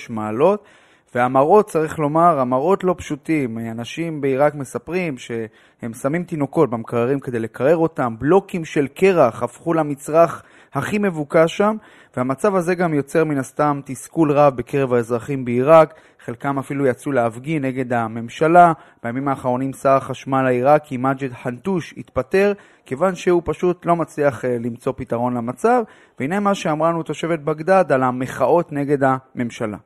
מעלות. 0.09 0.63
והמראות, 1.15 1.69
צריך 1.69 1.99
לומר, 1.99 2.39
המראות 2.39 2.83
לא 2.83 2.95
פשוטים. 2.97 3.57
אנשים 3.71 4.21
בעיראק 4.21 4.55
מספרים 4.55 5.17
שהם 5.17 5.93
שמים 5.93 6.23
תינוקות 6.23 6.69
במקררים 6.69 7.19
כדי 7.19 7.39
לקרר 7.39 7.77
אותם, 7.77 8.15
בלוקים 8.19 8.65
של 8.65 8.87
קרח 8.87 9.43
הפכו 9.43 9.73
למצרך 9.73 10.43
הכי 10.73 10.97
מבוקש 10.97 11.57
שם, 11.57 11.77
והמצב 12.17 12.55
הזה 12.55 12.75
גם 12.75 12.93
יוצר 12.93 13.23
מן 13.23 13.37
הסתם 13.37 13.81
תסכול 13.85 14.31
רב 14.31 14.55
בקרב 14.55 14.93
האזרחים 14.93 15.45
בעיראק, 15.45 15.93
חלקם 16.25 16.59
אפילו 16.59 16.87
יצאו 16.87 17.11
להפגין 17.11 17.65
נגד 17.65 17.93
הממשלה. 17.93 18.73
בימים 19.03 19.27
האחרונים 19.27 19.73
שר 19.73 19.89
החשמל 19.89 20.45
העיראקי 20.47 20.97
מג'ד 20.97 21.33
חנטוש 21.33 21.93
התפטר, 21.97 22.53
כיוון 22.85 23.15
שהוא 23.15 23.41
פשוט 23.45 23.85
לא 23.85 23.95
מצליח 23.95 24.45
למצוא 24.45 24.93
פתרון 24.95 25.37
למצב, 25.37 25.83
והנה 26.19 26.39
מה 26.39 26.55
שאמרה 26.55 26.89
לנו 26.89 27.03
תושבת 27.03 27.39
בגדד 27.39 27.91
על 27.91 28.03
המחאות 28.03 28.71
נגד 28.71 28.97
הממשלה. 29.03 29.77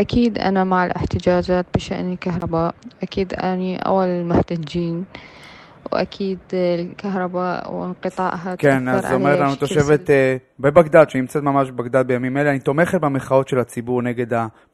أكيد 0.00 0.38
أنا 0.38 0.64
مع 0.64 0.86
الاحتجاجات 0.86 1.66
بشأن 1.74 2.12
الكهرباء 2.12 2.74
أكيد 3.02 3.34
أنا 3.34 3.76
أول 3.76 4.06
المحتجين 4.06 5.04
وأكيد 5.92 6.38
الكهرباء 6.52 7.72
وانقطاعها 7.72 8.56
כן, 8.56 8.88
אז 8.88 9.12
אומרת 9.12 9.38
לנו 9.38 9.56
תושבת 9.56 10.10
בבגדד, 10.60 11.10
שנמצאת 11.10 11.42
ממש 11.42 11.70
בבגדד 11.70 12.06
בימים 12.06 12.36
אלה, 12.36 12.50
אני 12.50 12.58
תומכת 12.58 13.00
במחאות 13.00 13.48
של 13.48 13.58
הציבור 13.58 14.02
נגד 14.02 14.26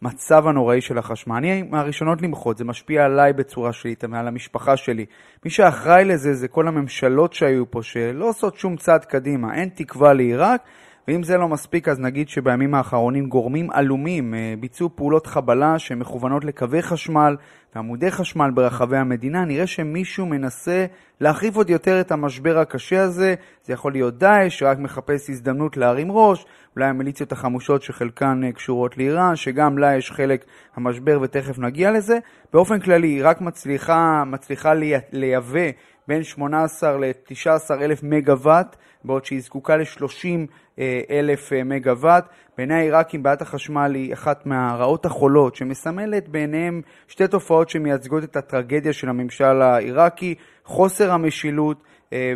המצב 0.02 0.46
הנוראי 0.46 0.80
של 0.80 0.98
החשמל. 0.98 1.36
אני 1.36 1.62
מהראשונות 1.62 2.22
למחות, 2.22 2.58
זה 2.58 2.64
משפיע 2.64 3.04
עליי 3.04 3.32
בצורה 3.32 3.72
שלילית, 3.72 4.04
על 4.04 4.28
המשפחה 4.28 4.76
שלי. 4.76 5.06
מי 5.44 5.50
שאחראי 5.50 6.04
לזה 6.04 6.34
זה 6.34 6.48
כל 6.48 6.68
הממשלות 6.68 7.32
שהיו 7.32 7.70
פה, 7.70 7.82
שלא 7.82 8.28
עושות 8.28 8.56
שום 8.56 8.76
צעד 8.76 9.04
קדימה, 9.04 9.54
אין 9.54 9.68
תקווה 9.74 10.12
לעיראק. 10.12 10.60
ואם 11.07 11.23
זה 11.23 11.37
לא 11.37 11.47
מספיק, 11.47 11.87
אז 11.87 11.99
נגיד 11.99 12.29
שבימים 12.29 12.75
האחרונים 12.75 13.29
גורמים 13.29 13.71
עלומים 13.71 14.33
ביצעו 14.59 14.95
פעולות 14.95 15.27
חבלה 15.27 15.79
שמכוונות 15.79 16.45
לקווי 16.45 16.81
חשמל 16.81 17.35
ועמודי 17.75 18.11
חשמל 18.11 18.51
ברחבי 18.51 18.97
המדינה. 18.97 19.45
נראה 19.45 19.67
שמישהו 19.67 20.25
מנסה 20.25 20.85
להחריף 21.21 21.55
עוד 21.55 21.69
יותר 21.69 22.01
את 22.01 22.11
המשבר 22.11 22.59
הקשה 22.59 23.01
הזה. 23.03 23.35
זה 23.63 23.73
יכול 23.73 23.91
להיות 23.91 24.17
דאעש, 24.17 24.59
שרק 24.59 24.77
מחפש 24.77 25.29
הזדמנות 25.29 25.77
להרים 25.77 26.11
ראש, 26.11 26.45
אולי 26.75 26.85
המיליציות 26.85 27.31
החמושות 27.31 27.81
שחלקן 27.81 28.51
קשורות 28.51 28.97
לאיראן, 28.97 29.35
שגם 29.35 29.77
לה 29.77 29.97
יש 29.97 30.11
חלק 30.11 30.45
המשבר 30.75 31.19
ותכף 31.21 31.59
נגיע 31.59 31.91
לזה. 31.91 32.17
באופן 32.53 32.79
כללי, 32.79 33.07
היא 33.07 33.21
רק 33.25 33.41
מצליחה, 33.41 34.23
מצליחה 34.25 34.73
לייבא 35.11 35.69
בין 36.11 36.23
18 36.23 36.97
ל-19 36.97 37.81
אלף 37.81 38.03
מגוואט, 38.03 38.75
בעוד 39.03 39.25
שהיא 39.25 39.41
זקוקה 39.41 39.77
ל-30 39.77 40.79
אלף 41.09 41.51
מגוואט. 41.65 42.25
בעיני 42.57 42.73
העיראקים 42.73 43.23
בעיית 43.23 43.41
החשמל 43.41 43.95
היא 43.95 44.13
אחת 44.13 44.45
מהרעות 44.45 45.05
החולות, 45.05 45.55
שמסמלת 45.55 46.29
בעיניהם 46.29 46.81
שתי 47.07 47.27
תופעות 47.27 47.69
שמייצגות 47.69 48.23
את 48.23 48.35
הטרגדיה 48.35 48.93
של 48.93 49.09
הממשל 49.09 49.61
העיראקי, 49.61 50.35
חוסר 50.65 51.11
המשילות 51.11 51.83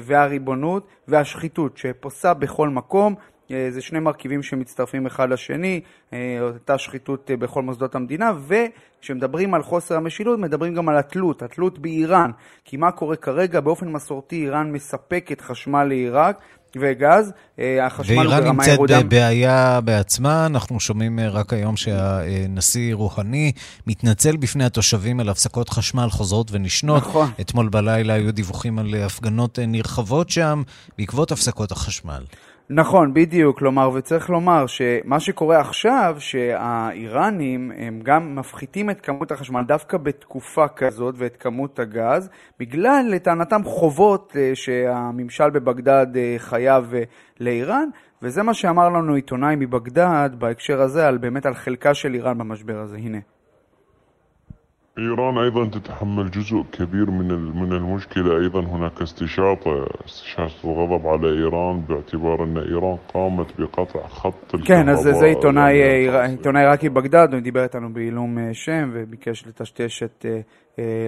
והריבונות 0.02 0.88
והשחיתות 1.08 1.78
שפוסה 1.78 2.34
בכל 2.34 2.70
מקום. 2.70 3.16
זה 3.50 3.82
שני 3.82 4.00
מרכיבים 4.00 4.44
שמצטרפים 4.44 5.06
אחד 5.06 5.30
לשני, 5.30 5.82
אותה 6.42 6.78
שחיתות 6.78 7.32
בכל 7.40 7.62
מוסדות 7.62 7.96
המדינה, 7.96 8.32
וכשמדברים 8.48 9.54
על 9.54 9.64
חוסר 9.64 9.96
המשילות, 9.96 10.40
מדברים 10.40 10.74
גם 10.76 10.90
על 10.90 10.98
התלות, 10.98 11.44
התלות 11.44 11.80
באיראן. 11.80 12.32
כי 12.66 12.78
מה 12.78 12.92
קורה 12.92 13.16
כרגע? 13.16 13.60
באופן 13.60 13.92
מסורתי 13.92 14.36
איראן 14.36 14.72
מספקת 14.72 15.42
חשמל 15.42 15.84
לעיראק, 15.84 16.40
וגז, 16.80 17.32
החשמל 17.82 18.16
הוא 18.16 18.36
ברמה 18.36 18.68
ירודה. 18.68 18.94
ואיראן 18.94 19.04
נמצאת 19.04 19.06
בבעיה 19.06 19.82
בעצמה, 19.82 20.46
אנחנו 20.46 20.80
שומעים 20.80 21.20
רק 21.20 21.54
היום 21.54 21.78
שהנשיא 21.78 22.96
רוהני 22.96 23.52
מתנצל 23.88 24.38
בפני 24.38 24.64
התושבים 24.64 25.20
על 25.20 25.30
הפסקות 25.30 25.70
חשמל 25.70 26.08
חוזרות 26.10 26.52
ונשנות. 26.52 27.04
נכון. 27.04 27.30
אתמול 27.42 27.70
בלילה 27.70 28.14
היו 28.14 28.34
דיווחים 28.34 28.80
על 28.80 28.96
הפגנות 29.06 29.60
נרחבות 29.68 30.30
שם 30.30 30.64
בעקבות 30.98 31.32
הפסקות 31.32 31.72
החשמל. 31.72 32.24
נכון, 32.70 33.14
בדיוק, 33.14 33.60
כלומר, 33.60 33.90
וצריך 33.94 34.30
לומר 34.30 34.68
שמה 34.68 35.20
שקורה 35.20 35.60
עכשיו, 35.60 36.16
שהאיראנים 36.20 37.72
הם 37.78 38.00
גם 38.04 38.36
מפחיתים 38.36 38.90
את 38.90 39.02
כמות 39.02 39.32
החשמל 39.32 39.64
דווקא 39.68 39.98
בתקופה 39.98 40.68
כזאת 40.68 41.16
ואת 41.18 41.38
כמות 41.40 41.80
הגז, 41.80 42.30
בגלל 42.60 43.06
לטענתם 43.10 43.64
חובות 43.64 44.36
שהממשל 44.54 45.50
בבגדד 45.50 46.08
חייב 46.38 46.94
לאיראן, 47.40 47.90
וזה 48.22 48.44
מה 48.44 48.54
שאמר 48.54 48.90
לנו 48.90 49.14
עיתונאי 49.14 49.56
מבגדד 49.56 50.30
בהקשר 50.38 50.82
הזה, 50.82 51.08
על 51.08 51.18
באמת 51.18 51.46
על 51.46 51.54
חלקה 51.54 51.94
של 51.94 52.14
איראן 52.14 52.38
במשבר 52.38 52.80
הזה. 52.80 52.98
הנה. 52.98 53.35
إيران 54.99 55.39
أيضا 55.39 55.67
تتحمل 55.67 56.31
جزء 56.31 56.65
كبير 56.73 57.11
من 57.11 57.29
من 57.61 57.73
المشكلة 57.73 58.37
أيضا 58.37 58.61
هناك 58.61 59.03
استشاطة 59.03 59.87
استشاطة 60.07 60.65
الغضب 60.65 61.07
على 61.07 61.29
إيران 61.29 61.81
باعتبار 61.81 62.45
أن 62.45 62.59
إيران 62.59 62.97
قامت 63.15 63.61
بقطع 63.61 64.09
خط 64.09 64.57
כן, 64.65 64.89
אז 64.89 64.99
זה 64.99 65.27
עיתונאי 65.27 65.83
עיראקי 66.55 66.89
בגדד, 66.89 67.29
הוא 67.33 67.41
דיבר 67.41 67.63
איתנו 67.63 67.93
בעילום 67.93 68.39
שם 68.53 68.91
וביקש 68.93 69.47
לטשטש 69.47 70.03
את... 70.03 70.27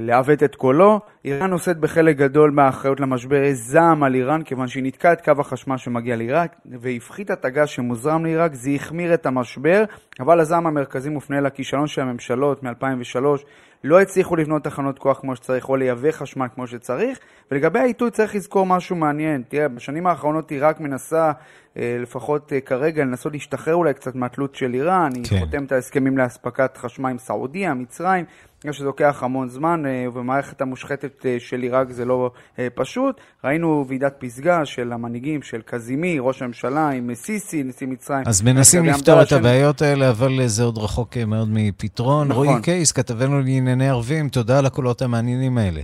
לעוות 0.01 0.43
את 0.43 0.55
קולו. 0.55 1.01
איראן 1.25 1.51
נושאת 1.51 1.79
בחלק 1.79 2.17
גדול 2.17 2.51
מהאחריות 2.51 3.01
למשבר 3.01 3.43
זעם 3.53 4.03
על 4.03 4.15
איראן, 4.15 4.43
כיוון 4.43 4.69
שהיא 4.69 4.83
ניתקה 4.83 5.13
את 5.13 5.21
קו 5.21 5.33
החשמל 5.39 5.77
שמגיע 5.77 6.17
לעיראק, 6.17 6.57
והפחיתה 6.81 7.33
את 7.33 7.45
הגז 7.45 7.69
שמוזרם 7.69 8.25
לעיראק, 8.25 8.55
זה 8.55 8.71
החמיר 8.71 9.15
את 9.15 9.27
המשבר, 9.27 9.85
אבל 10.21 10.41
הזעם 10.41 10.67
המרכזי 10.67 11.11
מופנה 11.11 11.41
לכישלון 11.41 11.87
של 11.87 12.03
הממשלות 12.03 12.63
מ-2003, 12.63 13.43
לא 13.84 14.02
הצליחו 14.02 14.36
לבנות 14.36 14.64
תחנות 14.64 15.00
כוח 15.00 15.20
כמו 15.20 15.36
שצריך, 15.36 15.70
או 15.70 15.76
לייבא 15.76 16.12
חשמל 16.12 16.48
כמו 16.56 16.68
שצריך, 16.68 17.20
ולגבי 17.52 17.80
העיתוי 17.80 18.12
צריך 18.12 18.36
לזכור 18.36 18.66
משהו 18.66 18.96
מעניין. 18.96 19.44
תראה, 19.48 19.68
בשנים 19.68 20.08
האחרונות 20.08 20.52
עיראק 20.52 20.80
מנסה, 20.80 21.32
לפחות 21.76 22.54
כרגע, 22.66 23.04
לנסות 23.04 23.34
להשתחרר 23.34 23.76
אולי 23.76 23.94
קצת 23.94 24.16
מהתלות 24.16 24.56
של 24.56 24.74
איראן, 24.74 25.10
היא 25.16 25.24
כן. 25.30 25.40
חותמת 25.40 25.72
ההסכמים 25.72 26.18
לאספקת 26.18 26.78
חשמל 26.78 27.10
עם 27.10 27.18
סעודיה, 27.18 27.74
מצרים, 27.74 28.26
שזה 28.72 28.86
לוקח 28.86 29.24
המון 29.24 29.50
זמן, 29.50 29.84
ובמערכת 30.08 30.62
המושחתת 30.62 31.26
של 31.40 31.62
עיראק 31.62 31.92
זה 31.92 32.06
לא 32.06 32.32
פשוט. 32.76 33.22
ראינו 33.44 33.86
ועידת 33.88 34.16
פסגה 34.20 34.66
של 34.66 34.94
המנהיגים, 34.94 35.42
של 35.42 35.62
קזימי, 35.66 36.18
ראש 36.20 36.42
הממשלה, 36.42 36.90
עם 36.90 37.16
סיסי, 37.16 37.64
נשיא 37.64 37.88
מצרים. 37.88 38.24
אז 38.26 38.42
מנסים 38.42 38.86
לפתור 38.86 39.22
את 39.22 39.32
הבעיות 39.32 39.82
האלה, 39.82 40.10
אבל 40.10 40.48
זה 40.48 40.64
עוד 40.64 40.78
רחוק 40.78 41.18
מאוד 41.18 41.48
מפתרון. 41.52 42.28
נכון. 42.28 42.48
רועי 42.48 42.62
קייס, 42.62 42.92
כתבנו 42.92 43.40
לענייני 43.40 43.90
ערבים, 43.90 44.30
תודה 44.30 44.60
על 44.60 44.66
הקולות 44.66 45.02
המעניינים 45.02 45.58
האלה. 45.58 45.82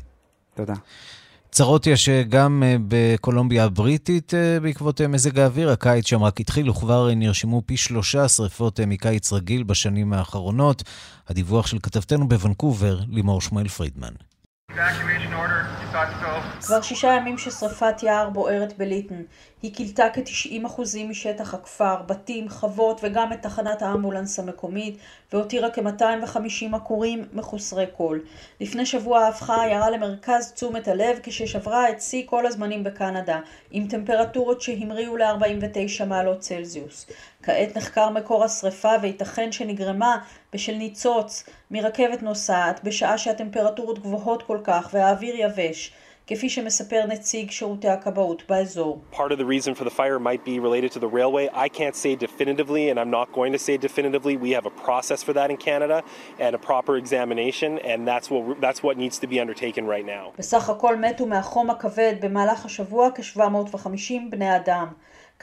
תודה. 0.55 0.74
צרות 1.54 1.88
יש 1.88 2.10
גם 2.10 2.64
בקולומביה 2.88 3.64
הבריטית 3.64 4.34
בעקבות 4.62 5.01
מזג 5.01 5.39
האוויר. 5.39 5.70
הקיץ 5.70 6.08
שם 6.08 6.24
רק 6.24 6.39
התחיל 6.39 6.70
וכבר 6.70 7.10
נרשמו 7.16 7.62
פי 7.66 7.78
שלושה 7.78 8.28
שריפות 8.28 8.80
מקיץ 8.80 9.34
רגיל 9.34 9.64
בשנים 9.64 10.14
האחרונות. 10.14 10.84
הדיווח 11.28 11.68
של 11.68 11.78
כתבתנו 11.84 12.28
בוונקובר, 12.28 12.99
לימור 13.10 13.41
שמואל 13.41 13.68
פרידמן. 13.68 14.14
כבר 16.61 16.82
שישה 16.82 17.07
ימים 17.07 17.38
ששרפת 17.38 18.03
יער 18.03 18.30
בוערת 18.30 18.78
בליטן. 18.78 19.21
היא 19.61 19.74
כילתה 19.76 20.05
כ-90% 20.13 20.82
משטח 21.09 21.53
הכפר, 21.53 21.95
בתים, 22.05 22.49
חוות 22.49 22.99
וגם 23.03 23.34
את 23.34 23.41
תחנת 23.41 23.82
האמבולנס 23.82 24.39
המקומית, 24.39 24.97
והותירה 25.34 25.71
כ-250 25.71 26.76
עקורים 26.76 27.26
מחוסרי 27.34 27.86
כל. 27.97 28.19
לפני 28.61 28.86
שבוע 28.86 29.28
הפכה 29.28 29.55
העיירה 29.55 29.89
למרכז 29.89 30.51
תשומת 30.51 30.88
הלב 30.88 31.19
כששברה 31.24 31.89
את 31.89 32.01
שיא 32.01 32.24
כל 32.26 32.45
הזמנים 32.45 32.84
בקנדה, 32.84 33.39
עם 33.71 33.88
טמפרטורות 33.88 34.61
שהמריאו 34.61 35.17
ל-49 35.17 36.05
מעלות 36.05 36.39
צלזיוס. 36.39 37.05
כעת 37.44 37.78
נחקר 37.78 38.10
מקור 38.10 38.44
השרפה 38.44 38.91
וייתכן 39.02 39.52
שנגרמה 39.52 40.18
בשל 40.54 40.76
ניצוץ 40.76 41.50
מרכבת 41.72 42.24
נוסעת 42.24 42.84
בשעה 42.84 43.18
שהטמפרטורות 43.18 44.00
גבוהות 44.00 44.44
כל 44.44 44.58
כך 44.64 44.89
והאוויר 44.94 45.36
יבש, 45.38 45.94
כפי 46.28 46.50
שמספר 46.50 47.06
נציג 47.08 47.52
שירותי 47.52 47.89
הכבאות 47.89 48.44
באזור. 48.50 49.02
Part 49.12 49.32
of 49.32 49.38
the 49.38 49.46
reason 49.46 49.76
for 49.76 49.84
the 49.84 49.89
fire 49.89 50.20
might 50.20 50.46
be 50.46 50.60
related 50.60 50.91
to 50.91 51.00
the 51.00 51.08
railway. 51.08 51.50
I 51.54 51.68
can't 51.68 51.96
say 51.96 52.16
definitively 52.16 52.89
and 52.89 52.98
I'm 53.00 53.12
not 53.12 53.28
going 53.34 53.52
to 53.52 53.60
say 53.60 53.76
definitively. 53.78 54.38
We 54.38 54.52
have 54.52 54.66
a 54.66 54.76
process 54.86 55.22
for 55.22 55.34
that 55.34 55.50
in 55.52 55.58
Canada 55.58 55.98
and 56.39 56.56
a 56.56 56.62
proper 56.70 56.94
examination 57.04 57.70
and 57.80 58.08
that's 58.08 58.28
what, 58.32 58.62
that's 58.66 58.82
what 58.86 58.96
needs 59.04 59.18
to 59.24 59.28
be 59.28 59.38
undertaken 59.44 59.86
right 59.86 60.06
now. 60.06 60.32
בסך 60.38 60.70
הכל 60.70 60.96
מתו 60.96 61.26
מהחום 61.26 61.70
הכבד 61.70 62.14
במהלך 62.22 62.66
השבוע 62.66 63.10
כ-750 63.16 64.14
בני 64.30 64.56
אדם. 64.56 64.88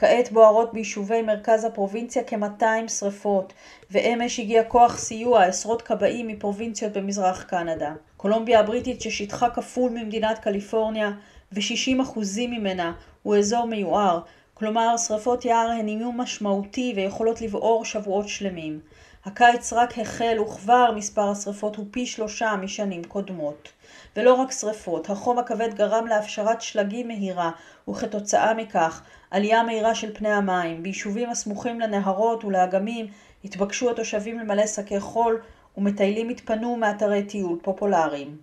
כעת 0.01 0.31
בוערות 0.31 0.73
ביישובי 0.73 1.21
מרכז 1.21 1.63
הפרובינציה 1.63 2.23
כ-200 2.27 2.87
שרפות, 2.87 3.53
ואמש 3.91 4.39
הגיע 4.39 4.63
כוח 4.63 4.97
סיוע 4.97 5.43
עשרות 5.43 5.81
כבאים 5.81 6.27
מפרובינציות 6.27 6.93
במזרח 6.93 7.43
קנדה. 7.43 7.93
קולומביה 8.17 8.59
הבריטית 8.59 9.01
ששטחה 9.01 9.49
כפול 9.49 9.91
ממדינת 9.91 10.39
קליפורניה 10.39 11.11
ו-60% 11.51 12.19
ממנה 12.37 12.93
הוא 13.23 13.37
אזור 13.37 13.65
מיוער, 13.65 14.19
כלומר 14.53 14.97
שרפות 14.97 15.45
יער 15.45 15.69
הן 15.69 15.87
איום 15.87 16.21
משמעותי 16.21 16.93
ויכולות 16.95 17.41
לבעור 17.41 17.85
שבועות 17.85 18.27
שלמים. 18.27 18.79
הקיץ 19.25 19.73
רק 19.73 19.99
החל 19.99 20.37
וכבר 20.39 20.91
מספר 20.95 21.29
השרפות 21.29 21.75
הוא 21.75 21.85
פי 21.91 22.05
שלושה 22.05 22.55
משנים 22.61 23.03
קודמות. 23.03 23.69
ולא 24.15 24.33
רק 24.33 24.51
שרפות, 24.51 25.09
החום 25.09 25.39
הכבד 25.39 25.73
גרם 25.73 26.07
להפשרת 26.07 26.61
שלגים 26.61 27.07
מהירה, 27.07 27.51
וכתוצאה 27.89 28.53
מכך 28.53 29.01
עלייה 29.31 29.63
מהירה 29.63 29.95
של 29.95 30.13
פני 30.13 30.29
המים. 30.29 30.83
ביישובים 30.83 31.29
הסמוכים 31.29 31.79
לנהרות 31.79 32.43
ולאגמים 32.43 33.05
התבקשו 33.45 33.91
התושבים 33.91 34.39
למלא 34.39 34.67
שקי 34.67 34.99
חול, 34.99 35.41
ומטיילים 35.77 36.29
התפנו 36.29 36.77
מאתרי 36.77 37.23
טיול 37.23 37.59
פופולריים. 37.61 38.37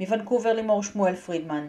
מוונקובר 0.00 0.52
לימור 0.52 0.82
שמואל 0.82 1.14
פרידמן 1.14 1.68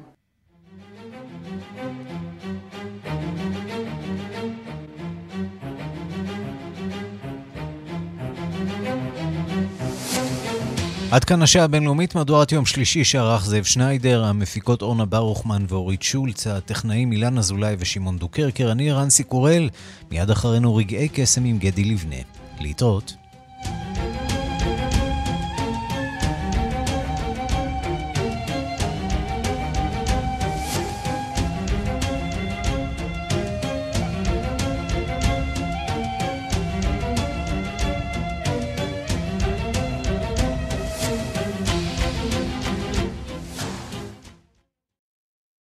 עד 11.15 11.23
כאן 11.23 11.41
השעה 11.41 11.63
הבינלאומית, 11.63 12.15
מהדורת 12.15 12.51
יום 12.51 12.65
שלישי 12.65 13.03
שערך 13.03 13.45
זאב 13.45 13.63
שניידר, 13.63 14.25
המפיקות 14.25 14.81
אורנה 14.81 15.05
ברוכמן 15.05 15.65
ואורית 15.67 16.01
שולץ, 16.01 16.47
הטכנאים 16.47 17.11
אילן 17.11 17.37
אזולאי 17.37 17.75
ושמעון 17.79 18.17
דוקרקר, 18.17 18.71
אני 18.71 18.91
רנסי 18.91 19.23
קורל, 19.23 19.69
מיד 20.11 20.29
אחרינו 20.29 20.75
רגעי 20.75 21.09
קסם 21.09 21.45
עם 21.45 21.57
גדי 21.57 21.83
לבנה. 21.83 22.15
להתראות. 22.59 23.24